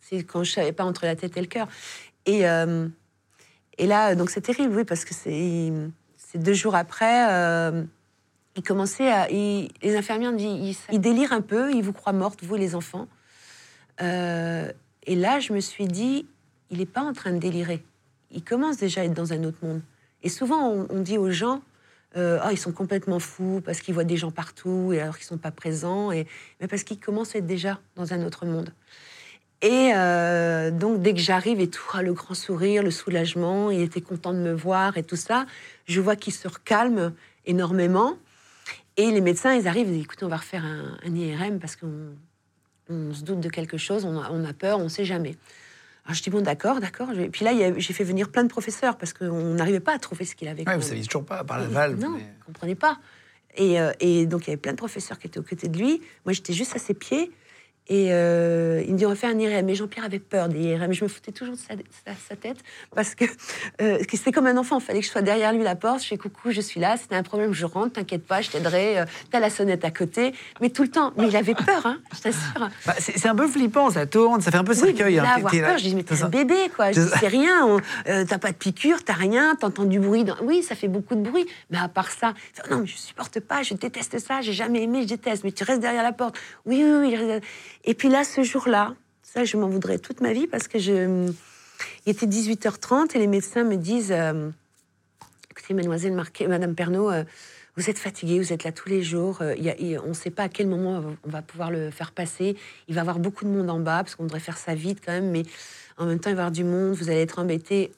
[0.00, 1.68] C'est quand je ne savais pas entre la tête et le cœur.
[2.26, 2.88] Et, euh,
[3.76, 7.84] et là, donc c'est terrible, oui, parce que c'est deux jours après, euh,
[8.56, 9.28] il à.
[9.28, 12.74] les infirmières me disent, il, il délire un peu, il vous croit morte, vous les
[12.74, 13.08] enfants.
[14.00, 14.72] Euh,
[15.04, 16.26] et là, je me suis dit,
[16.70, 17.84] il n'est pas en train de délirer.
[18.30, 19.80] Il commence déjà à être dans un autre monde.
[20.22, 21.62] Et souvent, on dit aux gens,
[22.14, 25.28] Ah, ils sont complètement fous parce qu'ils voient des gens partout et alors qu'ils ne
[25.28, 26.26] sont pas présents, et,
[26.60, 28.72] mais parce qu'ils commencent à être déjà dans un autre monde.
[29.60, 33.80] Et euh, donc, dès que j'arrive et tout, ah, le grand sourire, le soulagement, il
[33.80, 35.46] était content de me voir et tout ça,
[35.86, 37.12] je vois qu'il se recalme
[37.44, 38.16] énormément.
[38.96, 42.14] Et les médecins, ils arrivent, ils disent, écoutez, on va refaire un, IRM parce qu'on
[42.88, 45.34] on se doute de quelque chose, on a, on a peur, on ne sait jamais.
[46.08, 47.12] Alors je dis, bon, d'accord, d'accord.
[47.12, 50.24] Et puis là, j'ai fait venir plein de professeurs parce qu'on n'arrivait pas à trouver
[50.24, 50.66] ce qu'il avait.
[50.66, 52.00] Ouais, vous saviez toujours pas par la valve.
[52.00, 52.98] Non, mais- ne comprenait pas.
[53.56, 55.76] Et, euh, et donc, il y avait plein de professeurs qui étaient aux côtés de
[55.78, 56.00] lui.
[56.24, 57.30] Moi, j'étais juste à ses pieds.
[57.90, 59.64] Et euh, il me dit, on va faire un IRM.
[59.64, 60.92] Mais Jean-Pierre avait peur des IRM.
[60.92, 61.74] Je me foutais toujours de sa,
[62.06, 62.58] sa- sa tête
[62.94, 63.24] parce que,
[63.80, 64.78] euh, c'était comme un enfant.
[64.78, 66.02] Il fallait que je sois derrière lui, la porte.
[66.02, 66.96] Je fais coucou, je suis là.
[66.96, 67.94] C'était un problème, je rentre.
[67.94, 69.00] T'inquiète pas, je t'aiderai.
[69.00, 70.34] Euh, T'as la sonnette à côté.
[70.60, 71.12] Mais tout le temps.
[71.16, 72.68] Mais il avait peur, hein, je t'assure.
[72.86, 75.14] Bah, c'est un peu flippant, ça tourne, ça fait un peu Oui, cercueil.
[75.14, 75.32] mais hein.
[75.36, 76.92] avoir t'es là- peur, je dis, mais t'es un bébé, quoi.
[76.92, 77.78] Je dis, C'est rien,
[78.08, 80.24] euh, t'as pas de piqûre, t'as rien, t'entends du bruit.
[80.24, 82.34] dans- Oui, ça fait beaucoup de bruit, mais à part ça,
[82.70, 85.64] non, mais je supporte pas, je déteste ça, j'ai jamais aimé, je déteste, mais tu
[85.64, 86.38] restes derrière la porte.
[86.66, 87.16] Oui, oui, oui.
[87.16, 87.40] je
[87.88, 91.32] Et puis là, ce jour-là, ça, je m'en voudrais toute ma vie parce que je.
[92.04, 94.50] Il était 18h30 et les médecins me disent euh,
[95.50, 97.24] Écoutez, mademoiselle Marquet, madame Pernaud, euh,
[97.76, 99.38] vous êtes fatiguée, vous êtes là tous les jours.
[99.40, 99.54] euh,
[100.04, 102.58] on ne sait pas à quel moment on va pouvoir le faire passer.
[102.88, 104.98] Il va y avoir beaucoup de monde en bas parce qu'on devrait faire ça vite
[105.02, 105.44] quand même, mais
[105.96, 107.90] en même temps, il va y avoir du monde, vous allez être embêtés.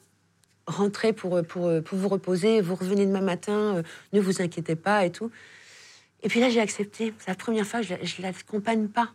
[0.67, 3.83] Rentrez pour, pour, pour vous reposer, vous revenez demain matin, euh,
[4.13, 5.31] ne vous inquiétez pas et tout.
[6.23, 7.13] Et puis là, j'ai accepté.
[7.19, 9.09] C'est la première fois je ne l'accompagne pas.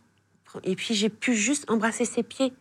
[0.65, 2.53] Et puis j'ai pu juste embrasser ses pieds.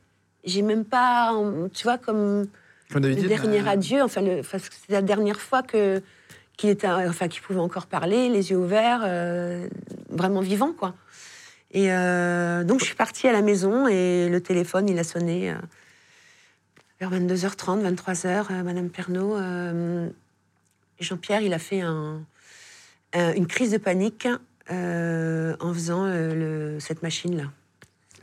[0.43, 1.33] J'ai même pas,
[1.73, 2.47] tu vois, comme
[2.91, 4.01] Comme le dernier euh, adieu.
[4.03, 6.01] Enfin, que c'était la dernière fois que
[6.57, 9.67] qu'il était, enfin, qu'il pouvait encore parler, les yeux ouverts, euh,
[10.09, 10.93] vraiment vivant, quoi.
[11.71, 15.51] Et euh, donc je suis partie à la maison et le téléphone, il a sonné
[15.51, 15.55] euh,
[17.01, 18.45] vers 22h30, 23h.
[18.51, 19.36] euh, Madame Pernaud,
[21.01, 22.21] Jean-Pierre, il a fait un-
[23.13, 24.27] un- une crise de panique
[24.69, 27.51] en faisant le- cette machine-là.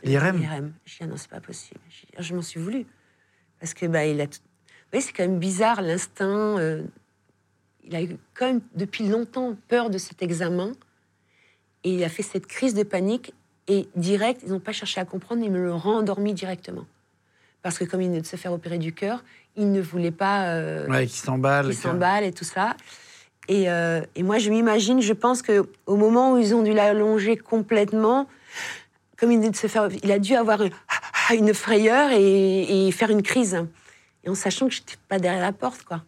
[0.03, 0.73] L'IRM L'IRM.
[0.85, 1.81] Je dis, ah non, c'est pas possible.
[2.19, 2.87] Je, m'en suis voulu.
[3.61, 4.25] Parce que, bah, il a.
[4.25, 4.31] Vous
[4.93, 6.59] voyez, c'est quand même bizarre, l'instinct.
[6.59, 6.83] euh,
[7.85, 10.73] il a eu quand même depuis longtemps peur de cet examen.
[11.85, 13.35] Et il a fait cette crise de panique.
[13.69, 16.85] Et direct, ils n'ont pas cherché à comprendre, ils me l'ont rendormi directement.
[17.63, 19.23] Parce que comme il venait de se faire opérer du cœur,
[19.57, 20.49] il ne voulait pas.
[20.49, 21.67] euh, Ouais, qui s'emballe.
[21.71, 22.77] qui que- s'emballe et tout ça.
[23.49, 26.73] Et, euh, et moi, je m'imagine, je pense que au moment où ils ont dû
[26.73, 28.29] l'allonger complètement,
[29.23, 30.73] comme il, venait de se faire, il a dû avoir une,
[31.33, 33.57] une frayeur et, et faire une crise.
[34.25, 36.03] Et en sachant que je n'étais pas derrière la porte, quoi.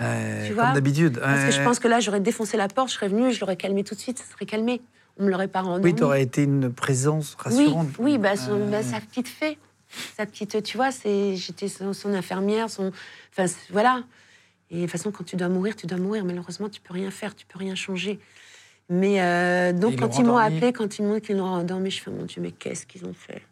[0.00, 1.18] Ouais, Tu comme vois d'habitude.
[1.20, 3.56] Parce que je pense que là, j'aurais défoncé la porte, je serais venue, je l'aurais
[3.56, 4.80] calmé tout de suite, ça serait calmé.
[5.18, 5.84] On me l'aurait pas rendu.
[5.84, 7.88] Oui, t'aurais été une présence Oui, rassurante.
[7.98, 9.58] oui bah, son- Euh, bah, sa petite fée.
[10.16, 12.90] Sa petite, tu vois, c'est, j'étais son, son infirmière, son,
[13.30, 14.02] enfin, voilà.
[14.70, 16.24] Et de toute façon, quand tu dois mourir, tu dois mourir.
[16.24, 18.18] Malheureusement, tu peux rien faire, tu peux rien changer.
[18.90, 21.90] Mais euh, donc, Ils quand ils m'ont appelé, quand ils m'ont dit qu'ils l'ont endormi,
[21.90, 23.42] je fais, mon Dieu, mais qu'est-ce qu'ils ont fait?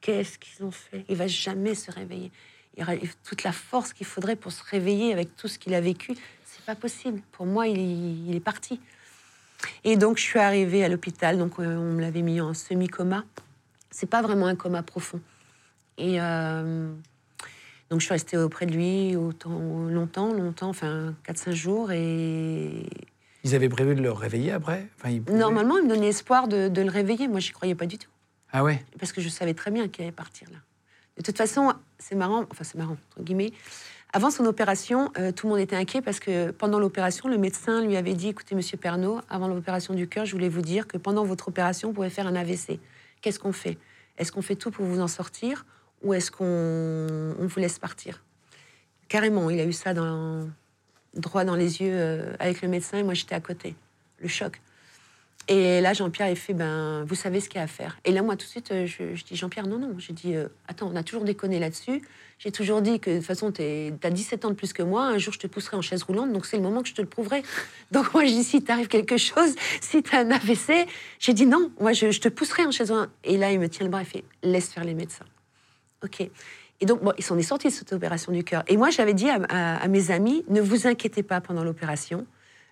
[0.00, 1.04] Qu'est-ce qu'ils ont fait?
[1.08, 2.30] Il va jamais se réveiller.
[2.76, 5.80] Il aura toute la force qu'il faudrait pour se réveiller avec tout ce qu'il a
[5.80, 6.14] vécu.
[6.44, 7.20] C'est pas possible.
[7.32, 8.80] Pour moi, il, il est parti.
[9.84, 11.38] Et donc, je suis arrivée à l'hôpital.
[11.38, 13.24] Donc, euh, on me l'avait mis en semi-coma.
[13.90, 15.20] C'est pas vraiment un coma profond.
[15.98, 16.92] Et euh,
[17.90, 21.92] donc, je suis restée auprès de lui autant, longtemps, longtemps, enfin 4-5 jours.
[21.92, 22.86] Et
[23.44, 24.86] Ils avaient prévu de le réveiller après?
[24.98, 27.28] Enfin, ils pouvaient- normalement, il me donnait espoir de, de le réveiller.
[27.28, 28.08] Moi, j'y croyais pas du tout.
[28.52, 28.84] Ah ouais?
[28.98, 30.58] Parce que je savais très bien qu'il allait partir là.
[31.16, 33.52] De toute façon, c'est marrant, enfin c'est marrant, entre guillemets.
[34.14, 37.82] Avant son opération, euh, tout le monde était inquiet parce que pendant l'opération, le médecin
[37.84, 40.98] lui avait dit Écoutez, monsieur Pernaud, avant l'opération du cœur, je voulais vous dire que
[40.98, 42.78] pendant votre opération, vous pouvez faire un AVC.
[43.22, 43.78] Qu'est-ce qu'on fait?
[44.18, 45.64] Est-ce qu'on fait tout pour vous en sortir
[46.02, 46.44] ou est-ce qu'on
[47.38, 48.22] on vous laisse partir?
[49.08, 50.48] Carrément, il a eu ça dans,
[51.14, 53.74] droit dans les yeux euh, avec le médecin et moi j'étais à côté.
[54.20, 54.60] Le choc.
[55.48, 57.98] Et là, Jean-Pierre, il fait, ben, vous savez ce qu'il y a à faire.
[58.04, 59.94] Et là, moi, tout de suite, euh, je, dis, Jean-Pierre, non, non.
[59.98, 62.00] J'ai dit, euh, attends, on a toujours déconné là-dessus.
[62.38, 65.04] J'ai toujours dit que, de toute façon, tu as 17 ans de plus que moi.
[65.04, 66.32] Un jour, je te pousserai en chaise roulante.
[66.32, 67.42] Donc, c'est le moment que je te le prouverai.
[67.90, 70.86] Donc, moi, je dis, si t'arrive quelque chose, si t'as un AVC,
[71.18, 73.10] j'ai dit, non, moi, je, je te pousserai en chaise roulante.
[73.24, 75.26] Et là, il me tient le bras et fait, laisse faire les médecins.
[76.04, 76.30] OK.
[76.82, 78.64] Et donc, bon, ils s'en est sortis de cette opération du cœur.
[78.66, 82.26] Et moi, j'avais dit à, mes amis, ne vous inquiétez pas pendant l'opération.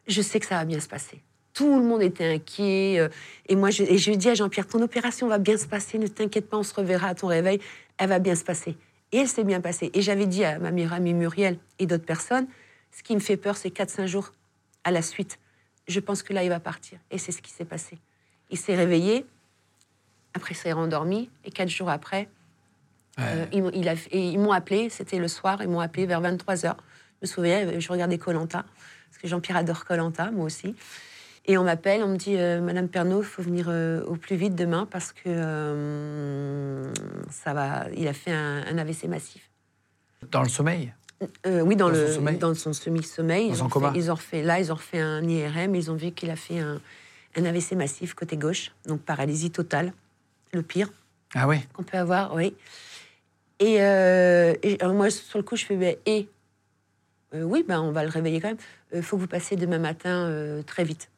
[0.09, 1.23] Je sais que ça va bien se passer.
[1.55, 2.99] Tout le monde était inquiet.
[2.99, 3.09] euh,
[3.47, 5.97] Et moi, je, et je dis à Jean-Pierre, ton opération va bien se passer.
[5.97, 7.61] Ne t'inquiète pas, on se reverra à ton réveil.
[7.99, 8.77] Elle va bien se passer.
[9.13, 9.93] Et elle s'est bien passée.
[9.95, 12.49] Et j'avais dit à ma meilleure amie Muriel et d'autres personnes,
[12.91, 14.33] ce qui me fait peur, c'est 4-5 jours
[14.83, 15.39] à la suite.
[15.87, 16.99] Je pense que là, il va partir.
[17.13, 17.97] Et c'est ce qui s'est passé.
[18.51, 19.25] Il s'est réveillé.
[20.35, 21.31] Après, il s'est rendormi.
[21.45, 22.29] Et quatre jours après,
[23.19, 26.07] euh, ils, m'ont- il a- et ils m'ont appelé, c'était le soir, ils m'ont appelé
[26.07, 26.75] vers 23h.
[27.23, 28.65] Je me souviens, euh, je regardais Colanta,
[29.11, 30.75] parce que Jean-Pierre adore Colanta, moi aussi.
[31.47, 34.37] Et on m'appelle, on me dit euh, Madame Pernaud, il faut venir euh, au plus
[34.37, 35.31] vite demain parce que
[37.31, 37.87] ça va.
[37.97, 39.51] Il a fait un, un AVC massif.
[40.31, 40.93] Dans le sommeil?
[41.47, 42.39] Oui, dans, Dans son le, sommeil?
[42.39, 43.49] dans son semi-sommeil.
[43.49, 46.31] Dans Ils, ont ils refait, là, ils ont refait un IRM, ils ont vu qu'il
[46.31, 46.81] a fait un,
[47.37, 49.93] un AVC massif côté gauche, donc paralysie totale,
[50.53, 50.89] le pire
[51.35, 51.59] Ah oui?
[51.75, 52.55] qu'on peut avoir, oui.
[53.61, 56.29] Et, euh, alors moi, sur le coup, je fais, ben, et
[57.33, 58.57] Euh, oui, ben, on va le réveiller quand même.
[58.93, 61.11] Il faut que vous passiez demain matin euh, très vite.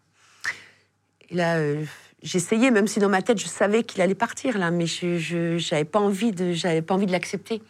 [1.30, 1.82] Et là, euh,
[2.22, 5.84] j'essayais, même si dans ma tête, je savais qu'il allait partir, là, mais je n'avais
[5.86, 7.62] pas envie de, l'accepter.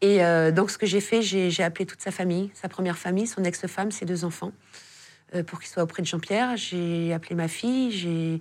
[0.00, 3.28] Et euh, donc, ce que j'ai fait, j'ai appelé toute sa famille, sa première famille,
[3.28, 4.50] son ex-femme, ses deux enfants,
[5.36, 6.56] euh, pour qu'ils soient auprès de Jean-Pierre.
[6.56, 8.40] J'ai appelé ma fille,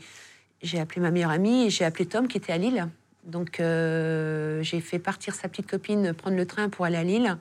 [0.64, 2.88] j'ai appelé ma meilleure amie et j'ai appelé Tom qui était à Lille.
[3.24, 7.38] Donc, euh, j'ai fait partir sa petite copine prendre le train pour aller à Lille,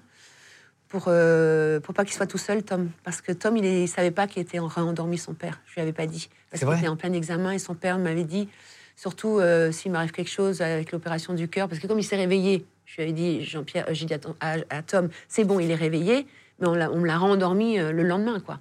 [0.88, 2.90] pour, euh, pour pas qu'il soit tout seul, Tom.
[3.04, 5.60] Parce que Tom, il ne savait pas qu'il était en- endormi son père.
[5.66, 6.28] Je lui avais pas dit.
[6.50, 8.48] Parce C'est qu'il était en plein examen et son père m'avait dit,
[8.96, 12.16] surtout euh, s'il m'arrive quelque chose avec l'opération du cœur, parce que comme il s'est
[12.16, 15.44] réveillé, je lui avais dit, Jean-Pierre, euh, j'ai dit à, Tom- à- à Tom, c'est
[15.44, 16.26] bon, il est réveillé,
[16.60, 18.58] mais on, me l'a rendormi euh, le lendemain, quoi.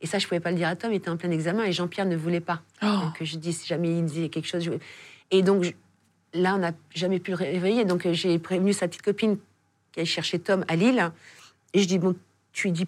[0.00, 1.72] Et ça, je pouvais pas le dire à Tom, il était en plein examen et
[1.72, 2.86] Jean-Pierre ne voulait pas Oh.
[3.18, 4.62] que je dise si jamais il disait quelque chose.
[4.64, 4.72] je-
[5.30, 5.70] Et donc, je-
[6.34, 7.84] là, on n'a jamais pu le réveiller.
[7.84, 9.38] Donc, euh, j'ai prévenu sa petite copine
[9.92, 11.10] qui allait chercher Tom à Lille.
[11.74, 12.16] Et je dis, bon,
[12.52, 12.86] tu dis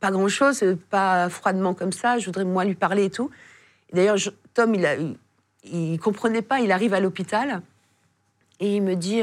[0.00, 3.30] pas grand-chose, euh, pas froidement comme ça, je voudrais moi lui parler et tout.
[3.92, 4.16] D'ailleurs,
[4.54, 5.16] Tom, il, a, il,
[5.64, 7.62] il comprenait pas, il arrive à l'hôpital
[8.60, 9.22] et il me dit,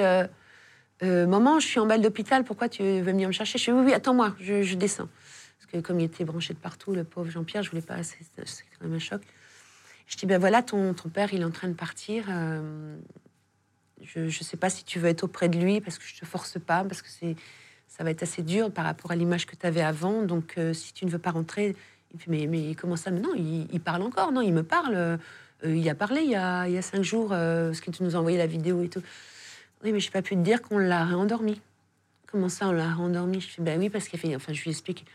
[1.03, 3.57] euh, maman, je suis en balle d'hôpital, pourquoi tu veux venir me chercher?
[3.57, 5.09] Je dis, oui, attends-moi, je, descends.
[5.57, 8.19] Parce que comme il était branché de partout, le pauvre Jean-Pierre, je voulais pas, c'est
[8.37, 9.21] quand même un choc.
[10.07, 12.25] Je dis, ben voilà, ton, père, il est en train de partir.
[14.03, 16.25] Je ne sais pas si tu veux être auprès de lui, parce que je te
[16.25, 17.35] force pas, parce que c'est,
[17.87, 20.23] ça va être assez dur par rapport à l'image que tu avais avant.
[20.23, 21.75] Donc, euh, si tu ne veux pas rentrer,
[22.11, 23.11] il me fait, mais, mais comment ça?
[23.11, 24.95] Mais non, il, il parle encore, non, il me parle.
[24.95, 25.17] euh,
[25.63, 28.03] il a parlé il y a, il y a cinq jours, euh, parce que tu
[28.03, 29.03] nous as envoyé la vidéo et tout.
[29.83, 31.61] Oui, mais j'ai pas pu te dire qu'on l'a réendormi.
[32.27, 33.41] Comment ça, on l'a réendormi?
[33.41, 34.35] Je fais, ben oui, parce qu'il a fait.
[34.35, 35.05] Enfin, je lui explique.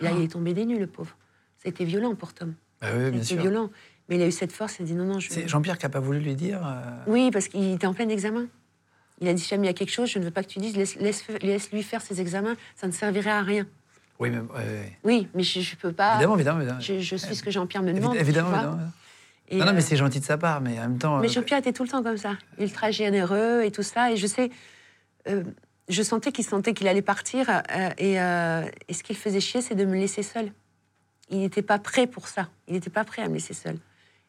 [0.00, 1.16] Et là, il est tombé des nues, le pauvre.
[1.58, 2.54] Ça a été violent pour Tom.
[2.80, 3.40] Bah oui, bien sûr.
[3.40, 3.70] violent.
[4.08, 5.30] Mais il a eu cette force, il a dit non, non, je.
[5.30, 6.60] C'est Jean-Pierre qui n'a pas voulu lui dire.
[6.64, 8.46] euh, Oui, parce qu'il était en plein examen.
[9.20, 10.58] Il a dit jamais il y a quelque chose, je ne veux pas que tu
[10.58, 13.66] dises, laisse, laisse, laisse-lui faire ses examens, ça ne servirait à rien.
[14.18, 14.40] Oui, mais.
[15.04, 16.14] Oui, mais je ne peux pas.
[16.14, 16.60] Évidemment, évidemment.
[16.60, 16.80] évidemment.
[16.80, 18.16] Je, je suis ce que Jean-Pierre me demande.
[18.16, 18.78] évidemment, évidemment.
[19.48, 21.18] Et, non, non, mais euh, c'est gentil de sa part, mais en même temps.
[21.18, 24.10] Mais euh, Jean-Pierre était tout le temps comme ça, ultra généreux et tout ça.
[24.10, 24.50] Et je sais,
[25.28, 25.42] euh,
[25.88, 27.50] je sentais qu'il sentait qu'il allait partir.
[27.50, 30.50] euh, et, euh, et ce qui le faisait chier, c'est de me laisser seule.
[31.30, 32.48] Il n'était pas prêt pour ça.
[32.68, 33.76] Il n'était pas prêt à me laisser seule.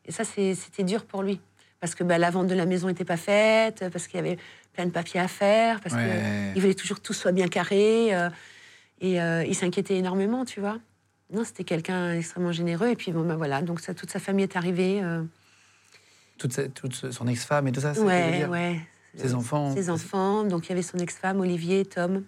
[0.07, 1.39] Et ça, c'était dur pour lui.
[1.79, 4.37] Parce que bah, la vente de la maison n'était pas faite, parce qu'il y avait
[4.73, 6.51] plein de papiers à faire, parce Ouais.
[6.53, 8.15] qu'il voulait toujours que tout soit bien carré.
[8.15, 8.29] euh,
[9.01, 10.79] et euh, il s'inquiétait énormément, tu vois.
[11.33, 12.87] Non, c'était quelqu'un extrêmement généreux.
[12.89, 15.01] Et puis, bon, ben voilà, donc ça, toute sa famille est arrivée.
[15.03, 15.21] euh,
[16.37, 18.49] toute, sa- toute son ex-femme et tout ça, c'est Ouais, dire.
[18.49, 18.79] ouais.
[19.17, 19.73] Ses enfants.
[19.73, 20.43] Ses enfants.
[20.43, 22.23] Donc il y avait son ex-femme, Olivier, Tom,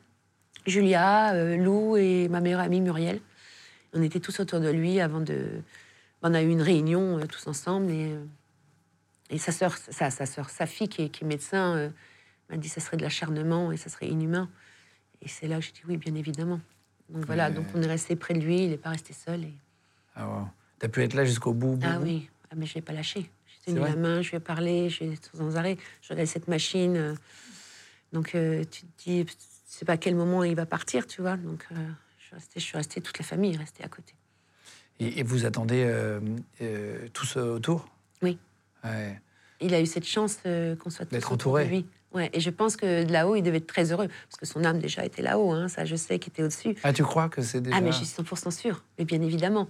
[0.66, 3.20] Julia, Lou et ma meilleure amie Muriel.
[3.94, 5.48] On était tous autour de lui avant de.
[6.24, 8.24] On a eu une réunion euh, tous ensemble et, euh,
[9.30, 11.90] et sa sœur, sa, sa sœur, sa fille qui est, qui est médecin, euh,
[12.50, 14.50] m'a dit que ça serait de l'acharnement et ça serait inhumain.
[15.22, 16.60] Et c'est là que j'ai dit oui, bien évidemment.
[17.10, 17.56] Donc voilà, Ouais.
[17.56, 19.44] donc on est resté près de lui, il n'est pas resté seul.
[19.44, 19.54] Et...
[20.16, 20.48] Ah, wow.
[20.80, 21.76] T'as pu être là jusqu'au bout.
[21.76, 22.04] bout, Ah bout.
[22.06, 23.30] oui, ah, mais je l'ai pas lâché.
[23.46, 25.04] J'ai tenu la main, je lui ai parlé, je
[25.34, 25.78] sans arrêt.
[26.02, 27.16] Je regardais cette machine.
[28.14, 29.34] Donc, euh, tu te dis, tu
[29.66, 31.36] sais pas à quel moment il va partir, tu vois.
[31.38, 31.76] Donc, euh,
[32.20, 34.14] je, suis restée, je suis restée, toute la famille est restée à côté.
[35.00, 36.20] Et, et vous attendez euh,
[36.62, 37.88] euh, tous euh, autour?
[38.22, 38.38] Oui.
[38.84, 39.20] Ouais.
[39.62, 41.66] Il a eu cette chance euh, qu'on soit tous de entouré.
[41.66, 41.86] lui.
[42.14, 44.64] Ouais, et je pense que de là-haut, il devait être très heureux, parce que son
[44.64, 46.76] âme déjà était là-haut, hein, ça je sais, qu'il était au-dessus.
[46.84, 47.76] Ah, tu crois que c'est déjà.
[47.76, 49.68] Ah, mais je suis 100% sûre, mais bien évidemment.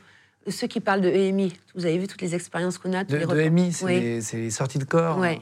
[0.48, 3.26] Ceux qui parlent de EMI, vous avez vu toutes les expériences qu'on a, de, les
[3.26, 4.00] de reports- MI, c'est Oui.
[4.00, 5.42] les, sorties de corps, Ouais.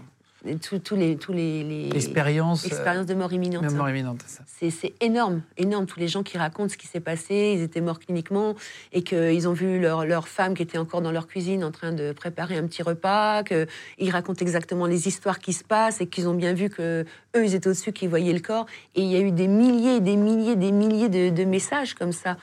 [0.61, 3.63] Tous tous les, tous les, les- l'expérience, euh, expériences de mort imminente.
[3.63, 4.23] même mort imminente.
[4.27, 4.43] ça.
[4.45, 5.85] C'est c'est énorme, énorme.
[5.87, 8.53] Tous les gens qui racontent ce qui s'est passé, ils étaient morts cliniquement
[8.93, 11.91] et qu'ils ont vu leur, leur femme qui était encore dans leur cuisine en train
[11.93, 16.27] de préparer un petit repas, qu'ils racontent exactement les histoires qui se passent et qu'ils
[16.27, 17.05] ont bien vu que
[17.35, 18.65] eux, ils étaient au-dessus, qu'ils voyaient le corps.
[18.95, 22.11] Et il y a eu des milliers, des milliers, des milliers de, de messages comme
[22.13, 22.37] ça.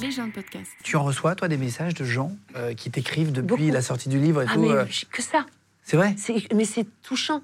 [0.00, 0.70] Les gens de podcast.
[0.82, 3.70] Tu en reçois, toi, des messages de gens euh, qui t'écrivent depuis Beaucoup.
[3.72, 5.44] la sortie du livre et Ah, tout mais euh, que ça.
[5.84, 6.16] C'est vrai?
[6.54, 7.42] Mais c'est touchant.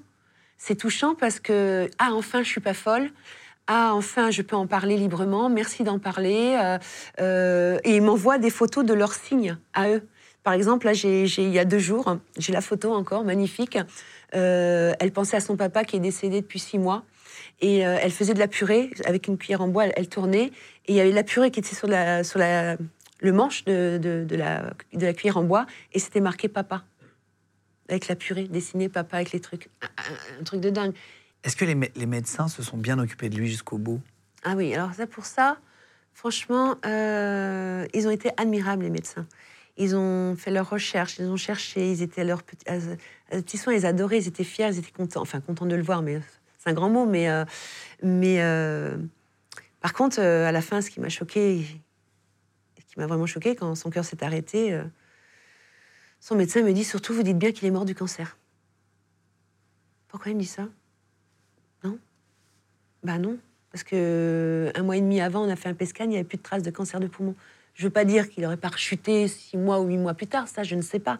[0.57, 3.09] C'est touchant parce que, ah, enfin, je suis pas folle.
[3.67, 5.49] Ah, enfin, je peux en parler librement.
[5.49, 6.57] Merci d'en parler.
[6.59, 6.77] Euh,
[7.19, 10.07] euh, et ils m'envoient des photos de leurs signes à eux.
[10.43, 13.77] Par exemple, là, j'ai, il y a deux jours, j'ai la photo encore, magnifique.
[14.33, 17.03] Euh, elle pensait à son papa qui est décédé depuis six mois.
[17.63, 20.51] Et elle faisait de la purée avec une cuillère en bois, elle, tournait.
[20.87, 25.05] Et il y avait de la purée qui était sur, le manche de la, de
[25.05, 25.67] la cuillère en bois.
[25.93, 26.83] Et c'était marqué papa
[27.91, 29.69] avec la purée, dessiner papa avec les trucs.
[30.39, 30.93] Un, truc de dingue.
[31.43, 34.01] Est-ce que les, mé- les médecins se sont bien occupés de lui jusqu'au bout?
[34.43, 35.57] Ah oui, alors ça pour ça,
[36.13, 39.27] franchement, euh, ils ont été admirables, les médecins.
[39.77, 43.35] Ils ont fait leurs recherches, ils ont cherché, ils étaient à leurs petits, à- à
[43.35, 45.83] leurs petits soins, ils adoraient, ils étaient fiers, ils étaient contents, enfin contents de le
[45.83, 46.19] voir, mais
[46.57, 47.45] c'est un grand mot, mais, euh,
[48.03, 48.97] mais euh,
[49.79, 51.65] par contre, à la fin, ce qui m'a choqué,
[52.87, 54.79] qui m'a vraiment choqué quand son cœur s'est arrêté,
[56.21, 58.37] son médecin me dit surtout, vous dites bien qu'il est mort du cancer.
[60.07, 60.67] Pourquoi il me dit ça?
[61.83, 61.97] Non?
[63.03, 63.37] Bah non,
[63.71, 66.15] parce que euh, un mois et demi avant, on a fait un PESCAN, il n'y
[66.15, 67.35] avait plus de traces de cancer de poumon.
[67.73, 70.47] Je veux pas dire qu'il aurait pas rechuté six mois ou huit mois plus tard,
[70.47, 71.19] ça je ne sais pas.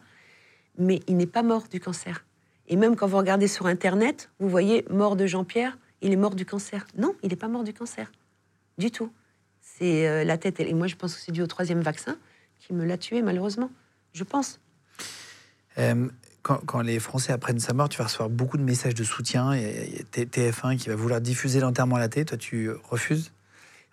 [0.78, 2.24] Mais il n'est pas mort du cancer.
[2.68, 6.36] Et même quand vous regardez sur Internet, vous voyez mort de Jean-Pierre, il est mort
[6.36, 6.86] du cancer.
[6.96, 8.12] Non, il n'est pas mort du cancer.
[8.78, 9.12] Du tout.
[9.62, 10.60] C'est euh, la tête.
[10.60, 12.18] Et moi, je pense que c'est dû au troisième vaccin
[12.60, 13.72] qui me l'a tué, malheureusement.
[14.14, 14.60] Je pense.
[15.78, 16.08] Euh,
[16.44, 19.56] quand, quand les Français apprennent sa mort, tu vas recevoir beaucoup de messages de soutien.
[19.56, 22.10] Il y a- il y a T- TF1 qui va vouloir diffuser l'enterrement à la
[22.10, 22.26] télé.
[22.26, 23.32] Toi, tu refuses?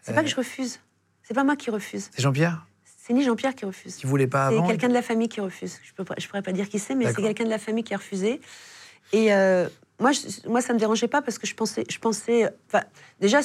[0.03, 0.81] C'est pas que je refuse.
[1.23, 2.09] C'est pas moi qui refuse.
[2.15, 2.65] C'est Jean-Pierre?
[2.85, 3.97] C'est ni Jean-Pierre qui refuse.
[3.97, 5.79] qui voulait pas C'est quelqu'un de la famille qui refuse.
[5.83, 7.99] Je ne pourrais pas dire qui c'est, mais c'est quelqu'un de la famille qui a
[7.99, 8.41] refusé.
[9.13, 9.69] Et euh,
[10.01, 11.85] moi, je, moi, ça ne me dérangeait pas parce que je pensais.
[11.91, 12.51] Je pensais
[13.21, 13.41] déjà,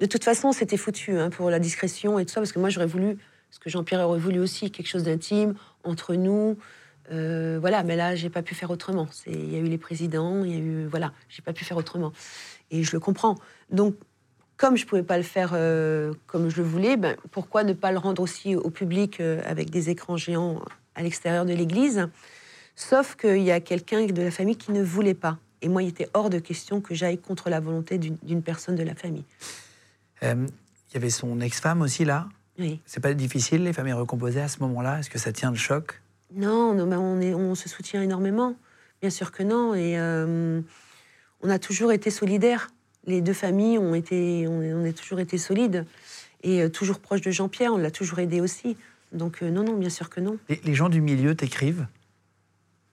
[0.00, 2.68] de toute façon, c'était foutu hein, pour la discrétion et tout ça, parce que moi,
[2.68, 3.16] j'aurais voulu,
[3.50, 5.54] ce que Jean-Pierre aurait voulu aussi, quelque chose d'intime
[5.84, 6.56] entre nous.
[7.12, 9.08] Euh, voilà, mais là, j'ai pas pu faire autrement.
[9.26, 10.86] Il y a eu les présidents, il y a eu.
[10.86, 12.12] Voilà, j'ai pas pu faire autrement.
[12.70, 13.36] Et je le comprends.
[13.70, 13.94] Donc,
[14.56, 17.92] comme je pouvais pas le faire euh, comme je le voulais, ben, pourquoi ne pas
[17.92, 20.62] le rendre aussi au public euh, avec des écrans géants
[20.94, 22.08] à l'extérieur de l'église?
[22.74, 25.38] Sauf qu'il y a quelqu'un de la famille qui ne voulait pas.
[25.62, 28.82] Et moi, il était hors de question que j'aille contre la volonté d'une personne de
[28.82, 29.24] la famille.
[30.22, 30.46] Il
[30.94, 32.28] y avait son ex-femme aussi là.
[32.58, 32.80] Oui.
[32.86, 34.98] C'est pas difficile, les familles recomposées à ce moment-là?
[34.98, 36.00] Est-ce que ça tient le choc?
[36.34, 38.54] Non, non, ben, on, est, on se soutient énormément.
[39.00, 39.74] Bien sûr que non.
[39.74, 40.60] Et euh,
[41.42, 42.68] on a toujours été solidaires.
[43.06, 45.86] Les deux familles ont été, on, est- on a toujours été solides.
[46.42, 48.76] Et euh, toujours proche de Jean-Pierre, on l'a toujours aidé aussi.
[49.12, 50.36] Donc euh, non, non, bien sûr que non.
[50.48, 51.86] les, les gens du milieu t'écrivent,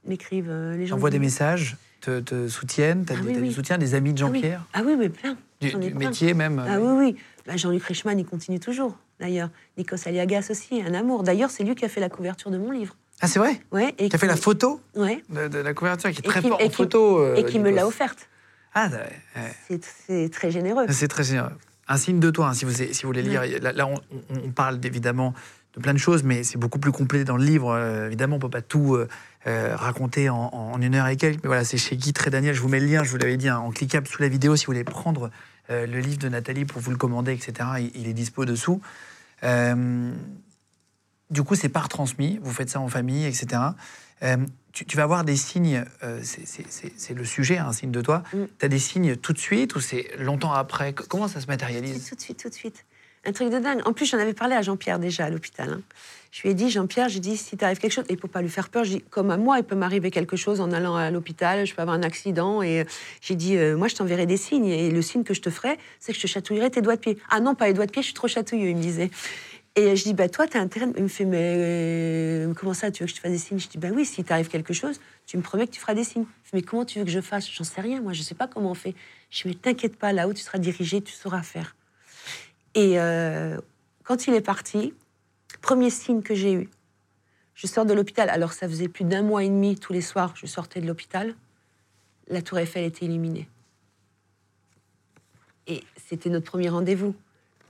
[0.05, 0.95] M'écrivent les gens.
[0.95, 3.05] envoient du- des messages, te, te soutiennent.
[3.05, 3.47] T'as Ah oui, oui.
[3.47, 4.35] du soutien des amis de Ah oui.
[4.35, 4.65] Jean-Pierre?
[4.73, 5.38] Ah oui, mais plein.
[5.61, 5.93] Du, plein.
[6.10, 7.15] métier même Ah oui, oui.
[7.47, 9.49] Bah, Jean-Luc Reichmann, il continue toujours, d'ailleurs.
[9.77, 11.23] Nikos Aliagas aussi, un amour.
[11.23, 12.95] D'ailleurs, c'est lui qui a fait la couverture de mon livre.
[13.24, 15.24] Ah, c'est vrai Ouais, et Qui a fait la photo Ouais.
[15.30, 17.20] de, de la couverture, qui est Et très qui- fort et en qui- photo.
[17.20, 18.28] euh, et qui me l'a offerte.
[18.74, 19.41] Ah, ouais,
[19.72, 19.80] ouais.
[20.08, 20.86] C'est- très généreux.
[20.90, 21.56] C'est très génial.
[21.88, 23.44] Un signe de toi, hein, si, vous, si vous voulez lire.
[23.62, 25.34] Là, là, on, parle évidemment
[25.76, 27.72] de plein de choses, mais c'est beaucoup plus complet dans le livre.
[27.72, 31.44] Euh, évidemment, on ne peut pas tout euh, raconter en, en une heure et quelques.
[31.44, 32.54] Mais voilà, c'est chez Guy Trédaniel.
[32.54, 34.56] Je vous mets le lien, je vous l'avais dit, hein, en cliquable sous la vidéo.
[34.58, 35.30] Si vous voulez prendre
[35.70, 38.82] le livre de Nathalie pour vous le commander, etc., il, il est dispo dessous.
[41.34, 42.39] Du coup, c'est pas retransmis.
[42.43, 43.61] Vous faites ça en famille, etc.
[44.22, 44.38] Euh,
[44.72, 48.22] tu, tu vas avoir des signes, euh, c'est- le sujet, hein, un signe de toi.
[48.34, 48.43] Mm.
[48.60, 50.93] Tu as des signes tout de suite ou c'est longtemps après?
[50.93, 52.07] Comment ça se matérialise?
[52.07, 52.85] Tout de suite, tout de suite.
[53.26, 53.81] Un truc de dingue.
[53.85, 55.69] En plus, j'en avais parlé à Jean-Pierre déjà à l'hôpital.
[55.72, 55.81] hein.
[56.31, 58.49] Je lui ai dit, Jean-Pierre, j'ai dit, si t'arrive quelque chose, et pour pas lui
[58.49, 61.10] faire peur, j'ai dit, comme à moi, il peut m'arriver quelque chose en allant à
[61.11, 62.84] l'hôpital, je peux avoir un accident, et euh,
[63.22, 65.77] j'ai dit, euh, moi, je t'enverrai des signes, et le signe que je te ferai,
[65.99, 67.18] c'est que je te chatouillerai tes doigts de pied.
[67.30, 69.11] Ah non, pas les doigts de pied, je suis trop chatouilleux, il me disait.
[69.76, 70.86] Et je dis, bah, toi, tu as intérêt.
[70.95, 73.60] Il me fait, mais euh, comment ça, tu veux que je te fasse des signes?
[73.60, 76.04] Je dis, bah oui, si t'arrive quelque chose, tu me promets que tu feras des
[76.04, 76.22] signes.
[76.24, 77.50] Me fait, mais comment tu veux que je fasse?
[77.50, 78.94] J'en sais rien, moi, je sais pas comment on fait.
[79.32, 81.76] Je dis, mais t'inquiète pas, là où tu seras dirigé, tu sauras faire.
[82.76, 83.58] Et euh,
[84.04, 84.94] quand il est parti,
[85.62, 86.70] premier signe que j'ai eu,
[87.56, 88.30] je sors de l'hôpital.
[88.30, 91.34] Alors, ça faisait plus d'un mois et demi, tous les soirs, je sortais de l'hôpital.
[92.28, 93.50] La tour Eiffel était illuminée.
[95.66, 97.16] Et c'était notre premier rendez-vous.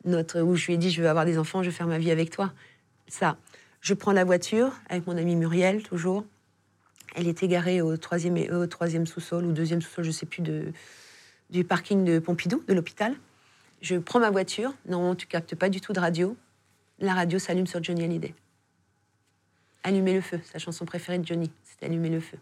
[0.06, 1.98] Notre, où je lui ai dit, je veux avoir des enfants, je veux faire ma
[1.98, 2.54] vie avec toi.
[3.08, 3.38] Ça.
[3.82, 6.26] Je prends la voiture avec mon amie Muriel, toujours.
[7.16, 10.72] Elle était garée au troisième, au troisième sous-sol ou deuxième sous-sol, je sais plus, de,
[11.50, 13.16] du parking de Pompidou, de l'hôpital.
[13.82, 14.74] Je prends ma voiture.
[14.88, 16.38] Non, tu captes pas du tout de radio.
[17.00, 18.34] La radio s'allume sur Johnny Hallyday.
[19.84, 22.38] Allumer le feu, sa chanson préférée de Johnny, c'était Allumer le feu.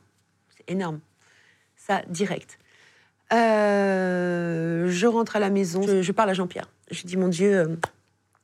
[0.55, 0.99] C'est énorme.
[1.75, 2.59] Ça, direct.
[3.33, 6.69] Euh, je rentre à la maison, je, parle à Jean-Pierre.
[6.89, 7.67] Je dis, mon Dieu, euh,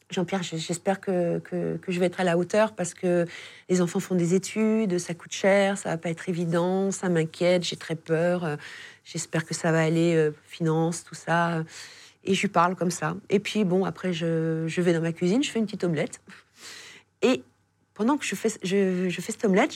[0.09, 1.41] Jean-Pierre, j'espère que,
[1.88, 3.26] je vais être à la hauteur parce que
[3.69, 7.64] les enfants font des études, ça coûte cher, ça va pas être évident, ça m'inquiète,
[7.64, 8.45] j'ai très peur.
[8.45, 8.55] euh,
[9.03, 11.64] J'espère que ça va aller, finance, tout ça.
[12.26, 13.15] Et je lui parle comme ça.
[13.30, 16.19] Et puis, bon, après, je, vais dans ma cuisine, je fais une petite omelette.
[17.22, 17.41] Et
[17.93, 19.73] pendant que je fais, je, fais cette omelette,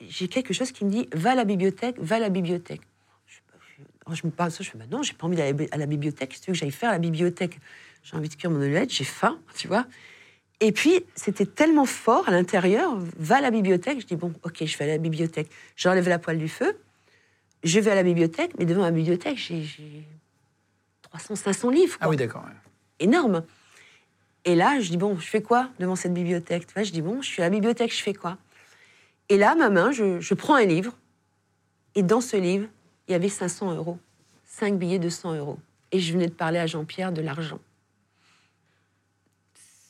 [0.00, 2.80] j'ai quelque chose qui me dit va à la bibliothèque, va à la bibliothèque.
[4.14, 5.86] Je, me parle de ça, je fais bah non, j'ai pas envie d'aller à la
[5.86, 6.30] bibliothèque.
[6.30, 7.58] Que tu veux que j'aille faire à la bibliothèque?
[8.02, 9.86] J'ai envie de cuire mon omelette, j'ai faim, tu vois.
[10.60, 14.00] Et puis, c'était tellement fort à l'intérieur, va à la bibliothèque.
[14.00, 15.50] Je dis bon, ok, je vais à la bibliothèque.
[15.76, 16.78] J'enlève la poêle du feu,
[17.62, 20.06] je vais à la bibliothèque, mais devant la bibliothèque, j'ai- j'ai
[21.02, 21.96] 300, 500 livres.
[22.00, 22.44] Ah oui, d'accord.
[22.44, 22.54] ouais.
[22.98, 23.44] énorme.
[24.44, 26.66] Et là, je dis, bon, je fais quoi devant cette bibliothèque?
[26.66, 28.38] Tu vois, Je dis, bon, je suis à la bibliothèque, je fais quoi?
[29.28, 30.96] Et là, ma main, je, je prends un livre,
[31.94, 32.66] et dans ce livre,
[33.10, 33.98] il y avait 500 euros.
[34.46, 35.58] Cinq billets de 100 euros.
[35.92, 37.58] Et je venais de parler à Jean-Pierre de l'argent.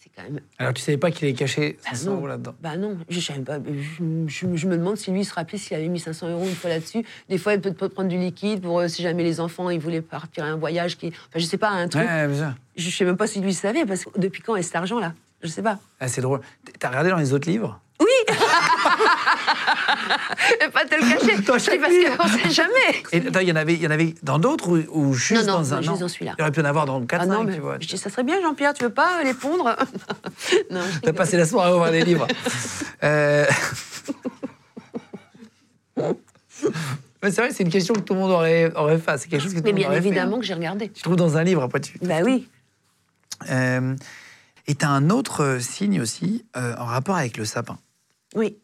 [0.00, 2.16] C'est quand même Alors, tu savais pas qu'il avait caché ah 500 non.
[2.16, 2.54] euros là-dedans?
[2.62, 3.58] Bah non, je, savais pas.
[3.58, 6.44] Je, je- je me demande si lui il se rappelait s'il avait mis 500 euros
[6.48, 7.04] une fois là-dessus.
[7.28, 9.80] Des fois, il peut peut prendre du liquide pour euh, si jamais les enfants ils
[9.80, 10.96] voulaient partir à un voyage.
[10.96, 12.02] Qui, enfin, je sais pas, un truc.
[12.02, 12.54] Ouais, sûr.
[12.76, 15.12] Je sais même pas si lui savait, parce que depuis quand est cet argent-là?
[15.42, 15.78] Je sais pas.
[16.00, 16.40] Ah, c'est drôle.
[16.78, 17.78] T'as regardé dans les autres livres?
[20.72, 21.36] pas te le cacher.
[21.58, 21.92] Chaque parce
[22.32, 23.02] qu'on sait jamais.
[23.12, 25.46] Et attends, il y en avait, il y en avait dans d'autres ou, ou juste
[25.46, 25.98] Non, non, dans un juste non.
[25.98, 26.34] dans celui-là.
[26.38, 27.76] Il aurait pu en avoir dans 4 Ah non, mais tu vois.
[27.80, 29.74] je dis, ça serait bien, Jean-Pierre, tu veux pas les pondre
[30.70, 32.26] Non, T'as passé la soirée à ouvrir des livres.
[33.02, 33.46] Euh,
[37.22, 39.18] Mais c'est vrai, c'est une question que tout le monde aurait, aurait fait.
[39.18, 40.40] C'est quelque chose que tout Mais bien évidemment fait.
[40.40, 40.88] que j'ai regardé.
[40.90, 41.98] Tu trouves dans un livre, après tu.
[42.02, 42.48] Bah oui.
[43.50, 43.94] Euh,
[44.66, 47.78] et t'as un autre euh, signe aussi euh, en rapport avec le sapin.
[48.34, 48.56] Oui.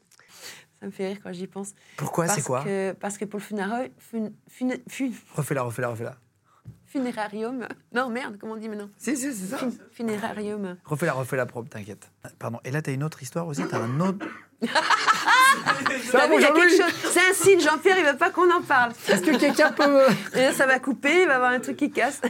[0.80, 1.72] Ça me fait rire quand j'y pense.
[1.96, 6.16] Pourquoi C'est quoi que, Parce que pour le funérarium, fun, fun, fun- Refais-la, refais-la, refais-la.
[6.84, 7.66] funérarium.
[7.94, 8.90] Non, merde, comment on dit maintenant?
[8.98, 9.58] Si, si, c'est ça.
[9.58, 10.76] Fun- Funérarium.
[10.84, 12.10] Refais-la, refais-la, probe, t'inquiète.
[12.38, 12.60] Pardon.
[12.64, 13.66] Et là, t'as une autre histoire aussi.
[13.68, 14.26] T'as un autre.
[16.10, 18.92] C'est un signe, Jean-Pierre, il veut pas qu'on en parle.
[19.08, 20.02] Est-ce que quelqu'un peut.
[20.34, 22.20] Et là, ça va couper, il va y avoir un truc qui casse.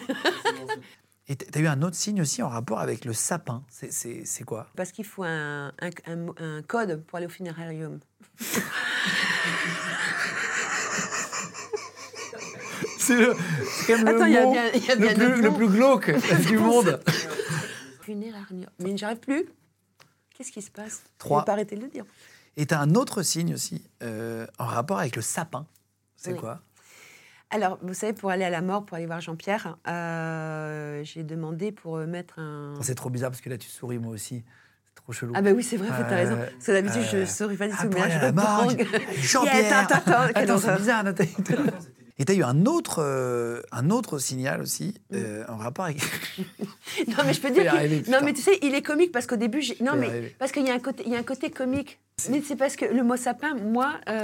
[1.28, 3.65] Et t- t'as eu un autre signe aussi en rapport avec le sapin.
[3.69, 4.69] C'est- quoi?
[4.77, 7.98] Parce qu'il faut un, un, un- un code pour aller au funérarium.
[12.98, 13.35] C'est le-
[13.89, 15.51] même Attends, le il y a mot bien- il y a le, bien plus, le
[15.69, 16.11] glauque
[16.48, 17.01] du monde.
[18.03, 18.66] Funérarium.
[18.81, 19.47] Mais j'arrive plus.
[20.36, 21.03] Qu'est-ce qui se passe?
[21.19, 21.44] Trois.
[21.44, 22.05] Pas arrêter de le dire.
[22.57, 25.66] Et t'as un autre signe aussi euh, en rapport avec le sapin.
[26.16, 26.39] C'est Oui.
[26.39, 26.61] quoi?
[27.51, 31.70] Alors, vous savez, pour aller à la mort, pour aller voir Jean-Pierre, euh, j'ai demandé
[31.70, 32.74] pour euh, mettre un.
[32.82, 34.44] C'est trop bizarre parce que là, tu souris moi aussi.
[34.89, 35.32] C'est trop chelou.
[35.36, 36.32] Ah bah oui, c'est vrai, t'as raison.
[36.32, 37.90] Euh, Parce que d'habitude, je souris pas du Ah, tout.
[37.93, 41.35] mais là, je la Jean-Pierre Attends, attends, attends, c'est bizarre, Nathalie.
[42.18, 45.98] Et t'as eu un autre, euh, un autre signal aussi euh, en rapport avec.
[47.09, 47.73] Non, mais je peux dire.
[47.74, 50.35] arriver, non, mais tu sais, il est comique parce qu'au début, j'ai- non, mais arriver.
[50.39, 52.01] parce qu'il y a un côté, il y a un côté comique.
[52.31, 54.23] Mais c'est parce que le mot sapin, moi, euh,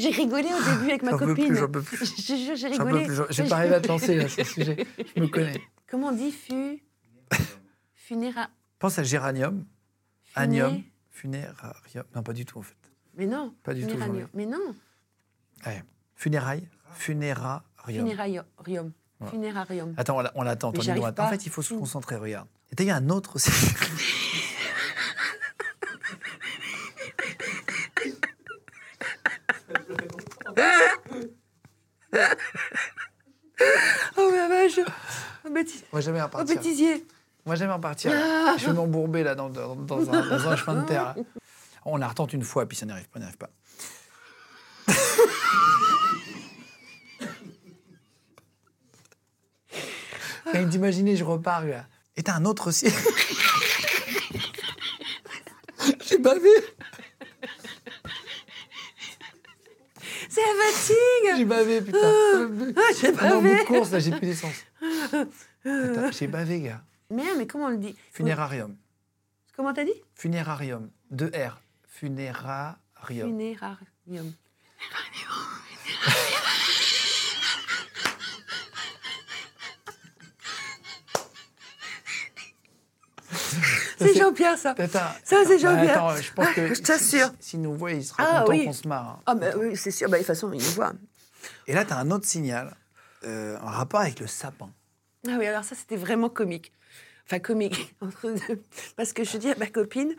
[0.00, 1.46] j'ai rigolé au début avec ma copine.
[1.48, 1.98] plus, j'en peux plus.
[1.98, 3.22] Je jure, j'ai J'en peux rigolé.
[3.30, 4.86] J'ai pas arrivé à te lancer là, sur ce sujet.
[5.16, 5.60] Je me connais.
[5.90, 6.82] Comment on dit fu
[7.94, 8.48] funéra
[8.78, 9.64] Pense à géranium,
[10.24, 12.04] funé- anium, funérarium.
[12.14, 12.76] Non, pas du tout en fait.
[13.16, 13.54] Mais non.
[13.62, 14.28] Pas du tout, funérarium.
[14.34, 14.74] Mais non.
[15.66, 15.82] Ouais.
[16.16, 17.62] Funérailles, funérarium.
[17.84, 18.92] Funérarium.
[19.28, 19.94] Funérarium.
[19.98, 20.68] Attends, on l'a- on l'attend.
[20.70, 22.48] En fait, il faut se concentrer, regarde.
[22.72, 23.50] Et t'as eu un autre aussi.
[34.16, 34.80] Oh ma vache.
[35.50, 36.56] Bêtis- Moi, jamais oh, repartir.
[36.56, 37.06] bêtisier.
[37.44, 38.10] Moi, jamais repartir.
[38.14, 38.54] Ah.
[38.58, 41.14] Je vais m'embourber là dans, dans- dans un, dans un chemin de terre.
[41.16, 41.22] là.
[41.84, 43.50] On la retente une fois, puis ça n'y arrive pas, n'y arrive pas.
[50.54, 51.86] Et d'imaginer, je repars là.
[52.16, 52.88] Et t'as un autre aussi.
[56.04, 56.48] J'ai bavé.
[60.30, 61.98] C'est la fatigue J'ai bavé, putain.
[62.76, 63.58] Ah, j'ai non, au bout bavé.
[63.58, 64.64] de course, là, j'ai plus d'essence.
[65.64, 66.82] Attends, J'ai bavé, gars.
[67.10, 67.96] Merde, mais comment on le dit?
[68.12, 68.76] Funérarium.
[69.56, 70.00] Comment t'as dit?
[70.14, 70.88] Funérarium.
[71.10, 71.60] Deux R.
[71.88, 72.78] Funérarium.
[73.08, 74.32] Funérarium.
[84.00, 84.74] C'est Jean-Pierre, ça.
[85.24, 86.04] Ça, c'est Jean-Pierre.
[86.04, 86.74] Attends, je pense que.
[86.74, 87.26] Je t'assure.
[87.38, 88.64] S'il si, nous voit, il sera Ah, content oui.
[88.64, 89.08] qu'on se marre.
[89.08, 89.22] hein.
[89.26, 90.08] Ah, bah oui, c'est sûr.
[90.08, 90.92] Bah, de toute façon, il nous voit.
[91.66, 92.74] Et là, tu as un autre signal
[93.24, 94.70] euh, en rapport avec le sapin.
[95.28, 96.72] Ah oui, alors ça, c'était vraiment comique.
[97.26, 97.94] Enfin, comique.
[98.00, 98.62] entre deux.
[98.96, 100.14] Parce que je dis à ma copine,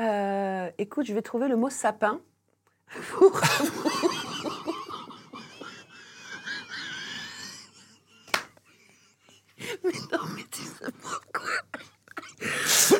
[0.00, 2.20] euh, écoute, je vais trouver le mot sapin
[3.10, 3.40] pour...
[9.84, 11.50] mais non, mais tu sais pourquoi
[12.88, 12.98] Pour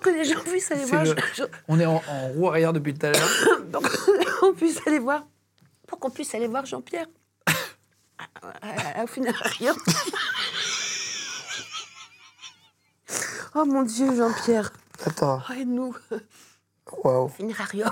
[0.00, 1.04] que les gens puissent aller voir.
[1.04, 3.28] le- je- On est en, en roue arrière depuis tout à l'heure.
[3.72, 3.86] donc,
[4.42, 5.26] on puisse aller voir.
[5.86, 7.06] Pour qu'on puisse aller voir Jean-Pierre.
[9.02, 9.76] Au funérarium.
[13.54, 14.72] oh mon Dieu, Jean-Pierre.
[15.04, 15.40] Attends.
[15.48, 15.94] Oh, aide-nous.
[17.04, 17.28] Waouh.
[17.28, 17.90] Funérarium.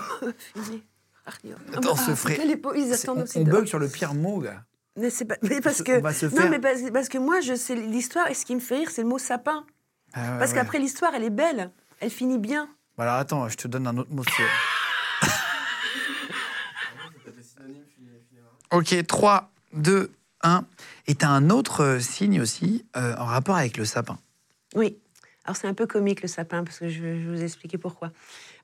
[0.54, 1.58] Funérarium.
[1.74, 3.38] Attends, Ah, ferait- quel épo- Ils C'est- attendent On, aussi.
[3.38, 4.62] on bug sur le pire mot, gars.
[4.96, 5.98] Mais, c'est pas- mais parce que.
[5.98, 8.44] on va se Non, faire- mais parce, parce que moi, je sais l'histoire et ce
[8.44, 9.64] qui me fait rire, c'est le mot sapin.
[10.12, 10.56] Ah ouais, Parce ouais.
[10.58, 11.70] qu'après, l'histoire, elle est belle.
[12.00, 12.68] Elle finit bien.
[12.96, 14.22] Bon, alors attends, je te donne un autre mot.
[18.72, 20.10] ok, 3, 2,
[20.42, 20.64] 1.
[21.06, 24.18] Et tu as un autre euh, signe aussi euh, en rapport avec le sapin.
[24.74, 24.96] Oui.
[25.44, 28.12] Alors c'est un peu comique le sapin parce que je vais, vous expliquer pourquoi.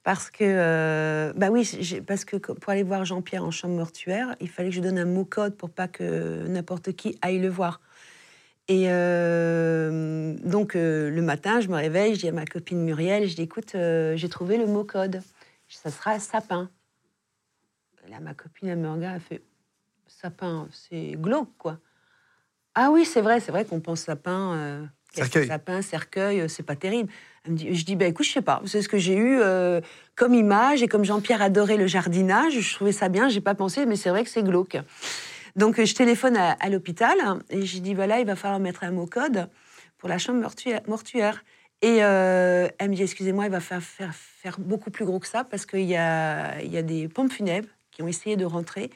[0.02, 1.66] Parce que euh, bah oui,
[2.06, 5.06] parce que pour aller voir Jean-Pierre en chambre mortuaire, il fallait que je donne un
[5.06, 7.80] mot code pour pas que n'importe qui aille le voir.
[8.68, 13.28] Et euh, donc euh, le matin, je me réveille, je dis à ma copine Muriel,
[13.28, 15.20] je dis écoute, euh, j'ai trouvé le mot code.
[15.68, 16.70] Ça sera sapin.
[18.08, 19.42] Là, ma copine, elle me regarde, elle fait
[20.06, 21.78] sapin, c'est glauque quoi.
[22.74, 24.88] Ah oui, c'est vrai, c'est vrai qu'on pense sapin.
[25.12, 25.46] Cercueil.
[25.46, 27.10] Sapin, cercueil, c'est pas terrible.
[27.44, 28.62] Elle me dit, je dis, bah, écoute, je sais pas.
[28.64, 29.40] C'est ce que j'ai eu
[30.16, 30.82] comme image.
[30.82, 33.28] Et comme Jean-Pierre adorait le jardinage, je trouvais ça bien.
[33.28, 34.76] J'ai pas pensé, mais c'est vrai que c'est glauque.
[35.56, 37.16] Donc, je téléphone à, à l'hôpital
[37.50, 39.48] et j'ai dit, voilà, il va falloir mettre un mot code
[39.98, 40.40] pour la chambre
[40.88, 41.44] mortuaire.
[41.82, 45.26] Et euh, elle me dit, excusez-moi, il va faire, faire, faire beaucoup plus gros que
[45.26, 48.44] ça parce qu'il y a, il y a des pompes funèbres qui ont essayé de
[48.44, 48.90] rentrer.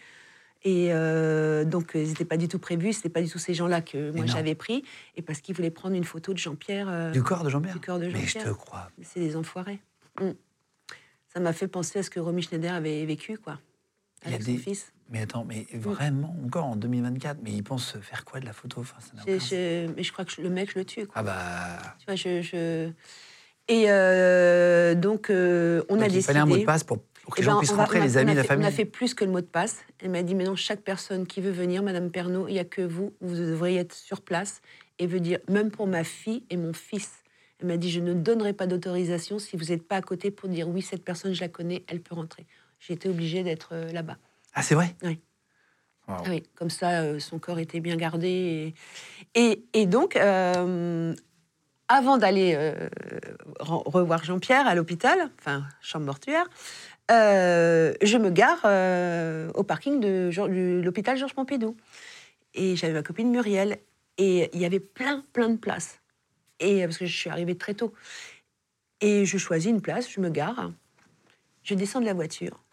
[0.64, 3.54] Et euh, donc, ils n'étaient pas du tout prévus, ce n'étaient pas du tout ces
[3.54, 4.84] gens-là que moi j'avais pris.
[5.16, 6.88] Et parce qu'ils voulaient prendre une photo de Jean-Pierre.
[6.90, 8.44] euh, Du corps de Jean-Pierre du corps de Mais je Jean-Pierre.
[8.44, 8.90] te crois.
[9.02, 9.78] C'est des enfoirés.
[10.20, 10.30] Mm.
[11.32, 13.60] Ça m'a fait penser à ce que Romy Schneider avait vécu, quoi.
[14.24, 14.92] Il a Avec des- son fils.
[15.10, 18.80] Mais attends, mais vraiment, encore en 2024, mais ils pensent faire quoi de la photo?
[18.82, 21.14] Enfin, ça mais je crois que le mec, je le tue, quoi.
[21.16, 21.78] Ah bah.
[21.98, 22.42] Tu vois, je.
[22.42, 22.90] je-
[23.70, 26.22] Et euh, donc, euh, on donc a il décidé.
[26.26, 28.00] fallait un mot de passe pour, pour que Eh les gens ben, puissent va- rentrer,
[28.00, 28.64] a- les amis, la fait- famille.
[28.66, 29.78] On a fait plus que le mot de passe.
[30.02, 32.82] Elle m'a dit maintenant, chaque personne qui veut venir, Madame Pernaud, il n'y a que
[32.82, 34.60] vous, vous devriez être sur place
[34.98, 37.10] et veut dire, même pour ma fille et mon fils.
[37.60, 40.48] Elle m'a dit, je ne donnerai pas d'autorisation si vous n'êtes pas à côté pour
[40.48, 42.46] dire, oui, cette personne, je la connais, elle peut rentrer.
[42.80, 44.16] J'ai été obligée d'être euh, là-bas.
[44.58, 45.20] Ah, c'est vrai Oui.
[46.08, 48.74] Ah oui, comme ça, euh, son corps était bien gardé.
[49.36, 51.14] Et, et, et donc, euh,
[51.86, 52.88] avant d'aller euh,
[53.60, 56.44] re- revoir Jean-Pierre à l'hôpital, enfin, chambre mortuaire,
[57.08, 58.64] je me gare
[59.54, 61.76] au parking de, de l'hôpital Georges Pompidou.
[62.54, 63.78] Et j'avais ma copine Muriel.
[64.16, 66.00] Et il y avait plein, plein de places.
[66.58, 67.94] Et, parce que je suis arrivée très tôt.
[69.00, 70.72] Et je choisis une place, je me gare,
[71.62, 72.64] je descends de la voiture.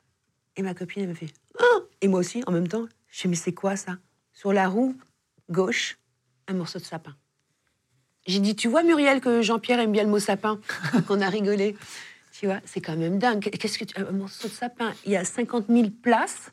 [0.55, 1.27] Et ma copine, elle me fait
[1.59, 3.97] Ah Et moi aussi, en même temps, je fais Mais c'est quoi ça?
[4.33, 4.95] Sur la roue
[5.49, 5.97] gauche,
[6.47, 7.15] un morceau de sapin.
[8.27, 10.59] J'ai dit Tu vois, Muriel, que Jean-Pierre aime bien le mot sapin
[11.09, 11.75] On a rigolé.
[12.37, 13.39] Tu vois, c'est quand même dingue.
[13.39, 13.99] Qu'est-ce que tu...
[13.99, 16.51] Un morceau de sapin, il y a 50 000 places.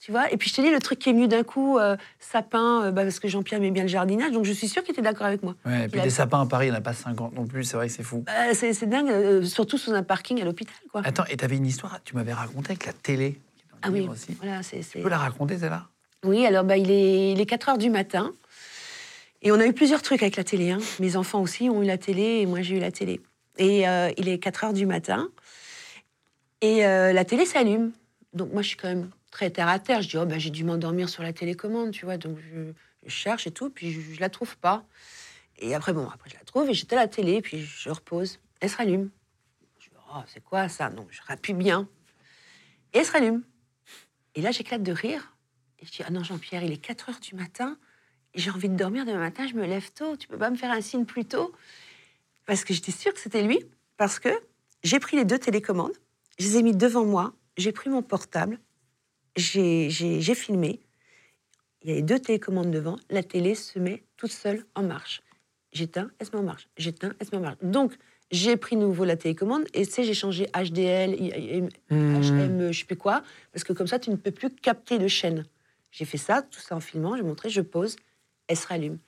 [0.00, 1.96] Tu vois Et puis je te dis, le truc qui est venu d'un coup, euh,
[2.18, 4.92] sapin, euh, bah, parce que Jean-Pierre aimait bien le jardinage, donc je suis sûre qu'il
[4.92, 5.54] était d'accord avec moi.
[5.64, 7.64] Ouais, et puis des sapins à Paris, il n'y en a pas 50 non plus,
[7.64, 8.22] c'est vrai que c'est fou.
[8.26, 11.00] Bah, c'est c'est dingue, euh, surtout sous un parking à l'hôpital, quoi.
[11.04, 13.40] Attends, et t'avais une histoire, tu m'avais raconté avec la télé.
[13.84, 14.32] Ah oui, livre aussi.
[14.40, 14.82] voilà, c'est...
[14.82, 15.88] c'est- Tu peux la raconter, celle-là
[16.24, 18.32] Oui, alors bah, il, est, il est 4 heures du matin.
[19.42, 20.70] Et on a eu plusieurs trucs avec la télé.
[20.70, 20.78] hein.
[21.00, 23.20] Mes enfants aussi ont eu la télé et moi j'ai eu la télé.
[23.58, 25.28] Et euh, il est 4 heures du matin.
[26.60, 27.92] Et euh, la télé s'allume.
[28.32, 30.00] Donc moi je suis quand même très terre à terre.
[30.02, 32.16] Je dis, oh, bah, j'ai dû m'endormir sur la télécommande, tu vois.
[32.16, 32.72] Donc je,
[33.04, 34.84] je cherche et tout, puis je, je la trouve pas.
[35.58, 38.40] Et après, bon, après je la trouve et j'étais à la télé, puis je repose.
[38.60, 39.10] Elle se rallume.
[39.78, 40.88] Je dis, oh, c'est quoi ça?
[40.88, 41.86] Non, je rappuie bien.
[42.94, 43.42] Et elle se rallume.
[44.34, 45.36] Et là, j'éclate de rire.
[45.82, 47.78] Je dis, ah non, Jean-Pierre, il est 4 heures du matin.
[48.34, 50.16] J'ai envie de dormir demain matin, je me lève tôt.
[50.16, 51.52] Tu peux pas me faire un signe plus tôt
[52.46, 53.60] Parce que j'étais sûre que c'était lui.
[53.96, 54.30] Parce que
[54.82, 55.92] j'ai pris les deux télécommandes,
[56.38, 58.58] je les ai mis devant moi, j'ai pris mon portable,
[59.36, 59.88] j'ai
[60.34, 60.80] filmé.
[61.82, 65.22] Il y a les deux télécommandes devant, la télé se met toute seule en marche.
[65.72, 66.68] J'éteins, elle se met en marche.
[66.76, 67.58] J'éteins, elle se met en marche.
[67.62, 67.94] Donc,
[68.34, 71.14] j'ai pris nouveau la télécommande et tu j'ai changé HDL,
[71.90, 75.06] HM, je sais plus quoi, parce que comme ça, tu ne peux plus capter de
[75.06, 75.46] chaîne.
[75.92, 77.94] J'ai fait ça, tout ça en filmant, j'ai montré, je pose,
[78.48, 78.98] elle se rallume.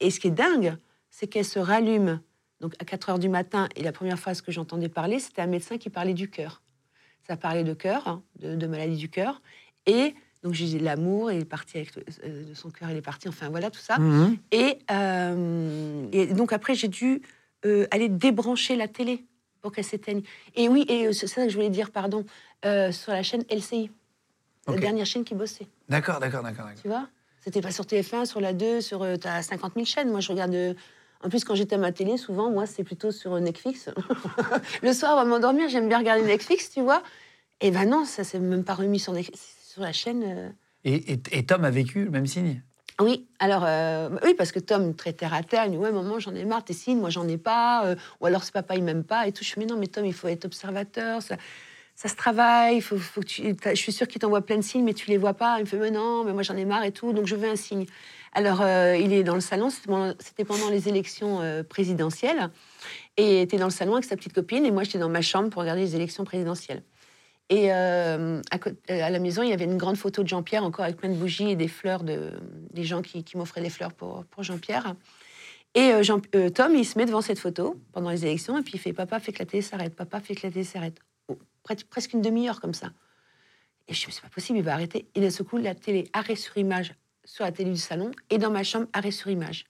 [0.00, 0.76] Et ce qui est dingue,
[1.10, 2.20] c'est qu'elle se rallume
[2.60, 3.68] donc à 4 heures du matin.
[3.76, 6.62] Et la première phrase que j'entendais parler, c'était un médecin qui parlait du cœur.
[7.26, 9.42] Ça parlait de cœur, hein, de, maladie du cœur.
[9.84, 13.02] Et donc j'ai dit l'amour, il est parti avec euh, de son cœur, il est
[13.02, 13.28] parti.
[13.28, 13.98] Enfin voilà tout ça.
[14.50, 17.20] Et, euh, et, donc après j'ai dû
[17.64, 19.24] euh, aller débrancher la télé
[19.60, 20.22] pour qu'elle s'éteigne.
[20.54, 22.24] Et oui, et c'est ça que je voulais dire, pardon,
[22.62, 23.90] sur la chaîne LCI,
[24.66, 25.68] la dernière chaîne qui bossait.
[25.88, 26.66] D'accord, d'accord, d'accord.
[26.80, 27.08] Tu vois?
[27.40, 29.06] C'était pas sur TF1, sur la 2, sur.
[29.20, 30.10] tu as 50 000 chaînes.
[30.10, 30.76] Moi, je regarde.
[31.24, 33.88] En plus, quand j'étais à ma télé, souvent, moi, c'est plutôt sur Netflix.
[34.82, 37.02] le soir, avant de m'endormir, j'aime bien regarder Netflix, tu vois.
[37.60, 40.52] Et ben non, ça s'est même pas remis sur, sur la chaîne.
[40.84, 42.60] Et, et, Tom a vécu le même signe?
[43.00, 46.18] Oui, alors euh, oui, parce que Tom, très terre à terre, il dit Ouais, maman,
[46.18, 47.86] j'en ai marre, tes signes, moi, j'en ai pas.
[47.86, 49.26] Euh, ou alors, ce papa, il m'aime pas.
[49.26, 49.44] Et tout.
[49.44, 51.22] Je dis Mais non, mais Tom, il faut être observateur.
[51.22, 51.36] Ça,
[51.94, 52.80] ça se travaille.
[52.80, 55.56] Je suis sûre qu'il t'envoie plein de signes, mais tu les vois pas.
[55.58, 57.12] Il me fait Mais non, mais moi, j'en ai marre et tout.
[57.12, 57.86] Donc, je veux un signe.
[58.34, 59.70] Alors, euh, il est dans le salon.
[59.70, 62.50] C'était pendant les élections présidentielles.
[63.16, 64.64] Et il était dans le salon avec sa petite copine.
[64.66, 66.82] Et moi, j'étais dans ma chambre pour regarder les élections présidentielles.
[67.48, 68.40] Et euh,
[68.88, 71.14] à, la maison, il y avait une grande photo de Jean-Pierre, encore avec plein de
[71.14, 72.32] bougies et des fleurs, de,
[72.72, 74.94] des gens qui, m'offraient des fleurs pour, pour Jean-Pierre.
[75.74, 76.02] Et euh,
[76.34, 78.92] euh, Tom, il se met devant cette photo pendant les élections, et puis il fait
[78.92, 80.98] Papa, fait que la télé s'arrête, papa, fait que la télé s'arrête.
[81.28, 81.38] Oh,
[81.90, 82.90] presque une demi-heure comme ça.
[83.88, 85.06] Et je me C'est pas possible, il va arrêter.
[85.14, 86.94] Et d'un seul coup, la télé, arrêt sur image
[87.24, 89.64] sur la télé du salon, et dans ma chambre, arrêt sur image.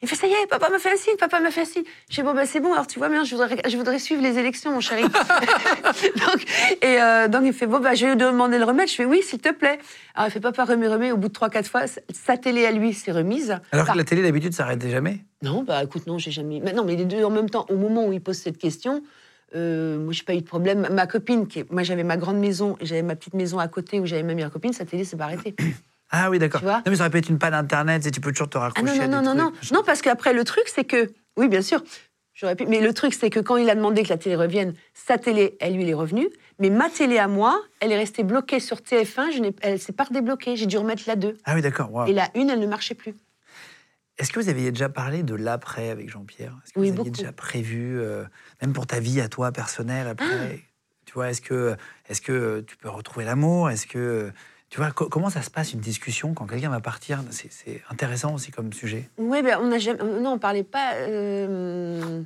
[0.00, 1.82] Il fait ça y est, papa m'a fait un signe, papa m'a fait un signe.
[2.08, 4.22] Je dis bon bah c'est bon, alors tu vois bien, je voudrais, je voudrais suivre
[4.22, 5.02] les élections, mon chéri.
[5.02, 6.44] donc,
[6.82, 8.90] et euh, donc il fait bon bah je vais lui demander le remettre.
[8.90, 9.80] Je fais oui, s'il te plaît.
[10.14, 11.10] Alors il fait papa remet remet.
[11.10, 13.58] Au bout de trois quatre fois, sa télé à lui s'est remise.
[13.72, 15.18] Alors que la télé d'habitude s'arrêtait jamais?
[15.42, 16.60] Non bah écoute non, j'ai jamais.
[16.62, 17.66] Mais non mais les deux en même temps.
[17.68, 19.02] Au moment où il pose cette question.
[19.54, 20.86] Euh, moi, j'ai pas eu de problème.
[20.90, 24.04] Ma copine, qui moi, j'avais ma grande maison, j'avais ma petite maison à côté où
[24.04, 25.56] j'avais ma meilleure copine, sa télé s'est pas arrêtée.
[26.10, 26.62] Ah oui, d'accord.
[26.62, 29.00] Non, mais ça aurait pu être une panne Internet, et tu peux toujours te raccrocher.
[29.00, 29.82] Ah non, non, non, non, non.
[29.84, 31.10] parce qu'après, le truc, c'est que.
[31.36, 31.82] Oui, bien sûr.
[32.34, 32.66] J'aurais pu.
[32.66, 35.56] Mais le truc, c'est que quand il a demandé que la télé revienne, sa télé,
[35.60, 36.28] elle lui, elle est revenue.
[36.58, 39.32] Mais ma télé à moi, elle est restée bloquée sur TF1.
[39.32, 40.56] Je elle s'est pas redébloquée.
[40.56, 41.36] J'ai dû remettre la 2.
[41.44, 42.06] Ah oui, d'accord.
[42.06, 43.14] Et la 1, elle ne marchait plus.
[44.18, 46.56] Est-ce que vous aviez déjà parlé de l'après avec Jean-Pierre?
[46.64, 48.24] Est-ce que vous aviez déjà prévu, euh,
[48.60, 50.26] même pour ta vie à toi personnelle après?
[50.26, 50.68] Ah.
[51.06, 51.76] Tu vois, est-ce que,
[52.08, 53.70] est que tu peux retrouver l'amour?
[53.70, 54.32] Est-ce que
[54.70, 57.22] tu vois, comment ça se passe une discussion quand quelqu'un va partir?
[57.30, 59.08] C'est intéressant aussi comme sujet.
[59.16, 60.94] Oui, ben, on a jamais, non, on parlait pas.
[60.96, 62.22] Euh,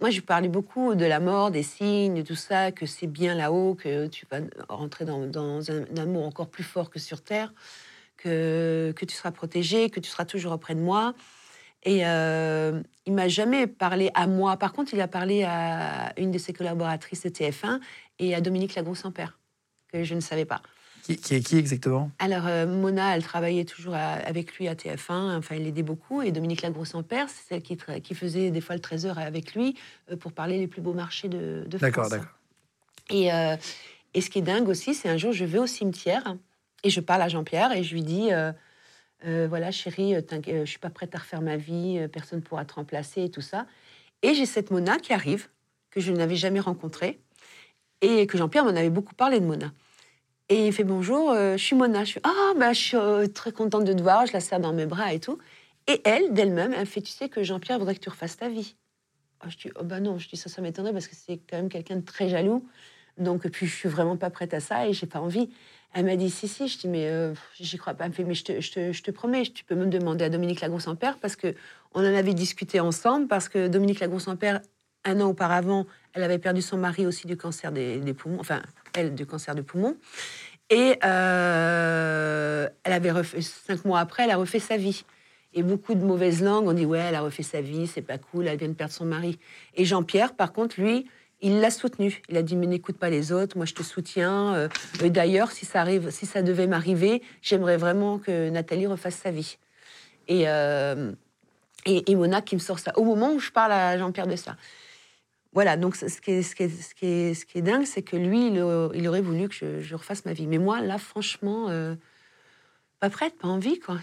[0.00, 3.34] moi, je parlais beaucoup de la mort, des signes, de tout ça, que c'est bien
[3.34, 4.38] là-haut, que tu vas
[4.70, 7.52] rentrer dans, un, amour encore plus fort que sur Terre,
[8.16, 11.14] que, que tu seras protégé, que tu seras toujours auprès de moi.
[11.82, 14.56] Et euh, il m'a jamais parlé à moi.
[14.56, 17.78] Par contre, il a parlé à une de ses collaboratrices de TF1
[18.20, 19.38] et à Dominique Lagros-Père,
[19.92, 20.62] que je ne savais pas.
[21.04, 22.10] Qui, est qui exactement?
[22.18, 26.22] Alors, euh, Mona, elle travaillait toujours avec lui à TF1, enfin, elle l'aidait beaucoup.
[26.22, 29.76] Et Dominique Lagrosse-en-Père, c'est celle qui, qui, faisait des fois le trésor avec lui
[30.10, 31.80] euh, pour parler les plus beaux marchés de, de France.
[31.80, 32.32] D'accord, d'accord.
[33.10, 33.56] Et, euh,
[34.14, 36.36] et, ce qui est dingue aussi, c'est un jour, je vais au cimetière
[36.84, 38.30] et je parle à Jean-Pierre et je lui dis
[39.22, 43.24] Voilà, chérie, je suis pas prête à refaire ma vie, personne ne pourra te remplacer
[43.24, 43.66] et tout ça.
[44.22, 45.48] Et j'ai cette Mona qui arrive,
[45.90, 47.20] que je n'avais jamais rencontrée,
[48.00, 49.70] et que Jean-Pierre m'en avait beaucoup parlé de Mona.
[50.50, 52.04] Et il fait bonjour, euh, je suis Mona.
[52.04, 54.60] Je suis ah bah je suis euh, très contente de te voir, je la serre
[54.60, 55.38] dans mes bras et tout.
[55.86, 58.76] Et elle, d'elle-même, elle fait tu sais que Jean-Pierre voudrait que tu refasses ta vie.
[59.42, 61.56] Oh, je dis oh bah non, je dis ça ça m'étonnerait parce que c'est quand
[61.56, 62.68] même quelqu'un de très jaloux.
[63.16, 65.48] Donc puis je suis vraiment pas prête à ça et j'ai pas envie.
[65.94, 68.04] Elle m'a dit si si, je dis mais euh, j'y crois pas.
[68.04, 70.60] Elle me fait mais je te, je te, promets, tu peux me demander à Dominique
[70.60, 71.54] Lagrosse-en-Père parce que
[71.94, 74.60] on en avait discuté ensemble parce que Dominique Lagrosse-en-Père
[75.04, 78.62] un an auparavant, elle avait perdu son mari aussi du cancer des, poumons, enfin
[78.94, 79.96] elle du cancer de poumon.
[80.70, 85.04] Et euh, elle avait refait, cinq mois après, elle a refait sa vie.
[85.52, 88.18] Et beaucoup de mauvaises langues ont dit ouais, elle a refait sa vie, c'est pas
[88.18, 89.38] cool, elle vient de perdre son mari.
[89.74, 91.06] Et Jean-Pierre, par contre, lui,
[91.42, 92.22] il l'a soutenu.
[92.28, 94.54] Il a dit mais n'écoute pas les autres, moi je te soutiens.
[94.54, 94.68] Euh,
[95.00, 99.58] D'ailleurs, si ça arrive, si ça devait m'arriver, j'aimerais vraiment que Nathalie refasse sa vie.
[100.28, 101.12] Et, euh,
[101.84, 104.36] et, et Mona qui me sort ça au moment où je parle à Jean-Pierre de
[104.36, 104.56] ça.
[105.54, 107.86] Voilà, donc ce qui est, ce qui est, ce qui est, ce qui est dingue,
[107.86, 110.48] c'est que lui, il, aurait voulu que je, refasse ma vie.
[110.48, 111.94] Mais moi, là, franchement, euh,
[112.98, 113.98] Pas prête, pas envie, quoi.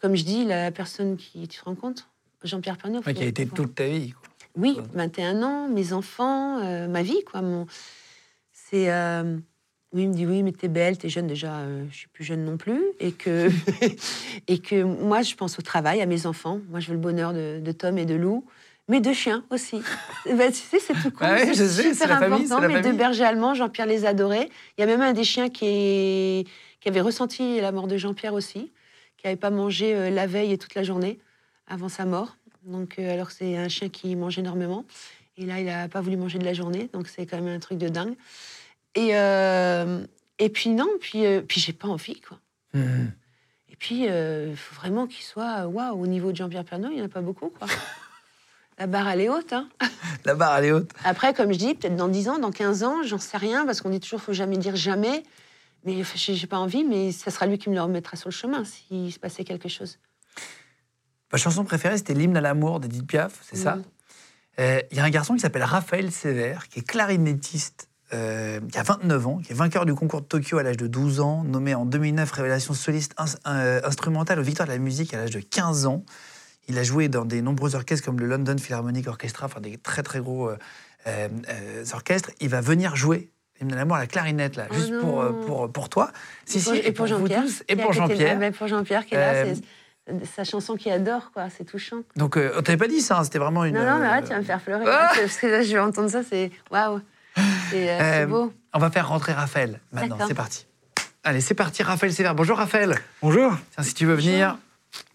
[0.00, 1.46] Comme je dis, la personne qui.
[1.46, 2.08] Tu te rends compte
[2.42, 3.02] Jean-Pierre Pernaut.
[3.06, 4.12] Ouais, qui a été toute ta vie.
[4.12, 4.22] quoi.
[4.56, 7.42] Oui, 21 ans, mes enfants, euh, ma vie, quoi.
[7.42, 7.66] Mon...
[8.52, 8.90] C'est.
[8.90, 9.36] euh,
[9.92, 12.24] Oui, il me dit oui, mais t'es belle, t'es jeune déjà, euh, je suis plus
[12.24, 12.82] jeune non plus.
[12.98, 13.50] Et que,
[14.48, 16.60] et que moi, je pense au travail, à mes enfants.
[16.70, 18.46] Moi, je veux le bonheur de, de Tom et de Lou,
[18.88, 19.80] mais de chiens aussi.
[20.26, 21.24] Ben, tu sais, c'est tout con.
[21.26, 22.60] Ouais, c'est super la famille, important.
[22.60, 22.98] la mes deux famille.
[22.98, 24.48] bergers allemands, Jean-Pierre les adorait.
[24.76, 26.48] Il y a même un des chiens qui, est-
[26.80, 28.70] qui avait ressenti la mort de Jean-Pierre aussi,
[29.16, 31.18] qui n'avait pas mangé euh, la veille et toute la journée
[31.66, 32.36] avant sa mort.
[32.64, 34.84] Donc, euh, alors c'est un chien qui mange énormément.
[35.36, 37.58] Et là, il n'a pas voulu manger de la journée, donc c'est quand même un
[37.58, 38.14] truc de dingue.
[38.94, 40.04] Et, euh,
[40.38, 42.38] et puis non, puis, puis j'ai pas envie, quoi.
[42.74, 43.12] Mhm.
[43.70, 47.02] Et puis, il faut vraiment qu'il soit, waouh, au niveau de Jean-Pierre Pernaut, il n'y
[47.02, 47.66] en a pas beaucoup, quoi.
[48.82, 49.68] La barre, elle est haute, hein.
[50.24, 50.90] La barre, elle est haute.
[51.04, 53.80] Après, comme je dis, peut-être dans 10 ans, dans 15 ans, j'en sais rien, parce
[53.80, 55.22] qu'on dit toujours, faut jamais dire jamais.
[55.84, 58.32] Mais j'ai j'ai pas envie, mais ça sera lui qui me le remettra sur le
[58.34, 60.00] chemin s'il se passait quelque chose.
[61.32, 63.78] Ma chanson préférée, c'était l'hymne à l'amour d'Edith Piaf, c'est ça.
[64.58, 68.78] Euh, Il y a un garçon qui s'appelle Raphaël Sévère, qui est clarinettiste, euh, qui
[68.78, 71.44] a 29 ans, qui est vainqueur du concours de Tokyo à l'âge de 12 ans,
[71.44, 75.30] nommé en 2009 révélation soliste ins- euh, instrumentale aux Victoires de la musique à l'âge
[75.30, 76.04] de 15 ans.
[76.68, 80.02] Il a joué dans des nombreux orchestres comme le London Philharmonic Orchestra, enfin des très
[80.02, 80.56] très gros euh,
[81.06, 82.30] euh, euh, orchestres.
[82.40, 83.30] Il va venir jouer
[83.60, 86.10] l'hymne à l'amour à la clarinette, là, Oh juste pour, pour, pour toi.
[86.44, 87.44] Si, et pour, si, et pour Jean-Pierre.
[87.68, 88.38] Et pour Jean-Pierre.
[88.38, 91.48] Ben, pour Jean-Pierre qui est là, Euh, c'est sa chanson qu'il adore, quoi.
[91.56, 92.02] C'est touchant.
[92.16, 93.74] Donc, euh, on t'avait pas dit ça, hein, c'était vraiment une.
[93.74, 94.84] Non, non, mais là, tu vas me faire pleurer.
[94.86, 97.00] Ah parce que là, je vais entendre ça, c'est waouh.
[97.70, 98.52] C'est euh, beau.
[98.74, 100.66] On va faire rentrer Raphaël maintenant, c'est parti.
[101.24, 102.34] Allez, c'est parti, Raphaël Sévère.
[102.34, 102.96] Bonjour Raphaël.
[103.22, 103.56] Bonjour.
[103.74, 104.58] Tiens, si tu veux venir,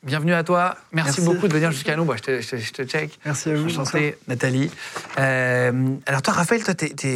[0.04, 0.78] bienvenue à toi.
[0.92, 1.22] Merci, Merci.
[1.22, 2.06] beaucoup de venir jusqu'à nous.
[2.16, 3.20] Je te, je te- je te check.
[3.26, 3.66] Merci à vous.
[3.66, 4.72] Enchanté, Nathalie.
[5.20, 5.72] Euh,
[6.06, 7.08] alors toi, Raphaël, tu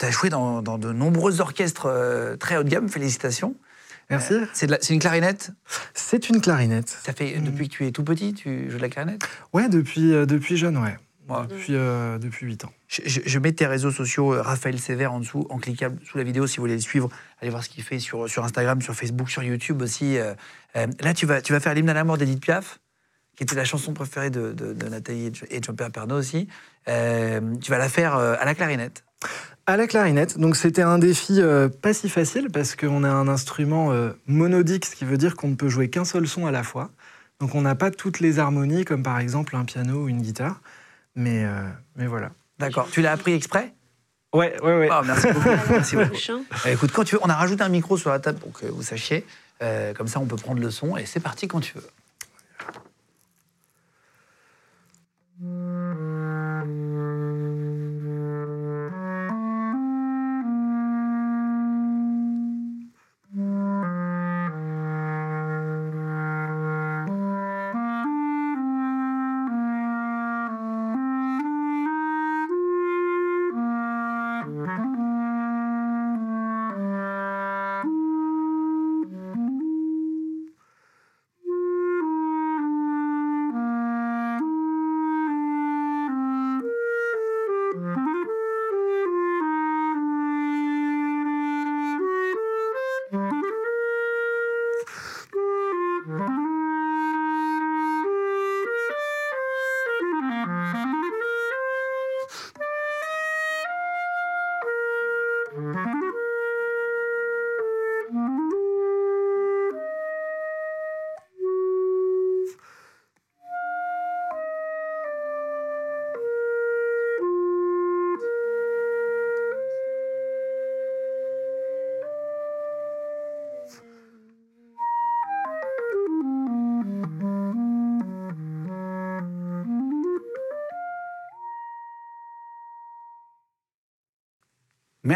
[0.00, 2.88] as joué dans, dans de nombreux orchestres euh, très haut de gamme.
[2.88, 3.54] Félicitations.
[4.10, 4.34] Merci.
[4.52, 5.50] C'est une clarinette?
[5.94, 6.88] C'est une clarinette.
[7.04, 9.22] Ça fait depuis que tu es tout petit, tu joues de la clarinette?
[9.54, 10.96] Ouais, depuis, euh, depuis jeune, ouais.
[11.26, 12.72] Moi, Depuis, euh, depuis 8 ans.
[12.86, 16.18] je, je- je mets tes réseaux sociaux, euh, Raphaël Sévère, en dessous, en cliquable sous
[16.18, 17.08] la vidéo si vous voulez le suivre.
[17.40, 20.18] Allez voir ce qu'il fait sur, sur Instagram, sur Facebook, sur YouTube aussi.
[20.18, 20.34] euh.
[20.76, 22.78] Euh, là, tu vas, tu vas faire l'hymne à la mort d'Edith Piaf,
[23.36, 26.46] qui était la chanson préférée de, de- de Nathalie et de- Jean-Pierre Pernaut aussi.
[26.88, 29.04] Euh, tu vas la faire euh, à la clarinette.
[29.66, 33.28] À la clarinette, donc c'était un défi euh, pas si facile parce qu'on a un
[33.28, 36.50] instrument euh, monodique, ce qui veut dire qu'on ne peut jouer qu'un seul son à
[36.50, 36.90] la fois.
[37.40, 40.60] Donc on n'a pas toutes les harmonies comme par exemple un piano ou une guitare.
[41.14, 42.30] Mais, euh, mais voilà.
[42.58, 42.88] D'accord.
[42.90, 43.72] Tu l'as appris exprès?
[44.32, 44.88] Ouais, ouais, ouais.
[44.90, 45.48] Ah, Merci beaucoup.
[45.70, 46.16] Merci beaucoup.
[46.66, 48.66] Euh, écoute, quand tu veux, on a rajouté un micro sur la table pour que
[48.66, 49.24] vous sachiez.
[49.62, 51.88] Euh, comme ça, on peut prendre le son et c'est parti quand tu veux.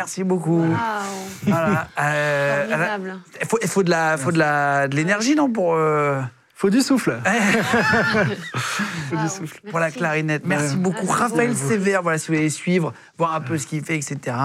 [0.08, 0.60] Merci beaucoup.
[0.60, 0.72] Waouh.
[1.42, 1.88] Voilà.
[2.00, 3.16] Euh, Formidable.
[3.42, 6.18] il faut, il faut de la, faut de la, de l'énergie, non, pour, euh,
[6.54, 7.20] Faut du souffle.
[9.28, 9.60] Souffle.
[9.70, 10.42] pour la clarinette.
[10.46, 10.80] Merci Ouais.
[10.82, 11.54] beaucoup, Ah, Raphaël.
[11.56, 12.02] Sévère.
[12.02, 14.36] Voilà, si vous voulez les suivre, voir un peu ce qu'il fait, etc.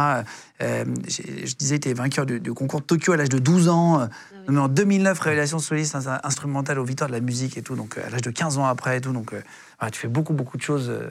[0.61, 3.39] Euh, j'ai- je disais, tu es vainqueur du, du concours de Tokyo à l'âge de
[3.39, 4.05] 12 ans, euh,
[4.47, 7.75] nommé en 2009 révélation soliste ins- instrumentale aux Victoires de la musique et tout.
[7.75, 9.11] Donc euh, à l'âge de 15 ans après et tout.
[9.11, 9.41] Donc euh,
[9.79, 11.09] voilà, tu fais beaucoup, beaucoup de choses euh,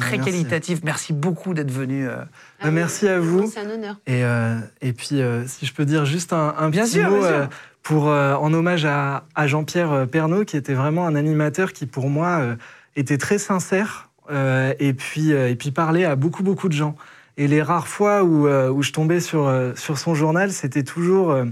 [0.00, 0.32] très Merci.
[0.32, 0.80] qualitatives.
[0.84, 2.08] Merci beaucoup d'être venu.
[2.08, 2.24] euh, Ah
[2.64, 3.48] Bah, oui, merci à vous.
[3.50, 3.96] C'est un honneur.
[4.06, 7.10] Et, euh, et puis, euh, si je peux dire juste un, un Bien petit sûr,
[7.10, 7.36] mot bien sûr.
[7.36, 7.46] euh,
[7.84, 11.86] pour, euh, en hommage à, à Jean-Pierre euh, Pernaut, qui était vraiment un animateur qui,
[11.86, 12.56] pour moi, euh,
[12.98, 16.96] était très sincère euh, et, puis, euh, et puis parlait à beaucoup, beaucoup de gens.
[17.36, 20.82] Et les rares fois où, euh, où je tombais sur, euh, sur son journal, c'était
[20.82, 21.44] toujours euh,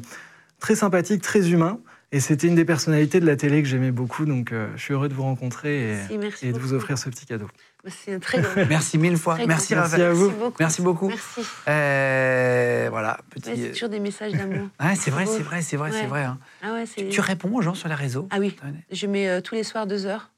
[0.59, 1.79] très sympathique, très humain.
[2.13, 4.95] Et c'était une des personnalités de la télé que j'aimais beaucoup, donc euh, je suis
[4.95, 7.49] heureux de vous rencontrer et, Merci, merci et de vous offrir ce petit cadeau.
[7.89, 8.65] C'est un très grand.
[8.69, 9.35] Merci mille fois.
[9.35, 9.75] Très Merci.
[9.75, 10.31] Merci à vous.
[10.31, 10.57] beaucoup.
[10.61, 11.09] Merci beaucoup.
[11.09, 11.41] Merci.
[11.69, 13.51] Euh, voilà, petit.
[13.51, 14.69] Ouais, c'est toujours des messages d'amour.
[14.81, 16.25] Ouais, c'est vrai, c'est vrai, c'est vrai, c'est vrai.
[16.25, 16.39] hein.
[16.63, 17.09] Ah ouais, c'est.
[17.09, 18.57] Tu réponds aux gens sur les réseaux Ah oui,
[18.91, 20.31] je mets euh, tous les soirs deux heures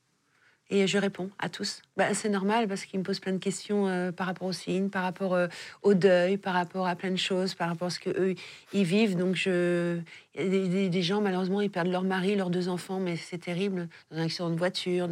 [0.70, 1.82] et je réponds à tous.
[1.97, 4.90] Bah, c'est normal parce qu'ils me posent plein de questions euh, par rapport au signe,
[4.90, 5.49] par rapport euh,
[5.82, 8.35] au deuil, par rapport à plein de choses, par rapport à ce qu'eux,
[8.73, 9.16] ils vivent.
[9.16, 9.99] Donc, je...
[10.39, 13.89] il des, gens, malheureusement, ils perdent leur mari, leurs deux enfants, mais c'est terrible.
[14.11, 15.09] Dans un accident de voiture,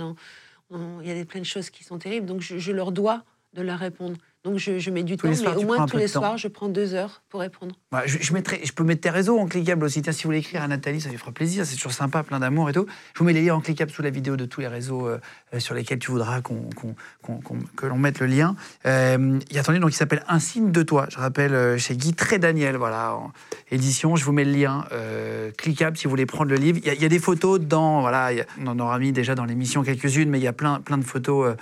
[0.70, 2.27] il y a des, plein de choses qui sont terribles.
[2.27, 3.24] Donc, je leur dois
[3.55, 4.16] de leur répondre.
[4.47, 6.47] Donc, je, je mets du Tous temps, mais soirs, au moins tous les soirs, je
[6.47, 7.74] prends deux heures pour répondre.
[7.90, 10.02] Bah, je, je mettrai, je peux mettre tes réseaux en cliquable aussi.
[10.02, 11.66] Tiens, si vous voulez écrire à Nathalie, ça lui fera plaisir.
[11.66, 12.86] C'est toujours sympa, plein d'amour et tout.
[13.14, 15.18] Je vous mets les liens en cliquable sous la vidéo de tous les réseaux euh,
[15.52, 18.55] euh, sur lesquels tu voudras qu'on, qu'on- qu'on- qu'on- que l'on mette le lien.
[18.86, 21.06] Euh, Il y a ton livre donc, qui s'appelle Un signe de toi.
[21.10, 23.32] Je rappelle, chez Guy Très Daniel, voilà, en
[23.73, 24.14] édition.
[24.14, 26.78] Je vous mets le lien euh, cliquable si vous voulez prendre le livre.
[26.81, 28.01] Il y a, il y a des photos dedans.
[28.01, 30.48] Voilà, il y a- on en aura mis déjà dans l'émission quelques-unes, mais il y
[30.48, 31.56] a plein, plein de photos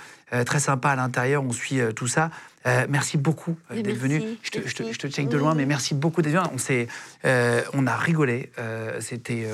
[0.45, 1.43] très sympas à l'intérieur.
[1.43, 2.29] On suit tout ça.
[2.67, 4.21] Euh, merci beaucoup euh, d'être venu.
[4.41, 4.93] Je te, je te- merci.
[4.93, 6.43] je te check de loin, mais merci beaucoup d'être venu.
[6.53, 6.57] On,
[7.25, 8.49] euh, on a rigolé.
[8.99, 9.47] c'était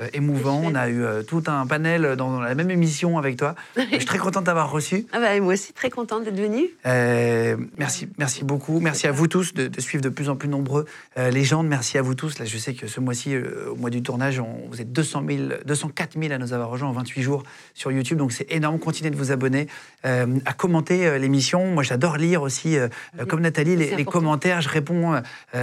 [0.00, 0.60] euh, émouvant.
[0.64, 3.54] On a eu euh, tout un panel dans la même émission avec toi.
[3.76, 5.06] je suis très content de t'avoir reçu.
[5.12, 6.66] Ah bah, moi aussi, très contente d'être venue.
[6.86, 8.80] Euh, merci, merci beaucoup.
[8.80, 10.86] Merci à vous tous de, de suivre de plus en plus nombreux
[11.18, 11.66] euh, Légendes.
[11.68, 12.38] Merci à vous tous.
[12.38, 15.42] Là, je sais que ce mois-ci, au mois du tournage, on- vous êtes 200 000,
[15.64, 17.42] 204 000 à nous avoir rejoints en 28 jours
[17.74, 18.18] sur YouTube.
[18.18, 18.78] Donc, c'est énorme.
[18.78, 19.66] Continuez de vous abonner,
[20.04, 21.66] à commenter l'émission.
[21.66, 22.88] Moi, j'adore lire aussi, euh,
[23.28, 24.60] comme Nathalie, les, les commentaires.
[24.60, 25.20] Je réponds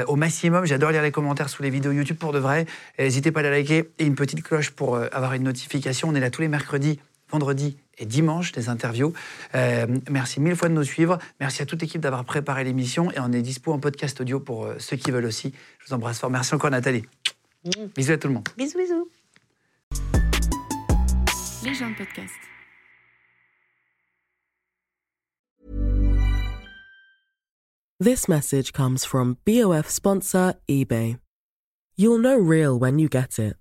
[0.07, 0.65] au maximum.
[0.65, 2.65] J'adore lire les commentaires sous les vidéos YouTube pour de vrai.
[2.99, 6.09] N'hésitez pas à les liker et une petite cloche pour euh, avoir une notification.
[6.09, 6.99] On est là tous les mercredis,
[7.31, 9.13] vendredis et dimanche des interviews.
[9.55, 11.17] Euh, merci mille fois de nous suivre.
[11.39, 14.65] Merci à toute l'équipe d'avoir préparé l'émission et on est dispo en podcast audio pour
[14.65, 15.53] euh, ceux qui veulent aussi.
[15.79, 16.29] Je vous embrasse fort.
[16.29, 17.03] Merci encore Nathalie.
[17.95, 18.47] Bisous à tout le monde.
[18.57, 19.09] Bisous, bisous.
[21.63, 22.33] Les gens de podcast.
[27.99, 31.17] This message comes from BOF sponsor eBay.
[31.97, 33.60] You'll know real when you get it.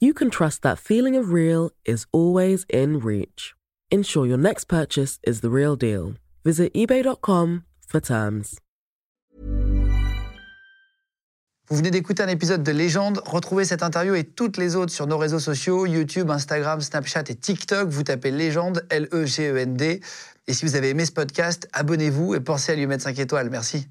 [0.00, 3.54] you can trust that feeling of real is always in reach.
[3.92, 6.14] Ensure your next purchase is the real deal.
[6.44, 8.58] Visit eBay.com for terms.
[11.68, 13.20] Vous venez d'écouter un épisode de Légende.
[13.24, 17.34] Retrouvez cette interview et toutes les autres sur nos réseaux sociaux, YouTube, Instagram, Snapchat et
[17.34, 17.88] TikTok.
[17.88, 20.00] Vous tapez Légende, L-E-G-E-N-D.
[20.46, 23.50] Et si vous avez aimé ce podcast, abonnez-vous et pensez à lui mettre 5 étoiles.
[23.50, 23.88] Merci.